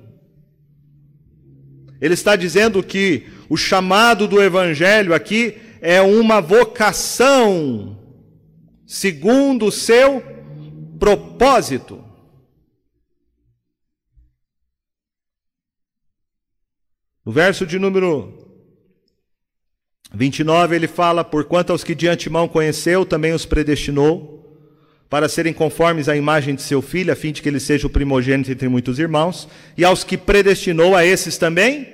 Ele 2.00 2.14
está 2.14 2.36
dizendo 2.36 2.82
que 2.82 3.26
o 3.48 3.56
chamado 3.56 4.28
do 4.28 4.42
Evangelho 4.42 5.14
aqui 5.14 5.56
é 5.80 6.00
uma 6.02 6.40
vocação 6.40 7.98
segundo 8.86 9.66
o 9.66 9.72
seu 9.72 10.22
propósito. 10.98 12.04
No 17.24 17.32
verso 17.32 17.66
de 17.66 17.78
número 17.78 18.46
29 20.14 20.76
ele 20.76 20.86
fala: 20.86 21.24
Porquanto 21.24 21.72
aos 21.72 21.82
que 21.82 21.94
de 21.94 22.06
antemão 22.06 22.46
conheceu, 22.46 23.04
também 23.04 23.32
os 23.32 23.44
predestinou 23.44 24.35
para 25.08 25.28
serem 25.28 25.52
conformes 25.52 26.08
à 26.08 26.16
imagem 26.16 26.54
de 26.54 26.62
seu 26.62 26.82
filho, 26.82 27.12
a 27.12 27.16
fim 27.16 27.32
de 27.32 27.40
que 27.40 27.48
ele 27.48 27.60
seja 27.60 27.86
o 27.86 27.90
primogênito 27.90 28.50
entre 28.50 28.68
muitos 28.68 28.98
irmãos, 28.98 29.48
e 29.76 29.84
aos 29.84 30.02
que 30.02 30.16
predestinou 30.16 30.96
a 30.96 31.04
esses 31.04 31.38
também 31.38 31.88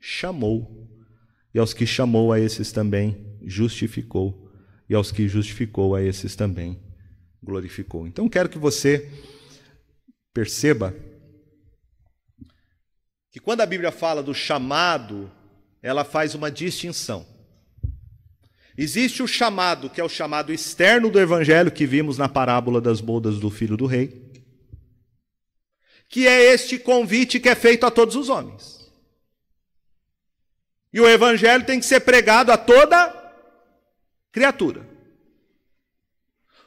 chamou, 0.00 0.88
e 1.54 1.58
aos 1.58 1.74
que 1.74 1.86
chamou 1.86 2.32
a 2.32 2.40
esses 2.40 2.72
também 2.72 3.38
justificou, 3.44 4.50
e 4.88 4.94
aos 4.94 5.12
que 5.12 5.28
justificou 5.28 5.94
a 5.94 6.02
esses 6.02 6.34
também 6.34 6.80
glorificou. 7.42 8.06
Então 8.06 8.28
quero 8.28 8.48
que 8.48 8.58
você 8.58 9.10
perceba 10.32 10.94
que 13.30 13.38
quando 13.38 13.60
a 13.60 13.66
Bíblia 13.66 13.92
fala 13.92 14.22
do 14.22 14.34
chamado, 14.34 15.30
ela 15.82 16.04
faz 16.04 16.34
uma 16.34 16.50
distinção. 16.50 17.26
Existe 18.82 19.22
o 19.22 19.28
chamado, 19.28 19.90
que 19.90 20.00
é 20.00 20.04
o 20.04 20.08
chamado 20.08 20.50
externo 20.54 21.10
do 21.10 21.20
evangelho 21.20 21.70
que 21.70 21.84
vimos 21.84 22.16
na 22.16 22.30
parábola 22.30 22.80
das 22.80 22.98
bodas 22.98 23.38
do 23.38 23.50
filho 23.50 23.76
do 23.76 23.84
rei, 23.84 24.32
que 26.08 26.26
é 26.26 26.44
este 26.44 26.78
convite 26.78 27.38
que 27.38 27.50
é 27.50 27.54
feito 27.54 27.84
a 27.84 27.90
todos 27.90 28.16
os 28.16 28.30
homens. 28.30 28.90
E 30.90 30.98
o 30.98 31.06
evangelho 31.06 31.66
tem 31.66 31.78
que 31.78 31.84
ser 31.84 32.00
pregado 32.00 32.50
a 32.50 32.56
toda 32.56 33.14
criatura. 34.32 34.88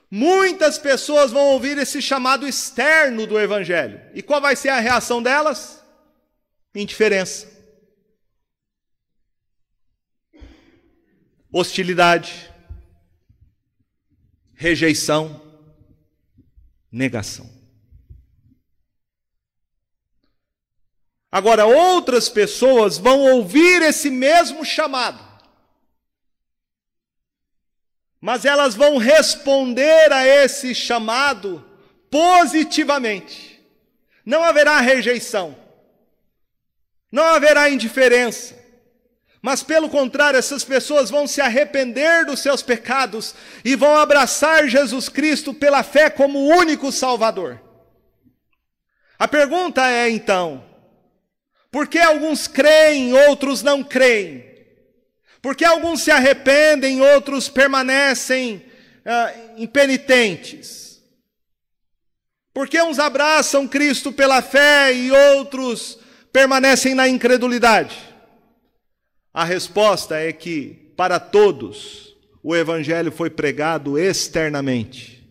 Muitas 0.07 0.78
pessoas 0.78 1.32
vão 1.32 1.47
ouvir 1.47 1.80
esse 1.80 1.99
chamado 1.99 2.47
externo 2.47 3.26
do 3.26 3.39
evangelho. 3.39 3.99
E 4.14 4.22
qual 4.22 4.39
vai 4.39 4.55
ser 4.55 4.70
a 4.70 4.80
reação 4.80 5.20
delas? 5.20 5.84
Indiferença. 6.76 7.53
Hostilidade, 11.54 12.51
rejeição, 14.56 15.39
negação. 16.91 17.47
Agora, 21.32 21.66
outras 21.66 22.28
pessoas 22.28 22.97
vão 22.97 23.22
ouvir 23.22 23.84
esse 23.84 24.10
mesmo 24.10 24.66
chamado, 24.66 25.24
mas 28.20 28.45
elas 28.45 28.74
vão 28.74 28.97
responder 28.97 30.12
a 30.12 30.26
esse 30.26 30.74
chamado 30.74 31.64
positivamente. 32.10 33.62
Não 34.26 34.43
haverá 34.43 34.80
rejeição, 34.80 35.58
não 37.12 37.24
haverá 37.24 37.70
indiferença, 37.70 38.62
mas 39.44 39.62
pelo 39.62 39.89
contrário, 39.89 40.39
essas 40.39 40.64
pessoas 40.64 41.10
vão 41.10 41.28
se 41.28 41.41
arrepender 41.41 42.26
dos 42.26 42.39
seus 42.39 42.64
pecados 42.64 43.36
e 43.66 43.76
vão 43.76 43.98
abraçar 43.98 44.70
Jesus 44.70 45.10
Cristo 45.10 45.54
pela 45.54 45.84
fé 45.84 46.10
como 46.10 46.39
o 46.39 46.48
único 46.48 46.94
Salvador. 46.94 47.62
A 49.20 49.28
pergunta 49.28 49.86
é 49.91 50.10
então: 50.10 50.64
por 51.70 51.88
que 51.88 52.00
alguns 52.00 52.48
creem, 52.48 53.14
outros 53.28 53.62
não 53.62 53.84
creem? 53.84 54.46
Por 55.41 55.58
que 55.58 55.66
alguns 55.66 56.04
se 56.04 56.10
arrependem, 56.10 57.02
outros 57.02 57.50
permanecem 57.50 58.66
ah, 59.06 59.34
impenitentes? 59.58 61.04
Por 62.54 62.70
que 62.70 62.82
uns 62.82 62.98
abraçam 62.98 63.68
Cristo 63.68 64.14
pela 64.14 64.41
fé 64.41 64.94
e 64.94 65.12
outros 65.12 66.00
permanecem 66.32 66.96
na 66.96 67.10
incredulidade? 67.10 68.12
A 69.34 69.43
resposta 69.43 70.15
é 70.15 70.31
que, 70.31 70.93
para 70.95 71.19
todos, 71.19 72.15
o 72.43 72.55
Evangelho 72.55 73.11
foi 73.11 73.31
pregado 73.31 73.97
externamente, 73.97 75.27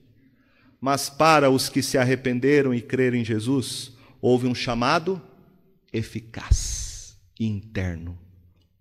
mas 0.81 1.09
para 1.09 1.49
os 1.51 1.69
que 1.69 1.83
se 1.83 1.97
arrependeram 1.97 2.75
e 2.75 2.81
creram 2.81 3.17
em 3.19 3.25
Jesus, 3.25 3.93
houve 4.21 4.49
um 4.49 4.55
chamado 4.55 5.23
eficaz, 5.93 7.17
interno, 7.39 8.19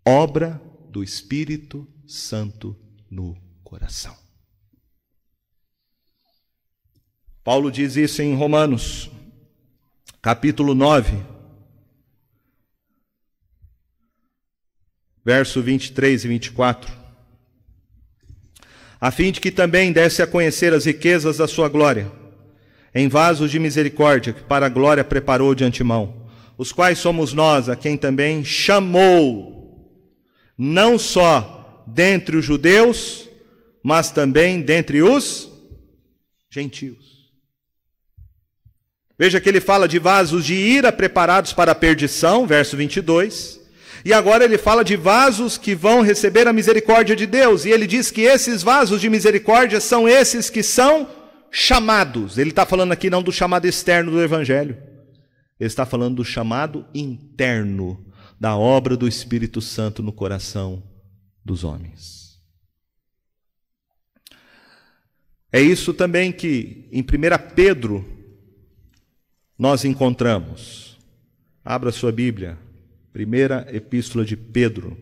obra 0.04 0.60
do 0.90 1.04
Espírito 1.04 1.88
Santo 2.08 2.76
no 3.10 3.38
coração. 3.64 4.16
Paulo 7.44 7.72
diz 7.72 7.96
isso 7.96 8.24
em 8.24 8.36
Romanos, 8.36 9.12
capítulo 10.20 10.74
9, 10.74 11.24
verso 15.24 15.62
23 15.62 16.26
e 16.26 16.28
24. 16.28 16.92
A 19.00 19.10
fim 19.12 19.32
de 19.32 19.40
que 19.40 19.52
também 19.52 19.92
desse 19.92 20.22
a 20.22 20.28
conhecer 20.28 20.74
as 20.74 20.86
riquezas 20.86 21.38
da 21.38 21.48
sua 21.48 21.70
glória, 21.70 22.12
em 22.94 23.08
vasos 23.08 23.50
de 23.50 23.58
misericórdia, 23.58 24.34
que 24.34 24.44
para 24.44 24.66
a 24.66 24.70
glória 24.70 25.04
preparou 25.04 25.56
de 25.56 25.64
antemão, 25.64 26.28
os 26.58 26.72
quais 26.72 27.00
somos 27.00 27.34
nós, 27.34 27.70
a 27.70 27.76
quem 27.76 27.98
também 27.98 28.44
chamou, 28.44 29.90
não 30.58 31.00
só 31.00 31.84
dentre 31.88 32.38
os 32.38 32.46
judeus, 32.46 33.28
mas 33.82 34.12
também 34.12 34.62
dentre 34.62 35.02
os 35.02 35.50
gentios. 36.50 37.32
Veja 39.18 39.40
que 39.40 39.50
ele 39.50 39.62
fala 39.62 39.88
de 39.88 39.98
vasos 39.98 40.46
de 40.46 40.54
ira 40.54 40.92
preparados 40.92 41.54
para 41.54 41.72
a 41.72 41.76
perdição, 41.76 42.46
verso 42.46 42.76
22 42.76 43.61
e 44.04 44.14
agora 44.14 44.44
ele 44.44 44.58
fala 44.58 44.84
de 44.84 44.96
vasos 44.96 45.58
que 45.58 45.76
vão 45.76 46.02
receber 46.02 46.48
a 46.48 46.54
misericórdia 46.54 47.16
de 47.16 47.28
Deus. 47.28 47.66
E 47.66 47.70
ele 47.70 47.86
diz 47.86 48.10
que 48.10 48.22
esses 48.22 48.64
vasos 48.64 49.00
de 49.00 49.10
misericórdia 49.10 49.80
são 49.80 50.08
esses 50.08 50.50
que 50.50 50.64
são 50.64 51.08
chamados. 51.52 52.38
Ele 52.38 52.50
está 52.50 52.66
falando 52.66 52.92
aqui 52.92 53.10
não 53.10 53.22
do 53.22 53.32
chamado 53.32 53.66
externo 53.66 54.12
do 54.12 54.22
Evangelho. 54.22 54.78
Ele 55.60 55.68
está 55.68 55.86
falando 55.86 56.16
do 56.16 56.26
chamado 56.26 56.86
interno 56.94 58.04
da 58.40 58.58
obra 58.58 58.98
do 58.98 59.08
Espírito 59.08 59.62
Santo 59.62 60.02
no 60.02 60.12
coração 60.12 60.82
dos 61.46 61.64
homens. 61.64 62.42
É 65.52 65.62
isso 65.62 65.94
também 65.94 66.32
que 66.32 66.88
em 66.92 67.02
1 67.02 67.06
Pedro 67.54 68.04
nós 69.60 69.86
encontramos. 69.86 70.98
Abra 71.64 71.92
sua 71.92 72.12
Bíblia. 72.12 72.58
Primeira 73.14 73.68
Epístola 73.70 74.24
de 74.24 74.38
Pedro, 74.38 74.98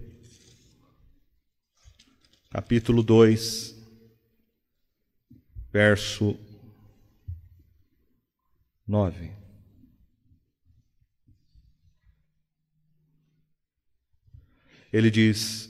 capítulo 2.49 3.03
2, 3.03 3.75
verso 5.71 6.35
9. 8.87 9.29
Ele 14.91 15.11
diz: 15.11 15.69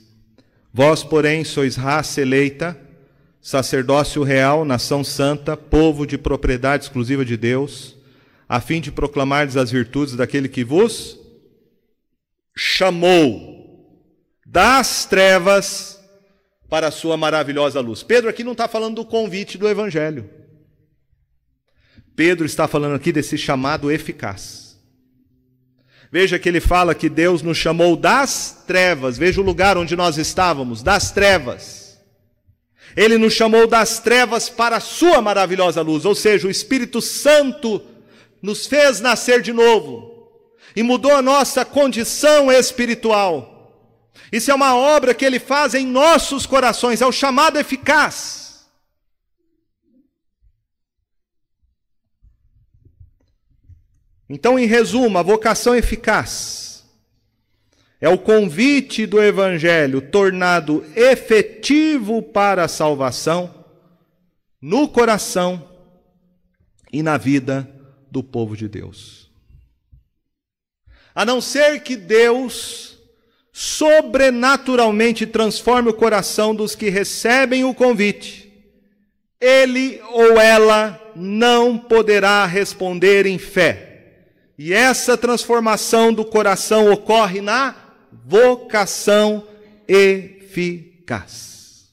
Vós, 0.72 1.04
porém, 1.04 1.44
sois 1.44 1.76
raça 1.76 2.22
eleita, 2.22 2.80
sacerdócio 3.42 4.22
real, 4.22 4.64
nação 4.64 5.04
santa, 5.04 5.58
povo 5.58 6.06
de 6.06 6.16
propriedade 6.16 6.84
exclusiva 6.84 7.22
de 7.22 7.36
Deus, 7.36 7.98
a 8.48 8.62
fim 8.62 8.80
de 8.80 8.90
proclamardes 8.90 9.58
as 9.58 9.70
virtudes 9.70 10.16
daquele 10.16 10.48
que 10.48 10.64
vos 10.64 11.19
chamou 12.56 13.60
das 14.44 15.04
trevas 15.04 16.00
para 16.68 16.88
a 16.88 16.90
sua 16.90 17.16
maravilhosa 17.16 17.80
luz. 17.80 18.02
Pedro 18.02 18.30
aqui 18.30 18.44
não 18.44 18.52
está 18.52 18.68
falando 18.68 18.96
do 18.96 19.04
convite 19.04 19.58
do 19.58 19.68
Evangelho. 19.68 20.28
Pedro 22.14 22.44
está 22.44 22.68
falando 22.68 22.94
aqui 22.94 23.12
desse 23.12 23.38
chamado 23.38 23.90
eficaz. 23.90 24.78
Veja 26.12 26.38
que 26.38 26.48
ele 26.48 26.60
fala 26.60 26.94
que 26.94 27.08
Deus 27.08 27.40
nos 27.42 27.56
chamou 27.56 27.96
das 27.96 28.64
trevas. 28.66 29.16
Veja 29.16 29.40
o 29.40 29.44
lugar 29.44 29.78
onde 29.78 29.94
nós 29.94 30.18
estávamos, 30.18 30.82
das 30.82 31.12
trevas. 31.12 32.00
Ele 32.96 33.16
nos 33.16 33.32
chamou 33.32 33.68
das 33.68 34.00
trevas 34.00 34.48
para 34.48 34.78
a 34.78 34.80
sua 34.80 35.22
maravilhosa 35.22 35.80
luz, 35.80 36.04
ou 36.04 36.14
seja, 36.14 36.48
o 36.48 36.50
Espírito 36.50 37.00
Santo 37.00 37.80
nos 38.42 38.66
fez 38.66 39.00
nascer 39.00 39.40
de 39.42 39.52
novo 39.52 40.09
e 40.74 40.82
mudou 40.82 41.12
a 41.12 41.22
nossa 41.22 41.64
condição 41.64 42.50
espiritual. 42.50 44.10
Isso 44.32 44.50
é 44.50 44.54
uma 44.54 44.76
obra 44.76 45.14
que 45.14 45.24
ele 45.24 45.38
faz 45.38 45.74
em 45.74 45.86
nossos 45.86 46.46
corações, 46.46 47.00
é 47.00 47.06
o 47.06 47.12
chamado 47.12 47.58
eficaz. 47.58 48.68
Então, 54.28 54.56
em 54.56 54.66
resumo, 54.66 55.18
a 55.18 55.22
vocação 55.22 55.74
eficaz 55.74 56.84
é 58.00 58.08
o 58.08 58.16
convite 58.16 59.04
do 59.04 59.20
Evangelho 59.20 60.00
tornado 60.00 60.84
efetivo 60.94 62.22
para 62.22 62.64
a 62.64 62.68
salvação 62.68 63.66
no 64.60 64.88
coração 64.88 65.68
e 66.92 67.02
na 67.02 67.18
vida 67.18 67.68
do 68.10 68.22
povo 68.22 68.56
de 68.56 68.68
Deus. 68.68 69.19
A 71.14 71.24
não 71.24 71.40
ser 71.40 71.80
que 71.80 71.96
Deus 71.96 72.90
sobrenaturalmente 73.52 75.26
transforme 75.26 75.90
o 75.90 75.94
coração 75.94 76.54
dos 76.54 76.74
que 76.74 76.88
recebem 76.88 77.64
o 77.64 77.74
convite, 77.74 78.50
ele 79.40 80.00
ou 80.12 80.40
ela 80.40 81.00
não 81.16 81.76
poderá 81.76 82.46
responder 82.46 83.26
em 83.26 83.38
fé. 83.38 83.88
E 84.56 84.72
essa 84.72 85.16
transformação 85.16 86.12
do 86.12 86.24
coração 86.24 86.92
ocorre 86.92 87.40
na 87.40 87.74
vocação 88.12 89.46
eficaz. 89.88 91.88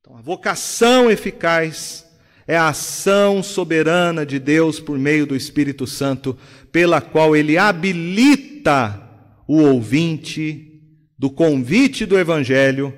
Então, 0.00 0.16
a 0.16 0.20
vocação 0.20 1.10
eficaz 1.10 2.02
é 2.46 2.56
a 2.56 2.68
ação 2.68 3.42
soberana 3.42 4.26
de 4.26 4.38
Deus 4.38 4.80
por 4.80 4.98
meio 4.98 5.26
do 5.26 5.36
Espírito 5.36 5.86
Santo, 5.86 6.36
pela 6.72 7.02
qual 7.02 7.36
ele 7.36 7.58
habilita 7.58 8.98
o 9.46 9.58
ouvinte 9.58 10.80
do 11.18 11.30
convite 11.30 12.06
do 12.06 12.18
Evangelho 12.18 12.92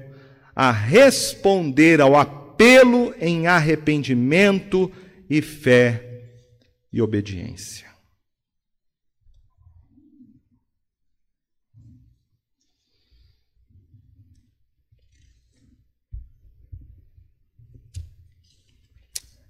a 0.54 0.70
responder 0.70 2.00
ao 2.00 2.14
apelo 2.16 3.12
em 3.20 3.48
arrependimento 3.48 4.90
e 5.28 5.42
fé 5.42 6.22
e 6.92 7.02
obediência. 7.02 7.92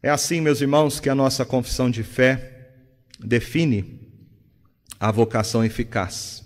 É 0.02 0.10
assim, 0.10 0.40
meus 0.40 0.60
irmãos, 0.60 1.00
que 1.00 1.08
a 1.08 1.14
nossa 1.14 1.46
confissão 1.46 1.90
de 1.90 2.02
fé 2.02 2.70
define 3.18 4.03
a 5.04 5.10
vocação 5.10 5.62
eficaz. 5.62 6.42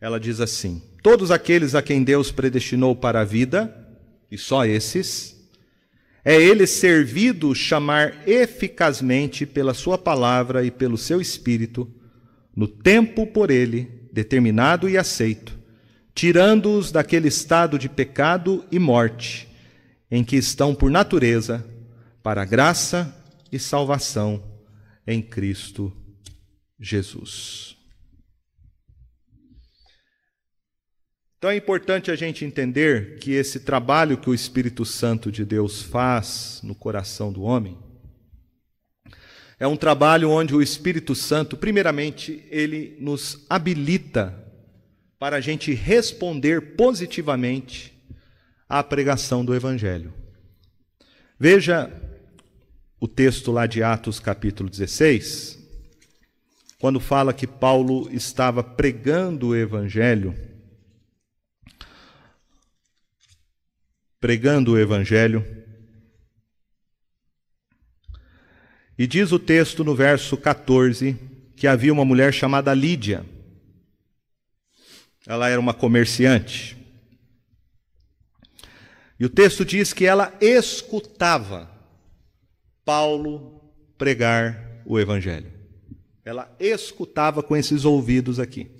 Ela 0.00 0.18
diz 0.18 0.40
assim: 0.40 0.80
Todos 1.02 1.30
aqueles 1.30 1.74
a 1.74 1.82
quem 1.82 2.02
Deus 2.02 2.32
predestinou 2.32 2.96
para 2.96 3.20
a 3.20 3.24
vida, 3.24 3.76
e 4.30 4.38
só 4.38 4.64
esses, 4.64 5.38
é 6.24 6.34
ele 6.34 6.66
servido 6.66 7.54
chamar 7.54 8.26
eficazmente 8.26 9.44
pela 9.44 9.74
sua 9.74 9.98
palavra 9.98 10.64
e 10.64 10.70
pelo 10.70 10.96
seu 10.96 11.20
espírito, 11.20 11.92
no 12.56 12.66
tempo 12.66 13.26
por 13.26 13.50
ele 13.50 14.08
determinado 14.10 14.88
e 14.88 14.96
aceito, 14.96 15.58
tirando-os 16.14 16.90
daquele 16.90 17.28
estado 17.28 17.78
de 17.78 17.86
pecado 17.86 18.64
e 18.72 18.78
morte 18.78 19.46
em 20.10 20.24
que 20.24 20.36
estão 20.36 20.74
por 20.74 20.90
natureza 20.90 21.62
para 22.22 22.46
graça 22.46 23.14
e 23.50 23.58
salvação 23.58 24.42
em 25.06 25.20
Cristo 25.20 25.92
Jesus. 26.82 27.76
Então 31.38 31.50
é 31.50 31.56
importante 31.56 32.10
a 32.10 32.16
gente 32.16 32.44
entender 32.44 33.18
que 33.18 33.32
esse 33.32 33.60
trabalho 33.60 34.18
que 34.18 34.28
o 34.28 34.34
Espírito 34.34 34.84
Santo 34.84 35.30
de 35.30 35.44
Deus 35.44 35.82
faz 35.82 36.60
no 36.62 36.74
coração 36.74 37.32
do 37.32 37.42
homem 37.42 37.78
é 39.62 39.66
um 39.66 39.76
trabalho 39.76 40.28
onde 40.28 40.56
o 40.56 40.60
Espírito 40.60 41.14
Santo, 41.14 41.56
primeiramente, 41.56 42.44
ele 42.50 42.96
nos 42.98 43.46
habilita 43.48 44.36
para 45.20 45.36
a 45.36 45.40
gente 45.40 45.72
responder 45.72 46.74
positivamente 46.74 47.96
à 48.68 48.82
pregação 48.82 49.44
do 49.44 49.54
Evangelho. 49.54 50.12
Veja 51.38 51.92
o 52.98 53.06
texto 53.06 53.52
lá 53.52 53.66
de 53.66 53.84
Atos, 53.84 54.18
capítulo 54.18 54.68
16, 54.68 55.61
quando 56.82 56.98
fala 56.98 57.32
que 57.32 57.46
Paulo 57.46 58.12
estava 58.12 58.60
pregando 58.60 59.50
o 59.50 59.56
evangelho, 59.56 60.34
pregando 64.18 64.72
o 64.72 64.78
evangelho, 64.80 65.46
e 68.98 69.06
diz 69.06 69.30
o 69.30 69.38
texto 69.38 69.84
no 69.84 69.94
verso 69.94 70.36
14 70.36 71.16
que 71.54 71.68
havia 71.68 71.92
uma 71.92 72.04
mulher 72.04 72.34
chamada 72.34 72.74
Lídia. 72.74 73.24
Ela 75.24 75.48
era 75.48 75.60
uma 75.60 75.72
comerciante. 75.72 76.76
E 79.20 79.24
o 79.24 79.30
texto 79.30 79.64
diz 79.64 79.92
que 79.92 80.04
ela 80.04 80.36
escutava 80.40 81.70
Paulo 82.84 83.72
pregar 83.96 84.82
o 84.84 84.98
Evangelho. 84.98 85.51
Ela 86.24 86.54
escutava 86.58 87.42
com 87.42 87.56
esses 87.56 87.84
ouvidos 87.84 88.38
aqui. 88.38 88.70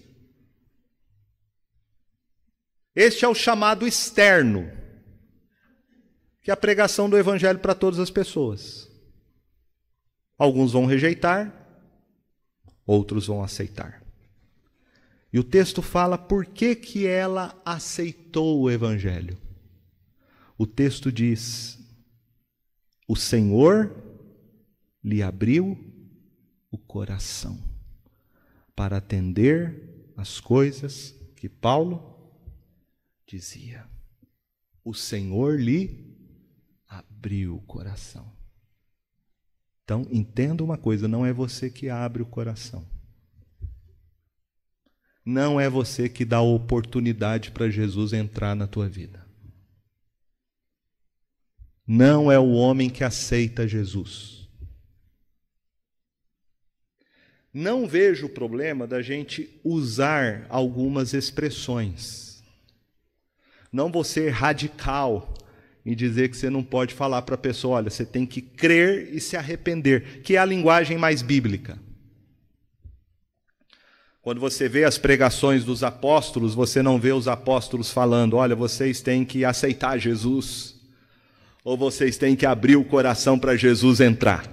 Este 2.94 3.24
é 3.24 3.28
o 3.28 3.34
chamado 3.34 3.86
externo, 3.86 4.70
que 6.42 6.50
é 6.50 6.54
a 6.54 6.56
pregação 6.56 7.08
do 7.08 7.18
Evangelho 7.18 7.58
para 7.58 7.74
todas 7.74 7.98
as 7.98 8.10
pessoas. 8.10 8.90
Alguns 10.38 10.72
vão 10.72 10.86
rejeitar, 10.86 11.52
outros 12.86 13.26
vão 13.26 13.42
aceitar. 13.42 14.02
E 15.32 15.38
o 15.38 15.44
texto 15.44 15.80
fala 15.80 16.18
por 16.18 16.44
que, 16.44 16.74
que 16.74 17.06
ela 17.06 17.60
aceitou 17.64 18.60
o 18.60 18.70
Evangelho. 18.70 19.38
O 20.58 20.66
texto 20.66 21.10
diz: 21.10 21.78
o 23.08 23.16
Senhor 23.16 23.96
lhe 25.02 25.22
abriu 25.22 25.91
o 26.72 26.78
coração 26.78 27.56
para 28.74 28.96
atender 28.96 30.10
as 30.16 30.40
coisas 30.40 31.14
que 31.36 31.48
Paulo 31.48 32.18
dizia. 33.24 33.86
O 34.84 34.92
Senhor 34.92 35.60
lhe 35.60 36.12
abriu 36.88 37.54
o 37.54 37.60
coração. 37.60 38.32
Então, 39.84 40.04
entenda 40.10 40.64
uma 40.64 40.76
coisa: 40.76 41.06
não 41.06 41.24
é 41.24 41.32
você 41.32 41.70
que 41.70 41.88
abre 41.88 42.22
o 42.22 42.26
coração. 42.26 42.84
Não 45.24 45.60
é 45.60 45.70
você 45.70 46.08
que 46.08 46.24
dá 46.24 46.40
oportunidade 46.40 47.52
para 47.52 47.70
Jesus 47.70 48.12
entrar 48.12 48.56
na 48.56 48.66
tua 48.66 48.88
vida 48.88 49.22
não 51.86 52.30
é 52.30 52.38
o 52.38 52.52
homem 52.52 52.88
que 52.88 53.04
aceita 53.04 53.66
Jesus. 53.66 54.31
Não 57.52 57.86
vejo 57.86 58.26
o 58.26 58.30
problema 58.30 58.86
da 58.86 59.02
gente 59.02 59.60
usar 59.62 60.46
algumas 60.48 61.12
expressões. 61.12 62.42
Não 63.70 63.90
vou 63.90 64.04
ser 64.04 64.30
radical 64.30 65.34
e 65.84 65.94
dizer 65.94 66.30
que 66.30 66.36
você 66.36 66.48
não 66.48 66.62
pode 66.62 66.94
falar 66.94 67.22
para 67.22 67.34
a 67.34 67.38
pessoa, 67.38 67.76
olha, 67.76 67.90
você 67.90 68.06
tem 68.06 68.24
que 68.24 68.40
crer 68.40 69.12
e 69.12 69.20
se 69.20 69.36
arrepender, 69.36 70.22
que 70.22 70.36
é 70.36 70.38
a 70.38 70.44
linguagem 70.44 70.96
mais 70.96 71.20
bíblica. 71.20 71.78
Quando 74.22 74.40
você 74.40 74.68
vê 74.68 74.84
as 74.84 74.96
pregações 74.96 75.64
dos 75.64 75.82
apóstolos, 75.82 76.54
você 76.54 76.80
não 76.80 76.98
vê 76.98 77.12
os 77.12 77.26
apóstolos 77.26 77.90
falando, 77.90 78.36
olha, 78.36 78.54
vocês 78.54 79.00
têm 79.00 79.24
que 79.24 79.44
aceitar 79.44 79.98
Jesus 79.98 80.80
ou 81.64 81.76
vocês 81.76 82.16
têm 82.16 82.36
que 82.36 82.46
abrir 82.46 82.76
o 82.76 82.84
coração 82.84 83.36
para 83.36 83.56
Jesus 83.56 84.00
entrar. 84.00 84.48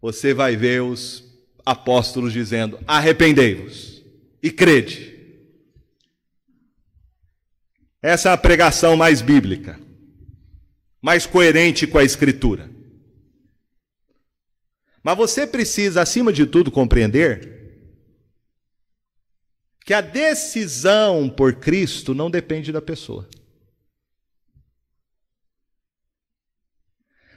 Você 0.00 0.32
vai 0.32 0.56
ver 0.56 0.80
os 0.82 1.31
apóstolos 1.64 2.32
dizendo: 2.32 2.78
arrependei-vos 2.86 4.02
e 4.42 4.50
crede. 4.50 5.12
Essa 8.00 8.30
é 8.30 8.32
a 8.32 8.36
pregação 8.36 8.96
mais 8.96 9.22
bíblica, 9.22 9.78
mais 11.00 11.24
coerente 11.26 11.86
com 11.86 11.98
a 11.98 12.04
Escritura. 12.04 12.70
Mas 15.02 15.16
você 15.16 15.46
precisa, 15.46 16.02
acima 16.02 16.32
de 16.32 16.46
tudo, 16.46 16.70
compreender 16.70 17.60
que 19.84 19.94
a 19.94 20.00
decisão 20.00 21.28
por 21.28 21.54
Cristo 21.54 22.14
não 22.14 22.30
depende 22.30 22.70
da 22.70 22.80
pessoa. 22.80 23.28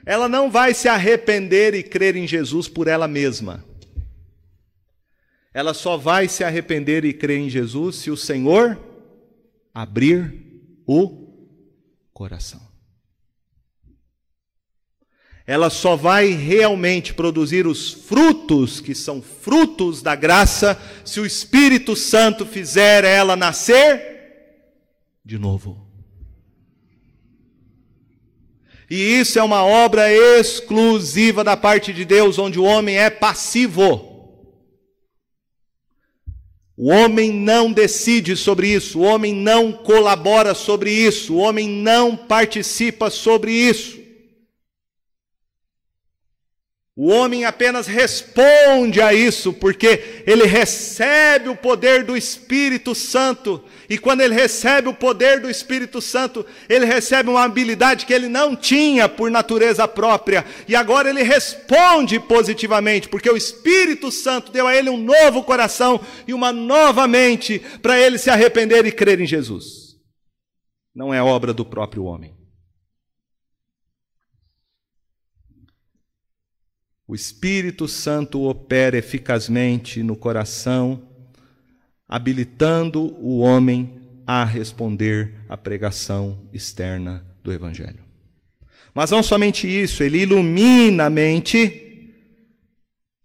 ela 0.06 0.28
não 0.28 0.48
vai 0.48 0.72
se 0.72 0.88
arrepender 0.88 1.74
e 1.74 1.82
crer 1.82 2.14
em 2.14 2.28
Jesus 2.28 2.68
por 2.68 2.86
ela 2.86 3.08
mesma. 3.08 3.64
Ela 5.56 5.72
só 5.72 5.96
vai 5.96 6.28
se 6.28 6.44
arrepender 6.44 7.02
e 7.06 7.14
crer 7.14 7.38
em 7.38 7.48
Jesus 7.48 7.96
se 7.96 8.10
o 8.10 8.16
Senhor 8.16 8.78
abrir 9.72 10.44
o 10.86 11.32
coração. 12.12 12.60
ela 15.46 15.70
só 15.70 15.96
vai 15.96 16.30
realmente 16.30 17.14
produzir 17.14 17.66
os 17.66 17.92
frutos, 17.92 18.80
que 18.80 18.94
são 18.94 19.22
frutos 19.22 20.02
da 20.02 20.14
graça, 20.14 20.78
se 21.04 21.20
o 21.20 21.24
Espírito 21.24 21.94
Santo 21.94 22.44
fizer 22.44 23.04
ela 23.04 23.36
nascer 23.36 24.02
de 25.24 25.38
novo. 25.38 25.86
E 28.90 28.96
isso 28.96 29.38
é 29.38 29.42
uma 29.42 29.64
obra 29.64 30.12
exclusiva 30.12 31.42
da 31.44 31.56
parte 31.56 31.92
de 31.92 32.04
Deus, 32.04 32.38
onde 32.38 32.58
o 32.58 32.64
homem 32.64 32.98
é 32.98 33.08
passivo. 33.08 34.15
O 36.76 36.90
homem 36.90 37.32
não 37.32 37.72
decide 37.72 38.36
sobre 38.36 38.68
isso, 38.68 38.98
o 38.98 39.02
homem 39.02 39.34
não 39.34 39.72
colabora 39.72 40.54
sobre 40.54 40.90
isso, 40.90 41.34
o 41.34 41.38
homem 41.38 41.66
não 41.66 42.14
participa 42.14 43.08
sobre 43.08 43.50
isso. 43.50 44.05
O 46.98 47.08
homem 47.08 47.44
apenas 47.44 47.86
responde 47.86 49.02
a 49.02 49.12
isso, 49.12 49.52
porque 49.52 50.22
ele 50.26 50.46
recebe 50.46 51.50
o 51.50 51.54
poder 51.54 52.02
do 52.02 52.16
Espírito 52.16 52.94
Santo. 52.94 53.62
E 53.86 53.98
quando 53.98 54.22
ele 54.22 54.34
recebe 54.34 54.88
o 54.88 54.94
poder 54.94 55.38
do 55.38 55.50
Espírito 55.50 56.00
Santo, 56.00 56.46
ele 56.66 56.86
recebe 56.86 57.28
uma 57.28 57.44
habilidade 57.44 58.06
que 58.06 58.14
ele 58.14 58.28
não 58.30 58.56
tinha 58.56 59.10
por 59.10 59.30
natureza 59.30 59.86
própria. 59.86 60.46
E 60.66 60.74
agora 60.74 61.10
ele 61.10 61.22
responde 61.22 62.18
positivamente, 62.18 63.10
porque 63.10 63.28
o 63.28 63.36
Espírito 63.36 64.10
Santo 64.10 64.50
deu 64.50 64.66
a 64.66 64.74
ele 64.74 64.88
um 64.88 64.96
novo 64.96 65.42
coração 65.42 66.00
e 66.26 66.32
uma 66.32 66.50
nova 66.50 67.06
mente 67.06 67.58
para 67.82 68.00
ele 68.00 68.16
se 68.16 68.30
arrepender 68.30 68.86
e 68.86 68.90
crer 68.90 69.20
em 69.20 69.26
Jesus. 69.26 69.96
Não 70.94 71.12
é 71.12 71.22
obra 71.22 71.52
do 71.52 71.62
próprio 71.64 72.04
homem. 72.04 72.35
O 77.08 77.14
Espírito 77.14 77.86
Santo 77.86 78.42
opera 78.42 78.98
eficazmente 78.98 80.02
no 80.02 80.16
coração, 80.16 81.02
habilitando 82.08 83.16
o 83.20 83.38
homem 83.38 84.00
a 84.26 84.44
responder 84.44 85.34
à 85.48 85.56
pregação 85.56 86.40
externa 86.52 87.24
do 87.44 87.52
Evangelho. 87.52 88.00
Mas 88.92 89.12
não 89.12 89.22
somente 89.22 89.68
isso, 89.68 90.02
ele 90.02 90.22
ilumina 90.22 91.04
a 91.04 91.10
mente 91.10 92.12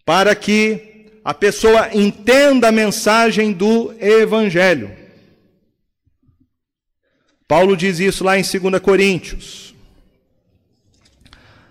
para 0.05 0.35
que 0.35 1.07
a 1.23 1.33
pessoa 1.33 1.89
entenda 1.95 2.67
a 2.67 2.71
mensagem 2.71 3.51
do 3.51 3.93
Evangelho. 3.99 4.91
Paulo 7.47 7.75
diz 7.75 7.99
isso 7.99 8.23
lá 8.23 8.37
em 8.37 8.43
2 8.43 8.79
Coríntios. 8.81 9.73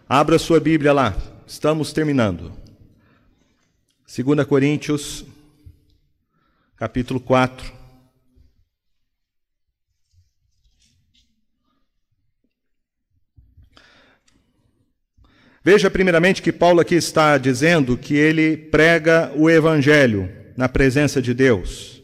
Abra 0.08 0.38
sua 0.38 0.58
Bíblia 0.58 0.92
lá. 0.92 1.29
Estamos 1.50 1.92
terminando. 1.92 2.52
2 4.06 4.46
Coríntios, 4.46 5.24
capítulo 6.76 7.18
4. 7.18 7.72
Veja 15.64 15.90
primeiramente 15.90 16.40
que 16.40 16.52
Paulo 16.52 16.78
aqui 16.78 16.94
está 16.94 17.36
dizendo 17.36 17.98
que 17.98 18.14
ele 18.14 18.56
prega 18.56 19.32
o 19.34 19.50
evangelho 19.50 20.30
na 20.56 20.68
presença 20.68 21.20
de 21.20 21.34
Deus, 21.34 22.00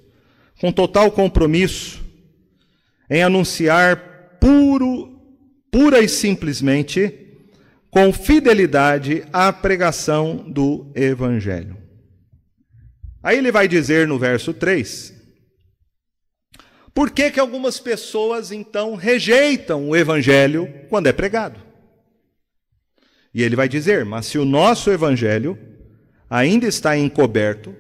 com 0.61 0.73
total 0.73 1.13
compromisso 1.13 2.05
em 3.09 3.23
anunciar 3.23 4.39
puro, 4.41 5.21
pura 5.71 6.01
e 6.01 6.09
simplesmente 6.09 7.26
com 7.97 8.13
fidelidade 8.13 9.25
à 9.33 9.51
pregação 9.51 10.37
do 10.37 10.93
Evangelho. 10.95 11.79
Aí 13.23 13.39
ele 13.39 13.51
vai 13.51 13.67
dizer 13.67 14.07
no 14.07 14.19
verso 14.19 14.53
3: 14.53 15.15
por 16.93 17.11
que, 17.11 17.31
que 17.31 17.41
algumas 17.41 17.81
pessoas 17.81 18.53
então 18.53 18.97
rejeitam 18.97 19.89
o 19.89 19.97
Evangelho 19.97 20.71
quando 20.91 21.07
é 21.07 21.13
pregado? 21.13 21.59
E 23.33 23.43
ele 23.43 23.57
vai 23.57 23.67
dizer: 23.67 24.05
mas 24.05 24.27
se 24.27 24.37
o 24.37 24.45
nosso 24.45 24.91
Evangelho 24.91 25.59
ainda 26.29 26.67
está 26.67 26.99
encoberto, 26.99 27.75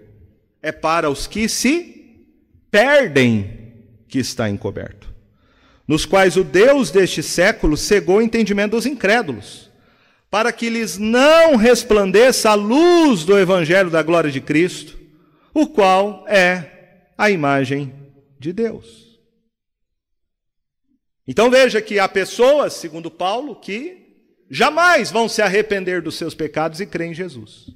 é 0.63 0.73
para 0.73 1.11
os 1.11 1.27
que 1.27 1.47
se 1.47 2.25
perdem 2.71 3.85
que 4.09 4.19
está 4.19 4.49
encoberto, 4.49 5.15
nos 5.87 6.07
quais 6.07 6.39
o 6.39 6.43
Deus 6.43 6.91
deste 6.91 7.23
século 7.23 7.77
cegou 7.77 8.17
o 8.17 8.23
entendimento 8.23 8.71
dos 8.71 8.87
incrédulos 8.87 9.66
para 10.31 10.53
que 10.53 10.69
lhes 10.69 10.99
não 10.99 11.57
resplandeça 11.57 12.51
a 12.51 12.55
luz 12.55 13.25
do 13.25 13.39
Evangelho 13.39 13.91
da 13.91 14.03
glória 14.03 14.31
de 14.31 14.41
Cristo, 14.41 14.99
o 15.55 15.67
qual 15.67 16.27
é 16.29 17.11
a 17.17 17.31
imagem 17.31 17.93
de 18.39 18.53
Deus. 18.53 19.07
Então 21.27 21.51
veja 21.51 21.81
que 21.81 21.99
há 21.99 22.09
pessoas, 22.09 22.75
segundo 22.75 23.11
Paulo, 23.11 23.57
que 23.57 24.07
jamais 24.51 25.11
vão 25.11 25.29
se 25.29 25.43
arrepender 25.43 26.01
dos 26.01 26.17
seus 26.17 26.35
pecados 26.35 26.81
e 26.81 26.87
crer 26.87 27.09
em 27.09 27.15
Jesus. 27.15 27.67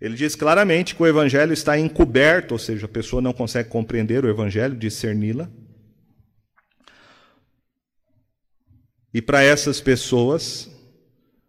Ele 0.00 0.14
diz 0.14 0.34
claramente 0.36 0.94
que 0.94 1.02
o 1.02 1.06
evangelho 1.06 1.52
está 1.52 1.78
encoberto, 1.78 2.52
ou 2.52 2.58
seja, 2.58 2.84
a 2.86 2.88
pessoa 2.88 3.22
não 3.22 3.32
consegue 3.32 3.70
compreender 3.70 4.24
o 4.24 4.28
evangelho, 4.28 4.76
discerni-la. 4.76 5.50
E 9.14 9.22
para 9.22 9.44
essas 9.44 9.80
pessoas, 9.80 10.68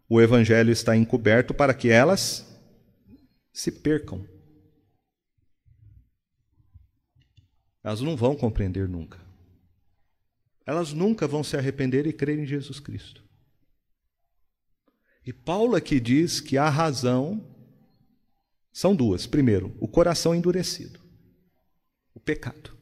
o 0.08 0.20
evangelho 0.20 0.70
está 0.70 0.96
encoberto 0.96 1.52
para 1.52 1.74
que 1.74 1.90
elas 1.90 2.46
se 3.52 3.72
percam. 3.72 4.24
Elas 7.82 8.00
não 8.00 8.16
vão 8.16 8.36
compreender 8.36 8.88
nunca. 8.88 9.18
Elas 10.64 10.92
nunca 10.92 11.26
vão 11.26 11.42
se 11.42 11.56
arrepender 11.56 12.06
e 12.06 12.12
crer 12.12 12.38
em 12.38 12.46
Jesus 12.46 12.78
Cristo. 12.78 13.24
E 15.24 15.32
Paulo 15.32 15.74
aqui 15.74 15.98
diz 15.98 16.40
que 16.40 16.56
a 16.56 16.68
razão 16.68 17.52
são 18.72 18.94
duas. 18.94 19.26
Primeiro, 19.26 19.76
o 19.80 19.88
coração 19.88 20.32
endurecido, 20.32 21.00
o 22.14 22.20
pecado. 22.20 22.76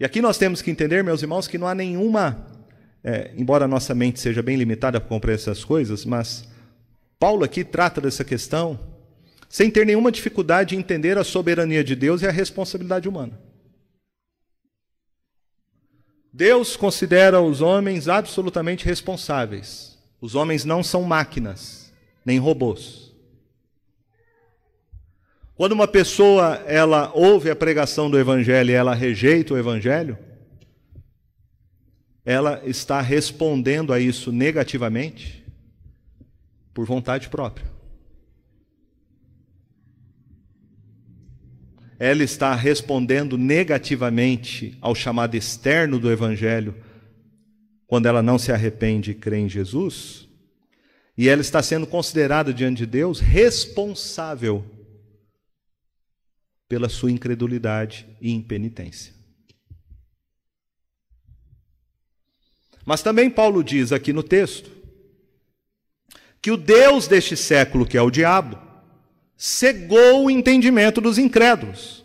E 0.00 0.04
aqui 0.04 0.22
nós 0.22 0.38
temos 0.38 0.62
que 0.62 0.70
entender, 0.70 1.04
meus 1.04 1.20
irmãos, 1.20 1.46
que 1.46 1.58
não 1.58 1.66
há 1.66 1.74
nenhuma 1.74 2.55
é, 3.06 3.30
embora 3.36 3.66
a 3.66 3.68
nossa 3.68 3.94
mente 3.94 4.18
seja 4.18 4.42
bem 4.42 4.56
limitada 4.56 4.98
para 4.98 5.08
compreender 5.08 5.40
essas 5.40 5.64
coisas, 5.64 6.04
mas 6.04 6.48
Paulo 7.20 7.44
aqui 7.44 7.62
trata 7.62 8.00
dessa 8.00 8.24
questão 8.24 8.80
sem 9.48 9.70
ter 9.70 9.86
nenhuma 9.86 10.10
dificuldade 10.10 10.74
em 10.74 10.80
entender 10.80 11.16
a 11.16 11.22
soberania 11.22 11.84
de 11.84 11.94
Deus 11.94 12.20
e 12.20 12.26
a 12.26 12.32
responsabilidade 12.32 13.08
humana. 13.08 13.40
Deus 16.32 16.76
considera 16.76 17.40
os 17.40 17.60
homens 17.60 18.08
absolutamente 18.08 18.84
responsáveis. 18.84 19.96
Os 20.20 20.34
homens 20.34 20.64
não 20.64 20.82
são 20.82 21.04
máquinas, 21.04 21.92
nem 22.24 22.40
robôs. 22.40 23.14
Quando 25.54 25.72
uma 25.72 25.86
pessoa 25.86 26.60
ela 26.66 27.12
ouve 27.14 27.50
a 27.50 27.56
pregação 27.56 28.10
do 28.10 28.18
evangelho 28.18 28.70
e 28.70 28.74
ela 28.74 28.96
rejeita 28.96 29.54
o 29.54 29.58
evangelho, 29.58 30.18
ela 32.26 32.60
está 32.66 33.00
respondendo 33.00 33.92
a 33.92 34.00
isso 34.00 34.32
negativamente 34.32 35.46
por 36.74 36.84
vontade 36.84 37.28
própria. 37.28 37.64
Ela 42.00 42.24
está 42.24 42.52
respondendo 42.52 43.38
negativamente 43.38 44.76
ao 44.80 44.92
chamado 44.92 45.36
externo 45.36 46.00
do 46.00 46.10
Evangelho, 46.10 46.74
quando 47.86 48.06
ela 48.06 48.20
não 48.20 48.38
se 48.38 48.50
arrepende 48.50 49.12
e 49.12 49.14
crê 49.14 49.38
em 49.38 49.48
Jesus, 49.48 50.28
e 51.16 51.28
ela 51.28 51.40
está 51.40 51.62
sendo 51.62 51.86
considerada 51.86 52.52
diante 52.52 52.78
de 52.78 52.86
Deus 52.86 53.20
responsável 53.20 54.64
pela 56.68 56.88
sua 56.88 57.12
incredulidade 57.12 58.04
e 58.20 58.32
impenitência. 58.32 59.15
Mas 62.86 63.02
também 63.02 63.28
Paulo 63.28 63.64
diz 63.64 63.90
aqui 63.90 64.12
no 64.12 64.22
texto 64.22 64.70
que 66.40 66.52
o 66.52 66.56
Deus 66.56 67.08
deste 67.08 67.36
século, 67.36 67.84
que 67.84 67.98
é 67.98 68.02
o 68.02 68.10
diabo, 68.10 68.56
cegou 69.36 70.24
o 70.24 70.30
entendimento 70.30 71.00
dos 71.00 71.18
incrédulos. 71.18 72.04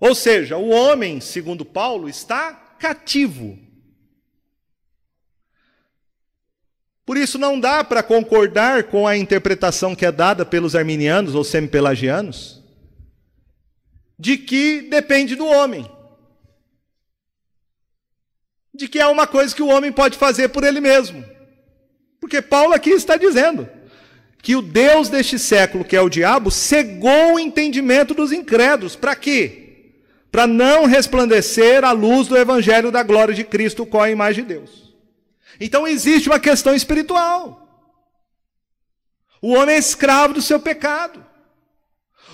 Ou 0.00 0.14
seja, 0.14 0.56
o 0.56 0.70
homem, 0.70 1.20
segundo 1.20 1.62
Paulo, 1.62 2.08
está 2.08 2.54
cativo. 2.78 3.58
Por 7.04 7.18
isso 7.18 7.38
não 7.38 7.60
dá 7.60 7.84
para 7.84 8.02
concordar 8.02 8.84
com 8.84 9.06
a 9.06 9.16
interpretação 9.16 9.94
que 9.94 10.06
é 10.06 10.10
dada 10.10 10.46
pelos 10.46 10.74
arminianos 10.74 11.34
ou 11.34 11.44
semi-pelagianos, 11.44 12.62
de 14.18 14.38
que 14.38 14.80
depende 14.80 15.36
do 15.36 15.46
homem. 15.46 15.95
De 18.76 18.88
que 18.88 18.98
é 18.98 19.06
uma 19.06 19.26
coisa 19.26 19.54
que 19.54 19.62
o 19.62 19.68
homem 19.68 19.90
pode 19.90 20.18
fazer 20.18 20.48
por 20.48 20.62
ele 20.62 20.80
mesmo. 20.80 21.24
Porque 22.20 22.42
Paulo 22.42 22.74
aqui 22.74 22.90
está 22.90 23.16
dizendo 23.16 23.68
que 24.42 24.54
o 24.54 24.62
Deus 24.62 25.08
deste 25.08 25.38
século, 25.38 25.84
que 25.84 25.96
é 25.96 26.00
o 26.00 26.08
diabo, 26.08 26.50
cegou 26.50 27.34
o 27.34 27.38
entendimento 27.38 28.14
dos 28.14 28.32
incrédulos. 28.32 28.94
Para 28.94 29.16
quê? 29.16 29.92
Para 30.30 30.46
não 30.46 30.84
resplandecer 30.84 31.84
a 31.84 31.92
luz 31.92 32.28
do 32.28 32.36
evangelho 32.36 32.92
da 32.92 33.02
glória 33.02 33.34
de 33.34 33.42
Cristo, 33.42 33.86
qual 33.86 34.04
é 34.04 34.08
a 34.08 34.12
imagem 34.12 34.44
de 34.44 34.54
Deus. 34.54 34.94
Então 35.58 35.86
existe 35.86 36.28
uma 36.28 36.38
questão 36.38 36.74
espiritual. 36.74 37.62
O 39.40 39.54
homem 39.54 39.74
é 39.74 39.78
escravo 39.78 40.34
do 40.34 40.42
seu 40.42 40.60
pecado. 40.60 41.24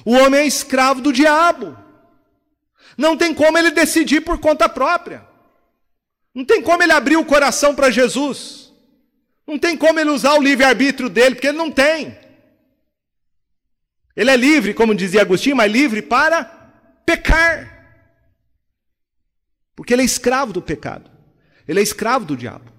O 0.04 0.12
homem 0.12 0.40
é 0.40 0.46
escravo 0.46 1.00
do 1.00 1.12
diabo. 1.12 1.76
Não 2.96 3.16
tem 3.16 3.32
como 3.32 3.56
ele 3.56 3.70
decidir 3.70 4.20
por 4.20 4.38
conta 4.38 4.68
própria. 4.68 5.31
Não 6.34 6.44
tem 6.44 6.62
como 6.62 6.82
ele 6.82 6.92
abrir 6.92 7.16
o 7.16 7.24
coração 7.24 7.74
para 7.74 7.90
Jesus. 7.90 8.72
Não 9.46 9.58
tem 9.58 9.76
como 9.76 9.98
ele 9.98 10.10
usar 10.10 10.34
o 10.34 10.42
livre-arbítrio 10.42 11.08
dele, 11.08 11.34
porque 11.34 11.48
ele 11.48 11.58
não 11.58 11.70
tem. 11.70 12.16
Ele 14.16 14.30
é 14.30 14.36
livre, 14.36 14.74
como 14.74 14.94
dizia 14.94 15.22
Agostinho, 15.22 15.56
mas 15.56 15.70
livre 15.70 16.00
para 16.00 16.44
pecar. 17.04 17.70
Porque 19.74 19.92
ele 19.92 20.02
é 20.02 20.04
escravo 20.04 20.52
do 20.52 20.62
pecado. 20.62 21.10
Ele 21.66 21.80
é 21.80 21.82
escravo 21.82 22.24
do 22.24 22.36
diabo. 22.36 22.70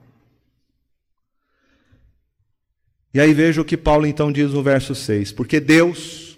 E 3.14 3.20
aí 3.20 3.34
veja 3.34 3.62
o 3.62 3.66
que 3.66 3.78
Paulo 3.78 4.08
então 4.08 4.32
diz 4.32 4.51
no 4.51 4.64
verso 4.64 4.95
6: 4.95 5.32
Porque 5.32 5.60
Deus, 5.60 6.38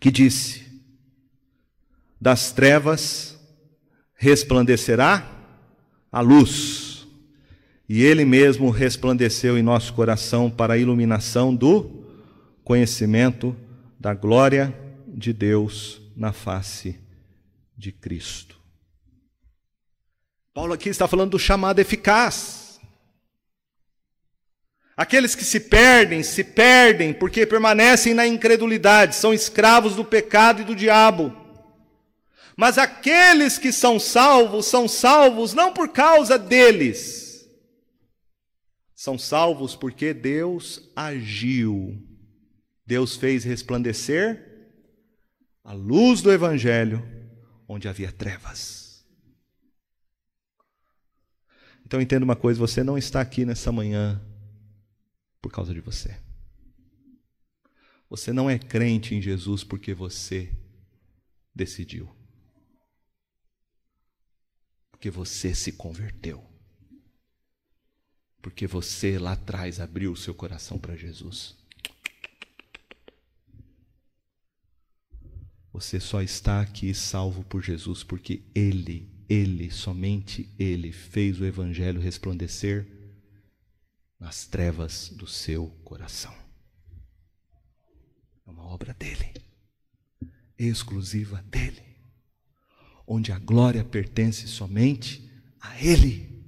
que 0.00 0.10
disse, 0.10 0.66
das 2.20 2.50
trevas 2.50 3.38
resplandecerá 4.14 5.35
a 6.16 6.20
luz. 6.20 7.06
E 7.86 8.02
Ele 8.02 8.24
mesmo 8.24 8.70
resplandeceu 8.70 9.58
em 9.58 9.62
nosso 9.62 9.92
coração 9.92 10.50
para 10.50 10.72
a 10.72 10.78
iluminação 10.78 11.54
do 11.54 12.06
conhecimento 12.64 13.54
da 14.00 14.14
glória 14.14 14.74
de 15.06 15.30
Deus 15.34 16.00
na 16.16 16.32
face 16.32 16.98
de 17.76 17.92
Cristo. 17.92 18.56
Paulo 20.54 20.72
aqui 20.72 20.88
está 20.88 21.06
falando 21.06 21.32
do 21.32 21.38
chamado 21.38 21.80
eficaz. 21.80 22.80
Aqueles 24.96 25.34
que 25.34 25.44
se 25.44 25.60
perdem, 25.60 26.22
se 26.22 26.42
perdem 26.42 27.12
porque 27.12 27.44
permanecem 27.44 28.14
na 28.14 28.26
incredulidade, 28.26 29.14
são 29.14 29.34
escravos 29.34 29.94
do 29.94 30.02
pecado 30.02 30.62
e 30.62 30.64
do 30.64 30.74
diabo. 30.74 31.45
Mas 32.56 32.78
aqueles 32.78 33.58
que 33.58 33.70
são 33.70 34.00
salvos, 34.00 34.64
são 34.64 34.88
salvos 34.88 35.52
não 35.52 35.74
por 35.74 35.90
causa 35.90 36.38
deles, 36.38 37.46
são 38.94 39.18
salvos 39.18 39.76
porque 39.76 40.14
Deus 40.14 40.90
agiu, 40.96 42.02
Deus 42.86 43.14
fez 43.14 43.44
resplandecer 43.44 44.70
a 45.62 45.74
luz 45.74 46.22
do 46.22 46.32
Evangelho 46.32 47.06
onde 47.68 47.88
havia 47.88 48.10
trevas. 48.10 49.06
Então 51.84 52.00
entenda 52.00 52.24
uma 52.24 52.36
coisa: 52.36 52.58
você 52.58 52.82
não 52.82 52.96
está 52.96 53.20
aqui 53.20 53.44
nessa 53.44 53.70
manhã 53.70 54.20
por 55.42 55.52
causa 55.52 55.74
de 55.74 55.80
você. 55.80 56.18
Você 58.08 58.32
não 58.32 58.48
é 58.48 58.58
crente 58.58 59.14
em 59.14 59.20
Jesus 59.20 59.62
porque 59.62 59.92
você 59.92 60.56
decidiu 61.54 62.15
porque 64.96 65.10
você 65.10 65.54
se 65.54 65.72
converteu. 65.72 66.42
Porque 68.40 68.66
você 68.66 69.18
lá 69.18 69.32
atrás 69.32 69.78
abriu 69.78 70.10
o 70.10 70.16
seu 70.16 70.34
coração 70.34 70.78
para 70.78 70.96
Jesus. 70.96 71.54
Você 75.70 76.00
só 76.00 76.22
está 76.22 76.62
aqui 76.62 76.94
salvo 76.94 77.44
por 77.44 77.62
Jesus 77.62 78.02
porque 78.02 78.42
Ele, 78.54 79.06
Ele, 79.28 79.70
somente 79.70 80.48
Ele, 80.58 80.90
fez 80.92 81.38
o 81.38 81.44
Evangelho 81.44 82.00
resplandecer 82.00 82.86
nas 84.18 84.46
trevas 84.46 85.10
do 85.10 85.26
seu 85.26 85.68
coração. 85.84 86.34
É 88.46 88.50
uma 88.50 88.64
obra 88.64 88.94
dele, 88.94 89.34
exclusiva 90.58 91.42
dele 91.42 91.85
onde 93.06 93.30
a 93.30 93.38
glória 93.38 93.84
pertence 93.84 94.48
somente 94.48 95.30
a 95.60 95.80
Ele 95.80 96.44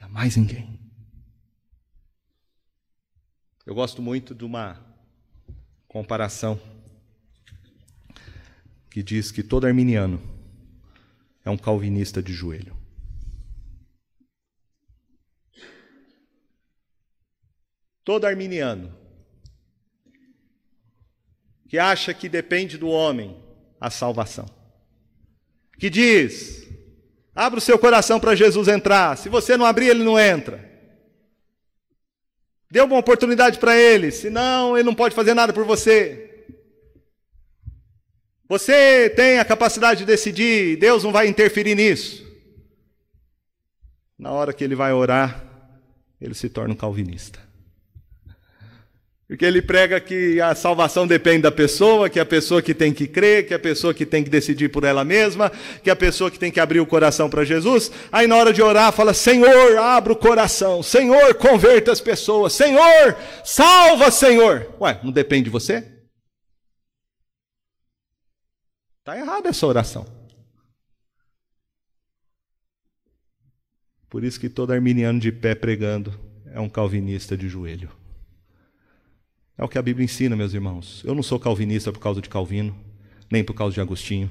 e 0.00 0.02
a 0.02 0.08
mais 0.08 0.36
ninguém. 0.36 0.80
Eu 3.64 3.74
gosto 3.74 4.02
muito 4.02 4.34
de 4.34 4.44
uma 4.44 4.84
comparação 5.86 6.60
que 8.90 9.02
diz 9.02 9.30
que 9.30 9.42
todo 9.42 9.66
arminiano 9.66 10.20
é 11.44 11.50
um 11.50 11.56
calvinista 11.56 12.22
de 12.22 12.32
joelho. 12.32 12.76
Todo 18.04 18.24
arminiano 18.24 18.96
que 21.68 21.78
acha 21.78 22.14
que 22.14 22.28
depende 22.28 22.78
do 22.78 22.88
homem 22.88 23.36
a 23.80 23.90
salvação 23.90 24.55
que 25.78 25.90
diz: 25.90 26.66
abra 27.34 27.58
o 27.58 27.62
seu 27.62 27.78
coração 27.78 28.18
para 28.18 28.34
Jesus 28.34 28.68
entrar. 28.68 29.16
Se 29.16 29.28
você 29.28 29.56
não 29.56 29.66
abrir, 29.66 29.88
ele 29.88 30.04
não 30.04 30.18
entra. 30.18 30.64
Dê 32.70 32.80
uma 32.80 32.98
oportunidade 32.98 33.58
para 33.58 33.76
ele, 33.76 34.10
senão 34.10 34.76
ele 34.76 34.86
não 34.86 34.94
pode 34.94 35.14
fazer 35.14 35.34
nada 35.34 35.52
por 35.52 35.64
você. 35.64 36.44
Você 38.48 39.10
tem 39.10 39.38
a 39.38 39.44
capacidade 39.44 40.00
de 40.00 40.04
decidir, 40.04 40.76
Deus 40.76 41.02
não 41.02 41.12
vai 41.12 41.26
interferir 41.26 41.74
nisso. 41.74 42.24
Na 44.18 44.30
hora 44.32 44.52
que 44.52 44.64
ele 44.64 44.74
vai 44.74 44.92
orar, 44.92 45.44
ele 46.20 46.34
se 46.34 46.48
torna 46.48 46.72
um 46.72 46.76
calvinista. 46.76 47.45
Porque 49.28 49.44
ele 49.44 49.60
prega 49.60 50.00
que 50.00 50.40
a 50.40 50.54
salvação 50.54 51.04
depende 51.04 51.42
da 51.42 51.50
pessoa, 51.50 52.08
que 52.08 52.18
é 52.18 52.22
a 52.22 52.26
pessoa 52.26 52.62
que 52.62 52.72
tem 52.72 52.92
que 52.92 53.08
crer, 53.08 53.44
que 53.44 53.52
é 53.52 53.56
a 53.56 53.60
pessoa 53.60 53.92
que 53.92 54.06
tem 54.06 54.22
que 54.22 54.30
decidir 54.30 54.68
por 54.68 54.84
ela 54.84 55.04
mesma, 55.04 55.50
que 55.82 55.90
é 55.90 55.92
a 55.92 55.96
pessoa 55.96 56.30
que 56.30 56.38
tem 56.38 56.52
que 56.52 56.60
abrir 56.60 56.78
o 56.78 56.86
coração 56.86 57.28
para 57.28 57.44
Jesus. 57.44 57.90
Aí 58.12 58.28
na 58.28 58.36
hora 58.36 58.52
de 58.52 58.62
orar, 58.62 58.92
fala: 58.92 59.12
Senhor, 59.12 59.78
abra 59.78 60.12
o 60.12 60.16
coração. 60.16 60.80
Senhor, 60.80 61.34
converta 61.34 61.90
as 61.90 62.00
pessoas. 62.00 62.52
Senhor, 62.52 63.16
salva, 63.44 64.12
Senhor. 64.12 64.72
Ué, 64.80 65.00
não 65.02 65.10
depende 65.10 65.44
de 65.44 65.50
você? 65.50 65.84
Está 69.00 69.18
errada 69.18 69.48
essa 69.48 69.66
oração. 69.66 70.06
Por 74.08 74.22
isso 74.22 74.38
que 74.38 74.48
todo 74.48 74.72
arminiano 74.72 75.18
de 75.18 75.32
pé 75.32 75.56
pregando 75.56 76.14
é 76.52 76.60
um 76.60 76.68
calvinista 76.68 77.36
de 77.36 77.48
joelho. 77.48 77.90
É 79.58 79.64
o 79.64 79.68
que 79.68 79.78
a 79.78 79.82
Bíblia 79.82 80.04
ensina, 80.04 80.36
meus 80.36 80.52
irmãos. 80.52 81.02
Eu 81.04 81.14
não 81.14 81.22
sou 81.22 81.40
calvinista 81.40 81.90
por 81.92 81.98
causa 81.98 82.20
de 82.20 82.28
Calvino, 82.28 82.76
nem 83.30 83.42
por 83.42 83.54
causa 83.54 83.74
de 83.74 83.80
Agostinho. 83.80 84.30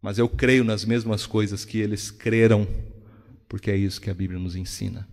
Mas 0.00 0.18
eu 0.18 0.28
creio 0.28 0.64
nas 0.64 0.84
mesmas 0.84 1.26
coisas 1.26 1.64
que 1.64 1.78
eles 1.78 2.10
creram, 2.10 2.66
porque 3.48 3.70
é 3.70 3.76
isso 3.76 4.00
que 4.00 4.10
a 4.10 4.14
Bíblia 4.14 4.38
nos 4.38 4.56
ensina. 4.56 5.08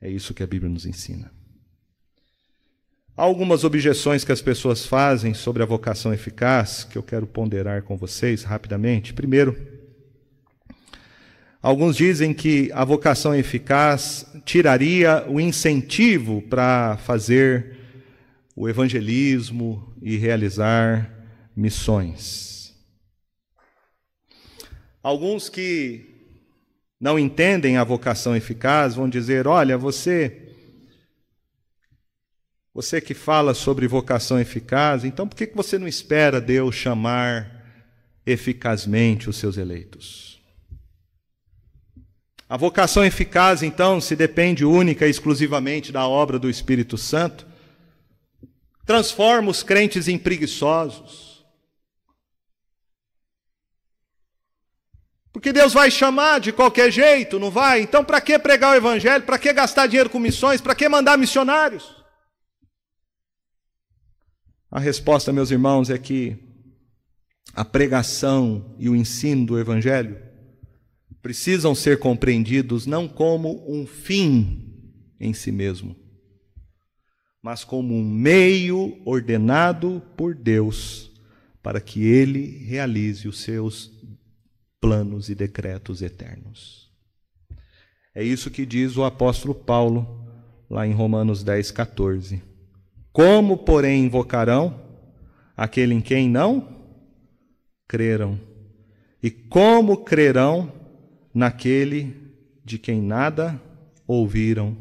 É 0.00 0.10
isso 0.10 0.32
que 0.32 0.42
a 0.42 0.46
Bíblia 0.46 0.70
nos 0.70 0.86
ensina. 0.86 1.30
Há 3.16 3.22
algumas 3.22 3.64
objeções 3.64 4.24
que 4.24 4.32
as 4.32 4.42
pessoas 4.42 4.84
fazem 4.84 5.32
sobre 5.32 5.62
a 5.62 5.66
vocação 5.66 6.12
eficaz 6.12 6.84
que 6.84 6.98
eu 6.98 7.02
quero 7.02 7.26
ponderar 7.26 7.82
com 7.82 7.96
vocês 7.96 8.44
rapidamente. 8.44 9.14
Primeiro, 9.14 9.75
Alguns 11.66 11.96
dizem 11.96 12.32
que 12.32 12.70
a 12.72 12.84
vocação 12.84 13.34
eficaz 13.34 14.24
tiraria 14.44 15.26
o 15.28 15.40
incentivo 15.40 16.40
para 16.42 16.96
fazer 16.98 17.76
o 18.54 18.68
evangelismo 18.68 19.92
e 20.00 20.16
realizar 20.16 21.12
missões. 21.56 22.72
Alguns 25.02 25.48
que 25.48 26.08
não 27.00 27.18
entendem 27.18 27.78
a 27.78 27.82
vocação 27.82 28.36
eficaz 28.36 28.94
vão 28.94 29.08
dizer: 29.08 29.48
olha, 29.48 29.76
você. 29.76 30.54
Você 32.72 33.00
que 33.00 33.12
fala 33.12 33.54
sobre 33.54 33.88
vocação 33.88 34.38
eficaz, 34.38 35.04
então 35.04 35.26
por 35.26 35.34
que 35.34 35.50
você 35.52 35.80
não 35.80 35.88
espera 35.88 36.40
Deus 36.40 36.76
chamar 36.76 37.66
eficazmente 38.24 39.28
os 39.28 39.36
seus 39.36 39.56
eleitos? 39.56 40.35
A 42.48 42.56
vocação 42.56 43.04
eficaz, 43.04 43.62
então, 43.62 44.00
se 44.00 44.14
depende 44.14 44.64
única 44.64 45.06
e 45.06 45.10
exclusivamente 45.10 45.90
da 45.90 46.06
obra 46.06 46.38
do 46.38 46.48
Espírito 46.48 46.96
Santo, 46.96 47.46
transforma 48.84 49.50
os 49.50 49.64
crentes 49.64 50.06
em 50.06 50.16
preguiçosos. 50.16 51.44
Porque 55.32 55.52
Deus 55.52 55.74
vai 55.74 55.90
chamar 55.90 56.38
de 56.38 56.52
qualquer 56.52 56.90
jeito, 56.90 57.38
não 57.38 57.50
vai? 57.50 57.80
Então, 57.82 58.04
para 58.04 58.20
que 58.20 58.38
pregar 58.38 58.72
o 58.72 58.76
Evangelho? 58.76 59.24
Para 59.24 59.38
que 59.38 59.52
gastar 59.52 59.86
dinheiro 59.86 60.08
com 60.08 60.18
missões? 60.18 60.60
Para 60.60 60.74
que 60.74 60.88
mandar 60.88 61.18
missionários? 61.18 61.94
A 64.70 64.78
resposta, 64.78 65.32
meus 65.32 65.50
irmãos, 65.50 65.90
é 65.90 65.98
que 65.98 66.38
a 67.52 67.64
pregação 67.64 68.74
e 68.78 68.88
o 68.88 68.96
ensino 68.96 69.44
do 69.44 69.58
Evangelho 69.58 70.25
precisam 71.26 71.74
ser 71.74 71.98
compreendidos 71.98 72.86
não 72.86 73.08
como 73.08 73.64
um 73.68 73.84
fim 73.84 74.72
em 75.18 75.34
si 75.34 75.50
mesmo, 75.50 75.96
mas 77.42 77.64
como 77.64 77.92
um 77.96 78.08
meio 78.08 78.96
ordenado 79.04 80.00
por 80.16 80.36
Deus 80.36 81.10
para 81.60 81.80
que 81.80 82.00
ele 82.04 82.64
realize 82.64 83.26
os 83.26 83.40
seus 83.40 83.90
planos 84.80 85.28
e 85.28 85.34
decretos 85.34 86.00
eternos. 86.00 86.92
É 88.14 88.22
isso 88.22 88.48
que 88.48 88.64
diz 88.64 88.96
o 88.96 89.02
apóstolo 89.02 89.52
Paulo 89.52 90.24
lá 90.70 90.86
em 90.86 90.92
Romanos 90.92 91.42
10, 91.42 91.72
14. 91.72 92.40
Como, 93.12 93.58
porém, 93.58 94.04
invocarão 94.04 94.80
aquele 95.56 95.92
em 95.92 96.00
quem 96.00 96.30
não 96.30 96.86
creram? 97.88 98.38
E 99.20 99.28
como 99.28 100.04
crerão 100.04 100.75
naquele 101.36 102.32
de 102.64 102.78
quem 102.78 103.02
nada 103.02 103.60
ouviram? 104.06 104.74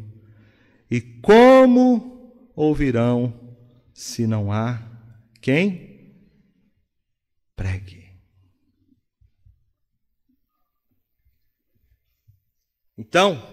E 0.90 1.02
como 1.02 2.34
ouvirão 2.56 3.34
se 3.94 4.26
não 4.26 4.54
há 4.54 4.82
quem 5.42 6.16
pregue? 7.58 8.06
Então, 12.98 13.46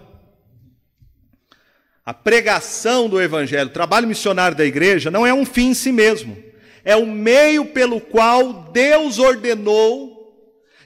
a 2.05 2.13
pregação 2.13 3.09
do 3.09 3.21
Evangelho, 3.21 3.69
o 3.69 3.73
trabalho 3.73 4.07
missionário 4.07 4.55
da 4.55 4.63
igreja, 4.63 5.11
não 5.11 5.27
é 5.27 5.33
um 5.33 5.45
fim 5.45 5.71
em 5.71 5.73
si 5.73 5.91
mesmo, 5.91 6.41
é 6.85 6.95
o 6.95 7.05
meio 7.05 7.65
pelo 7.65 7.99
qual 7.99 8.71
Deus 8.71 9.19
ordenou, 9.19 10.12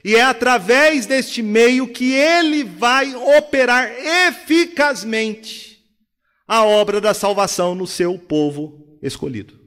e 0.08 0.16
é 0.16 0.22
através 0.22 1.06
deste 1.06 1.42
meio 1.42 1.86
que 1.86 2.14
Ele 2.14 2.64
vai 2.64 3.14
operar 3.14 3.92
eficazmente 3.92 5.86
a 6.48 6.64
obra 6.64 7.02
da 7.02 7.14
salvação 7.14 7.76
no 7.76 7.86
seu 7.86 8.18
povo 8.18 8.98
escolhido. 9.02 9.60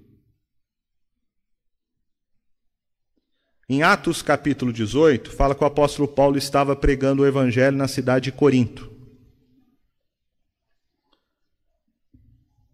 Em 3.69 3.83
Atos 3.83 4.23
capítulo 4.23 4.73
18, 4.73 5.31
fala 5.31 5.55
que 5.55 5.63
o 5.63 5.67
apóstolo 5.67 6.09
Paulo 6.09 6.39
estava 6.39 6.75
pregando 6.75 7.23
o 7.23 7.27
evangelho 7.27 7.77
na 7.77 7.87
cidade 7.87 8.31
de 8.31 8.33
Corinto. 8.33 8.91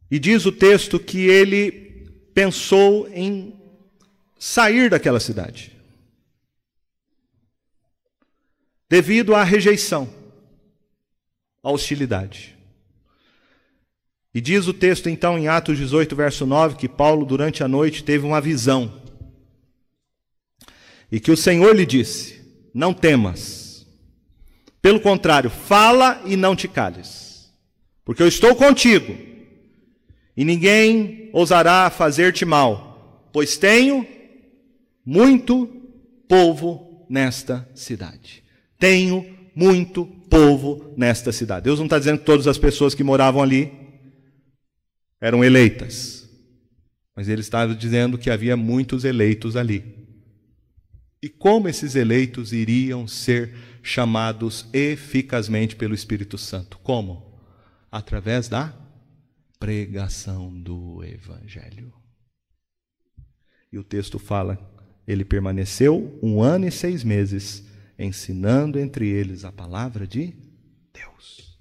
E 0.08 0.20
diz 0.20 0.46
o 0.46 0.52
texto 0.52 1.00
que 1.00 1.26
ele 1.26 1.72
pensou 2.32 3.08
em 3.08 3.60
sair 4.38 4.88
daquela 4.88 5.18
cidade. 5.18 5.75
Devido 8.88 9.34
à 9.34 9.42
rejeição, 9.42 10.08
à 11.62 11.70
hostilidade. 11.70 12.56
E 14.32 14.40
diz 14.40 14.68
o 14.68 14.74
texto 14.74 15.08
então 15.08 15.38
em 15.38 15.48
Atos 15.48 15.78
18, 15.78 16.14
verso 16.14 16.46
9, 16.46 16.76
que 16.76 16.88
Paulo 16.88 17.24
durante 17.24 17.64
a 17.64 17.68
noite 17.68 18.04
teve 18.04 18.26
uma 18.26 18.40
visão. 18.40 19.02
E 21.10 21.18
que 21.18 21.30
o 21.30 21.36
Senhor 21.36 21.74
lhe 21.74 21.86
disse: 21.86 22.68
Não 22.74 22.92
temas. 22.92 23.86
Pelo 24.82 25.00
contrário, 25.00 25.50
fala 25.50 26.22
e 26.24 26.36
não 26.36 26.54
te 26.54 26.68
cales. 26.68 27.50
Porque 28.04 28.22
eu 28.22 28.28
estou 28.28 28.54
contigo 28.54 29.16
e 30.36 30.44
ninguém 30.44 31.30
ousará 31.32 31.90
fazer-te 31.90 32.44
mal, 32.44 33.28
pois 33.32 33.56
tenho 33.56 34.06
muito 35.04 35.66
povo 36.28 37.06
nesta 37.08 37.68
cidade. 37.74 38.45
Tenho 38.78 39.36
muito 39.54 40.04
povo 40.04 40.92
nesta 40.96 41.32
cidade. 41.32 41.64
Deus 41.64 41.78
não 41.78 41.86
está 41.86 41.98
dizendo 41.98 42.18
que 42.18 42.24
todas 42.24 42.46
as 42.46 42.58
pessoas 42.58 42.94
que 42.94 43.02
moravam 43.02 43.42
ali 43.42 43.72
eram 45.20 45.42
eleitas, 45.42 46.28
mas 47.14 47.28
Ele 47.28 47.40
estava 47.40 47.74
dizendo 47.74 48.18
que 48.18 48.30
havia 48.30 48.56
muitos 48.56 49.04
eleitos 49.04 49.56
ali. 49.56 50.06
E 51.22 51.28
como 51.28 51.68
esses 51.68 51.94
eleitos 51.94 52.52
iriam 52.52 53.08
ser 53.08 53.54
chamados 53.82 54.66
eficazmente 54.72 55.74
pelo 55.74 55.94
Espírito 55.94 56.36
Santo? 56.36 56.78
Como? 56.78 57.40
Através 57.90 58.48
da 58.48 58.76
pregação 59.58 60.52
do 60.52 61.02
Evangelho. 61.02 61.92
E 63.72 63.78
o 63.78 63.82
texto 63.82 64.18
fala: 64.18 64.58
ele 65.06 65.24
permaneceu 65.24 66.18
um 66.22 66.42
ano 66.42 66.68
e 66.68 66.70
seis 66.70 67.02
meses 67.02 67.65
ensinando 67.98 68.78
entre 68.78 69.08
eles 69.08 69.44
a 69.44 69.52
palavra 69.52 70.06
de 70.06 70.34
Deus. 70.92 71.58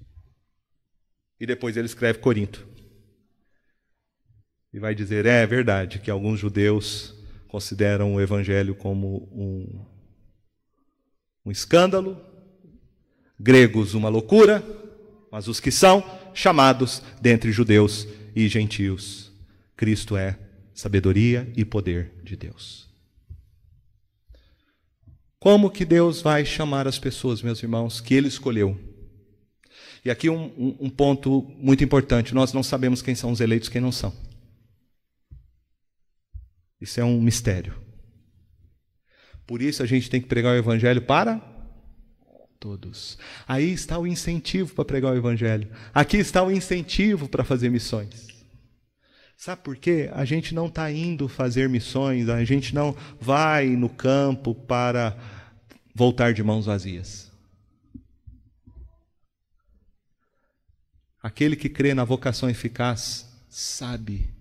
E 1.40 1.46
depois 1.46 1.78
ele 1.78 1.86
escreve 1.86 2.20
Corinto. 2.20 2.68
E 4.74 4.80
vai 4.80 4.94
dizer: 4.94 5.26
é 5.26 5.46
verdade 5.46 6.00
que 6.00 6.12
alguns 6.12 6.40
judeus 6.40 7.16
consideram 7.48 8.16
o 8.16 8.22
evangelho 8.22 8.76
como 8.76 9.30
um, 9.32 9.86
um 11.46 11.52
escândalo, 11.52 12.20
gregos 13.40 13.94
uma 13.94 14.10
loucura, 14.10 14.64
mas 15.32 15.48
os 15.48 15.60
que 15.60 15.72
são 15.72 16.04
chamados 16.34 17.02
dentre 17.22 17.52
judeus 17.52 18.08
e 18.36 18.48
gentios. 18.48 19.32
Cristo 19.78 20.18
é 20.18 20.38
sabedoria 20.74 21.52
e 21.56 21.64
poder 21.64 22.12
de 22.24 22.36
Deus. 22.36 22.85
Como 25.46 25.70
que 25.70 25.86
Deus 25.86 26.24
vai 26.24 26.44
chamar 26.44 26.88
as 26.88 26.98
pessoas, 26.98 27.44
meus 27.44 27.62
irmãos, 27.62 28.02
que 28.02 28.16
Ele 28.16 28.28
escolheu? 28.28 28.76
E 30.04 30.10
aqui 30.10 30.28
um, 30.28 30.76
um, 30.80 30.90
ponto 30.90 31.44
muito 31.60 31.84
importante: 31.84 32.34
nós 32.34 32.52
não 32.52 32.64
sabemos 32.64 33.00
quem 33.00 33.14
são 33.14 33.30
os 33.30 33.40
eleitos 33.40 33.70
e 33.70 33.72
quem 33.72 33.80
não 33.80 33.92
são. 33.92 34.12
Isso 36.82 37.00
é 37.00 37.04
um 37.04 37.22
mistério. 37.22 37.76
Por 39.46 39.62
isso 39.62 39.84
a 39.84 39.86
gente 39.86 40.10
tem 40.10 40.20
que 40.20 40.28
pregar 40.28 40.52
o 40.52 40.58
Evangelho 40.58 41.04
para 41.04 41.40
todos. 42.60 43.16
Aí 43.48 43.72
está 43.72 44.00
o 44.00 44.08
incentivo 44.08 44.74
para 44.74 44.84
pregar 44.84 45.14
o 45.14 45.16
Evangelho. 45.16 45.70
Aqui 45.94 46.18
está 46.18 46.42
o 46.42 46.50
incentivo 46.50 47.30
para 47.30 47.44
fazer 47.44 47.70
missões. 47.70 48.35
Sabe 49.36 49.62
por 49.64 49.76
quê? 49.76 50.10
A 50.14 50.24
gente 50.26 50.56
não 50.56 50.68
está 50.68 50.92
indo 50.92 51.28
fazer 51.28 51.68
missões, 51.70 52.30
a 52.30 52.44
gente 52.44 52.74
não 52.74 52.96
vai 53.20 53.68
no 53.68 53.90
campo 53.90 54.56
para 54.56 55.18
voltar 55.94 56.34
de 56.34 56.42
mãos 56.42 56.66
vazias. 56.66 57.32
Aquele 61.22 61.56
que 61.56 61.70
crê 61.70 61.94
na 61.94 62.04
vocação 62.04 62.50
eficaz 62.50 63.28
sabe 63.50 64.34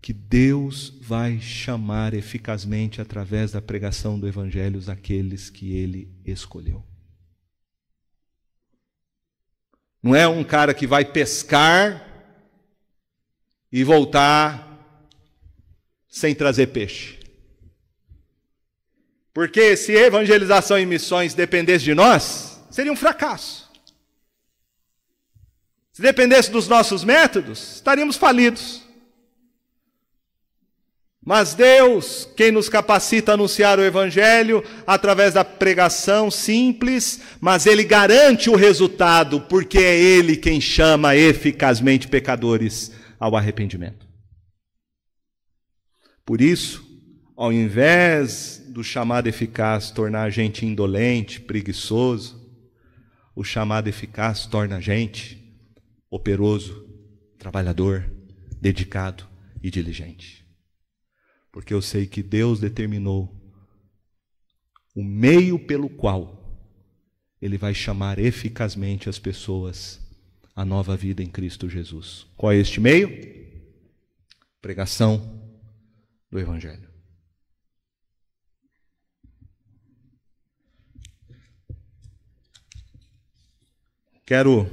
que 0.00 0.12
Deus 0.12 0.92
vai 1.00 1.40
chamar 1.40 2.14
eficazmente 2.14 3.00
através 3.00 3.52
da 3.52 3.62
pregação 3.62 4.18
do 4.18 4.28
Evangelho 4.28 4.80
aqueles 4.88 5.50
que 5.50 5.74
Ele 5.74 6.08
escolheu. 6.24 6.84
Não 10.02 10.14
é 10.14 10.28
um 10.28 10.44
cara 10.44 10.72
que 10.72 10.86
vai 10.86 11.04
pescar 11.04 12.05
e 13.70 13.84
voltar 13.84 14.66
sem 16.08 16.34
trazer 16.34 16.68
peixe. 16.68 17.18
Porque 19.34 19.76
se 19.76 19.92
evangelização 19.92 20.78
e 20.78 20.86
missões 20.86 21.34
dependesse 21.34 21.84
de 21.84 21.94
nós, 21.94 22.58
seria 22.70 22.90
um 22.90 22.96
fracasso. 22.96 23.70
Se 25.92 26.00
dependesse 26.00 26.50
dos 26.50 26.68
nossos 26.68 27.04
métodos, 27.04 27.74
estaríamos 27.74 28.16
falidos. 28.16 28.82
Mas 31.22 31.54
Deus, 31.54 32.28
quem 32.36 32.52
nos 32.52 32.68
capacita 32.68 33.32
a 33.32 33.34
anunciar 33.34 33.78
o 33.78 33.84
Evangelho 33.84 34.62
através 34.86 35.34
da 35.34 35.44
pregação 35.44 36.30
simples, 36.30 37.20
mas 37.40 37.66
Ele 37.66 37.82
garante 37.82 38.48
o 38.48 38.54
resultado, 38.54 39.40
porque 39.40 39.78
é 39.78 39.98
Ele 39.98 40.36
quem 40.36 40.60
chama 40.60 41.16
eficazmente 41.16 42.08
pecadores 42.08 42.92
ao 43.18 43.36
arrependimento. 43.36 44.06
Por 46.24 46.40
isso, 46.40 46.84
ao 47.36 47.52
invés 47.52 48.64
do 48.68 48.82
chamado 48.82 49.26
eficaz 49.26 49.90
tornar 49.90 50.24
a 50.24 50.30
gente 50.30 50.66
indolente, 50.66 51.40
preguiçoso, 51.40 52.44
o 53.34 53.44
chamado 53.44 53.88
eficaz 53.88 54.46
torna 54.46 54.76
a 54.76 54.80
gente 54.80 55.56
operoso, 56.10 56.88
trabalhador, 57.38 58.10
dedicado 58.60 59.26
e 59.62 59.70
diligente 59.70 60.46
porque 61.56 61.72
eu 61.72 61.80
sei 61.80 62.06
que 62.06 62.22
Deus 62.22 62.60
determinou 62.60 63.34
o 64.94 65.02
meio 65.02 65.58
pelo 65.58 65.88
qual 65.88 66.62
ele 67.40 67.56
vai 67.56 67.72
chamar 67.72 68.18
eficazmente 68.18 69.08
as 69.08 69.18
pessoas 69.18 70.05
à 70.56 70.64
nova 70.64 70.96
vida 70.96 71.22
em 71.22 71.28
Cristo 71.28 71.68
Jesus. 71.68 72.26
Qual 72.34 72.50
é 72.50 72.56
este 72.56 72.80
meio? 72.80 73.10
Pregação 74.62 75.20
do 76.30 76.40
Evangelho. 76.40 76.88
Quero 84.24 84.66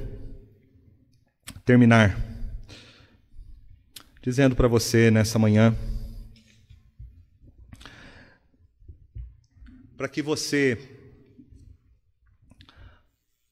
terminar 1.66 2.18
dizendo 4.22 4.56
para 4.56 4.66
você 4.66 5.10
nessa 5.10 5.38
manhã, 5.38 5.76
para 9.98 10.08
que 10.08 10.22
você 10.22 10.78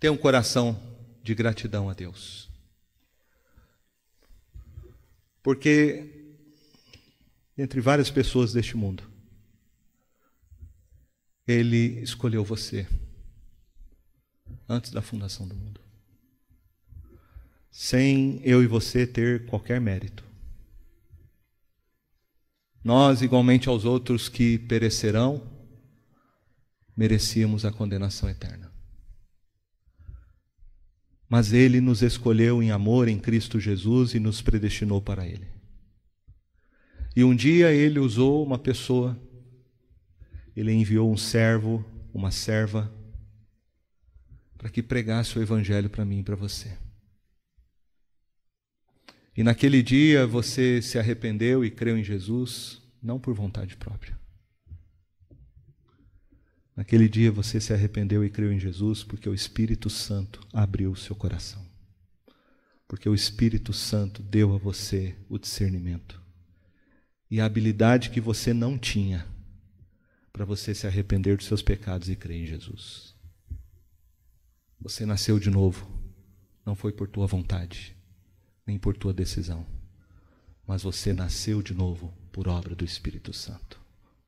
tenha 0.01 0.13
um 0.13 0.17
coração 0.17 0.92
de 1.23 1.35
gratidão 1.35 1.89
a 1.89 1.95
Deus. 1.95 2.51
Porque, 5.43 6.37
entre 7.57 7.81
várias 7.81 8.11
pessoas 8.11 8.53
deste 8.53 8.77
mundo, 8.77 9.03
Ele 11.47 12.01
escolheu 12.01 12.45
você 12.45 12.87
antes 14.69 14.91
da 14.91 15.03
fundação 15.03 15.47
do 15.47 15.55
mundo 15.55 15.83
sem 17.73 18.39
eu 18.45 18.63
e 18.63 18.67
você 18.67 19.07
ter 19.07 19.47
qualquer 19.47 19.81
mérito. 19.81 20.23
Nós, 22.85 23.23
igualmente 23.23 23.69
aos 23.69 23.87
outros 23.87 24.29
que 24.29 24.59
perecerão, 24.59 25.43
merecíamos 26.95 27.65
a 27.65 27.73
condenação 27.73 28.29
eterna. 28.29 28.72
Mas 31.33 31.55
Ele 31.55 31.81
nos 31.81 32.03
escolheu 32.03 32.63
em 32.63 32.73
amor 32.73 33.09
em 33.09 33.19
Cristo 33.19 33.59
Jesus 33.59 34.13
e 34.13 34.21
nos 34.21 34.43
predestinou 34.43 35.01
para 35.01 35.27
Ele. 35.27 35.47
E 37.17 37.25
um 37.25 37.35
dia 37.35 37.73
Ele 37.73 37.99
usou 37.99 38.45
uma 38.45 38.59
pessoa, 38.59 39.19
Ele 40.55 40.71
enviou 40.71 41.11
um 41.11 41.17
servo, 41.17 41.83
uma 42.13 42.31
serva, 42.31 42.93
para 44.59 44.69
que 44.69 44.83
pregasse 44.83 45.39
o 45.39 45.43
Evangelho 45.43 45.89
para 45.89 46.05
mim 46.05 46.19
e 46.19 46.23
para 46.23 46.37
você. 46.37 46.77
E 49.35 49.43
naquele 49.43 49.83
dia 49.83 50.27
você 50.27 50.83
se 50.83 50.99
arrependeu 50.99 51.65
e 51.65 51.71
creu 51.71 51.97
em 51.97 52.05
Jesus, 52.05 52.83
não 53.03 53.19
por 53.19 53.33
vontade 53.33 53.75
própria. 53.75 54.22
Naquele 56.75 57.09
dia 57.09 57.31
você 57.31 57.61
se 57.61 57.73
arrependeu 57.73 58.25
e 58.25 58.31
creu 58.31 58.53
em 58.53 58.59
Jesus 58.59 59.05
porque 59.05 59.29
o 59.29 59.35
Espírito 59.35 59.91
Santo 59.91 60.41
abriu 60.53 60.91
o 60.91 60.97
seu 60.97 61.15
coração. 61.15 61.65
Porque 62.89 63.09
o 63.09 63.15
Espírito 63.15 63.73
Santo 63.73 64.23
deu 64.23 64.55
a 64.55 64.59
você 64.59 65.17
o 65.29 65.39
discernimento 65.39 66.21
e 67.31 67.41
a 67.41 67.47
habilidade 67.47 68.11
que 68.11 68.21
você 68.21 68.53
não 68.53 68.79
tinha 68.79 69.27
para 70.33 70.45
você 70.45 70.75
se 70.75 70.87
arrepender 70.87 71.37
dos 71.37 71.47
seus 71.47 71.63
pecados 71.63 72.09
e 72.09 72.17
crer 72.17 72.43
em 72.43 72.47
Jesus. 72.47 73.15
Você 74.81 75.07
nasceu 75.07 75.39
de 75.39 75.51
novo, 75.51 75.89
não 76.65 76.75
foi 76.75 76.93
por 76.93 77.09
tua 77.09 77.27
vontade 77.27 77.97
nem 78.67 78.79
por 78.79 78.97
tua 78.97 79.13
decisão, 79.13 79.67
mas 80.67 80.83
você 80.83 81.13
nasceu 81.13 81.63
de 81.63 81.75
novo 81.75 82.15
por 82.31 82.49
obra 82.49 82.75
do 82.75 82.85
Espírito 82.85 83.33
Santo, 83.33 83.81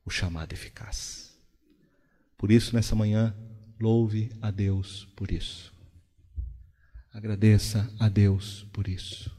o 0.04 0.10
chamado 0.10 0.52
eficaz. 0.52 1.23
Por 2.36 2.50
isso, 2.50 2.74
nessa 2.74 2.94
manhã, 2.94 3.34
louve 3.80 4.30
a 4.40 4.50
Deus 4.50 5.08
por 5.16 5.30
isso. 5.30 5.72
Agradeça 7.12 7.88
a 7.98 8.08
Deus 8.08 8.66
por 8.72 8.88
isso. 8.88 9.30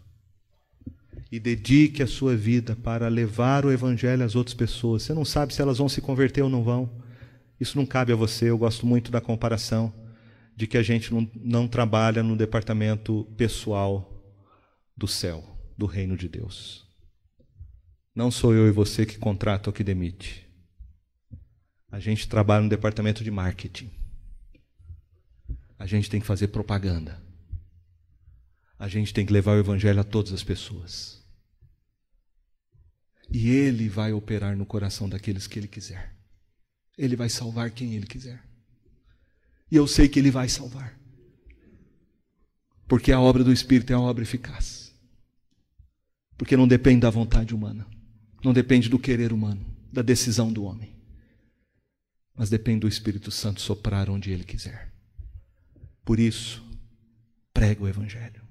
E 1.32 1.40
dedique 1.40 2.02
a 2.02 2.08
sua 2.08 2.36
vida 2.36 2.76
para 2.76 3.08
levar 3.08 3.66
o 3.66 3.72
Evangelho 3.72 4.24
às 4.24 4.36
outras 4.36 4.54
pessoas. 4.54 5.04
Você 5.04 5.14
não 5.14 5.26
sabe 5.26 5.54
se 5.54 5.62
elas 5.62 5.78
vão 5.78 5.90
se 5.90 6.02
converter 6.02 6.42
ou 6.42 6.50
não 6.50 6.64
vão. 6.64 6.90
Isso 7.60 7.78
não 7.78 7.86
cabe 7.86 8.14
a 8.14 8.16
você. 8.16 8.50
Eu 8.50 8.58
gosto 8.58 8.86
muito 8.86 9.12
da 9.12 9.20
comparação 9.20 9.94
de 10.56 10.68
que 10.68 10.78
a 10.78 10.84
gente 10.84 11.14
não, 11.14 11.30
não 11.36 11.68
trabalha 11.68 12.24
no 12.24 12.38
departamento 12.38 13.28
pessoal 13.36 14.24
do 14.96 15.08
céu, 15.08 15.44
do 15.78 15.86
reino 15.86 16.16
de 16.16 16.30
Deus. 16.30 16.86
Não 18.16 18.32
sou 18.32 18.54
eu 18.54 18.68
e 18.68 18.72
você 18.72 19.06
que 19.06 19.18
contrata 19.18 19.70
ou 19.70 19.74
que 19.74 19.84
demite. 19.84 20.45
A 21.96 22.00
gente 22.02 22.28
trabalha 22.28 22.62
no 22.62 22.68
departamento 22.68 23.24
de 23.24 23.32
marketing. 23.32 23.90
A 25.80 25.88
gente 25.88 26.10
tem 26.10 26.20
que 26.20 26.28
fazer 26.28 26.50
propaganda. 26.50 27.24
A 28.78 28.90
gente 28.90 29.14
tem 29.14 29.26
que 29.26 29.32
levar 29.32 29.56
o 29.56 29.60
evangelho 29.62 30.02
a 30.02 30.04
todas 30.04 30.34
as 30.34 30.44
pessoas. 30.44 31.24
E 33.32 33.48
ele 33.48 33.88
vai 33.88 34.12
operar 34.12 34.58
no 34.58 34.66
coração 34.66 35.08
daqueles 35.08 35.48
que 35.48 35.58
ele 35.58 35.70
quiser. 35.70 36.14
Ele 36.98 37.16
vai 37.16 37.30
salvar 37.30 37.72
quem 37.72 37.94
ele 37.94 38.06
quiser. 38.06 38.44
E 39.72 39.78
eu 39.78 39.88
sei 39.88 40.10
que 40.10 40.20
ele 40.20 40.32
vai 40.32 40.50
salvar. 40.50 41.00
Porque 42.90 43.14
a 43.14 43.22
obra 43.22 43.42
do 43.42 43.54
Espírito 43.54 43.94
é 43.94 43.96
uma 43.96 44.10
obra 44.10 44.24
eficaz. 44.24 44.94
Porque 46.38 46.58
não 46.58 46.68
depende 46.68 47.00
da 47.00 47.10
vontade 47.10 47.56
humana, 47.56 47.88
não 48.44 48.52
depende 48.52 48.90
do 48.90 49.00
querer 49.00 49.32
humano, 49.32 49.66
da 49.94 50.02
decisão 50.02 50.52
do 50.52 50.66
homem, 50.66 50.95
mas 52.36 52.50
depende 52.50 52.82
do 52.82 52.88
Espírito 52.88 53.32
Santo 53.32 53.62
soprar 53.62 54.10
onde 54.10 54.32
ele 54.32 54.44
quiser. 54.44 54.92
Por 56.04 56.20
isso, 56.20 56.64
prega 57.54 57.84
o 57.84 57.88
Evangelho, 57.88 58.42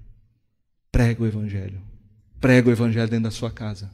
prega 0.91 1.23
o 1.23 1.27
Evangelho, 1.27 1.81
prega 2.39 2.69
o 2.69 2.71
Evangelho 2.71 3.09
dentro 3.09 3.25
da 3.25 3.31
sua 3.31 3.51
casa, 3.51 3.91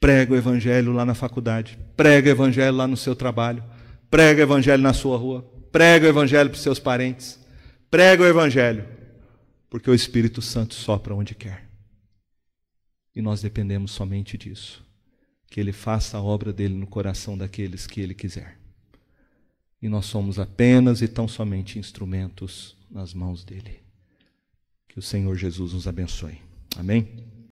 prega 0.00 0.32
o 0.32 0.36
Evangelho 0.36 0.92
lá 0.92 1.04
na 1.04 1.14
faculdade, 1.14 1.78
prega 1.96 2.28
o 2.28 2.32
Evangelho 2.32 2.76
lá 2.76 2.86
no 2.88 2.96
seu 2.96 3.14
trabalho, 3.14 3.62
prega 4.10 4.40
o 4.40 4.44
Evangelho 4.44 4.82
na 4.82 4.92
sua 4.92 5.16
rua, 5.16 5.42
prega 5.70 6.06
o 6.06 6.08
Evangelho 6.08 6.50
para 6.50 6.56
os 6.56 6.62
seus 6.62 6.78
parentes, 6.78 7.38
prega 7.90 8.22
o 8.22 8.26
Evangelho, 8.26 8.88
porque 9.68 9.90
o 9.90 9.94
Espírito 9.94 10.42
Santo 10.42 10.74
sopra 10.74 11.14
onde 11.14 11.34
quer. 11.34 11.68
E 13.14 13.20
nós 13.20 13.42
dependemos 13.42 13.92
somente 13.92 14.38
disso. 14.38 14.82
Que 15.50 15.60
Ele 15.60 15.72
faça 15.72 16.16
a 16.16 16.22
obra 16.22 16.50
dele 16.52 16.74
no 16.74 16.86
coração 16.86 17.36
daqueles 17.36 17.86
que 17.86 18.00
Ele 18.00 18.14
quiser. 18.14 18.61
E 19.82 19.88
nós 19.88 20.06
somos 20.06 20.38
apenas 20.38 21.02
e 21.02 21.08
tão 21.08 21.26
somente 21.26 21.78
instrumentos 21.78 22.76
nas 22.88 23.12
mãos 23.12 23.44
dele. 23.44 23.80
Que 24.88 24.98
o 24.98 25.02
Senhor 25.02 25.36
Jesus 25.36 25.72
nos 25.72 25.88
abençoe. 25.88 26.38
Amém? 26.76 27.31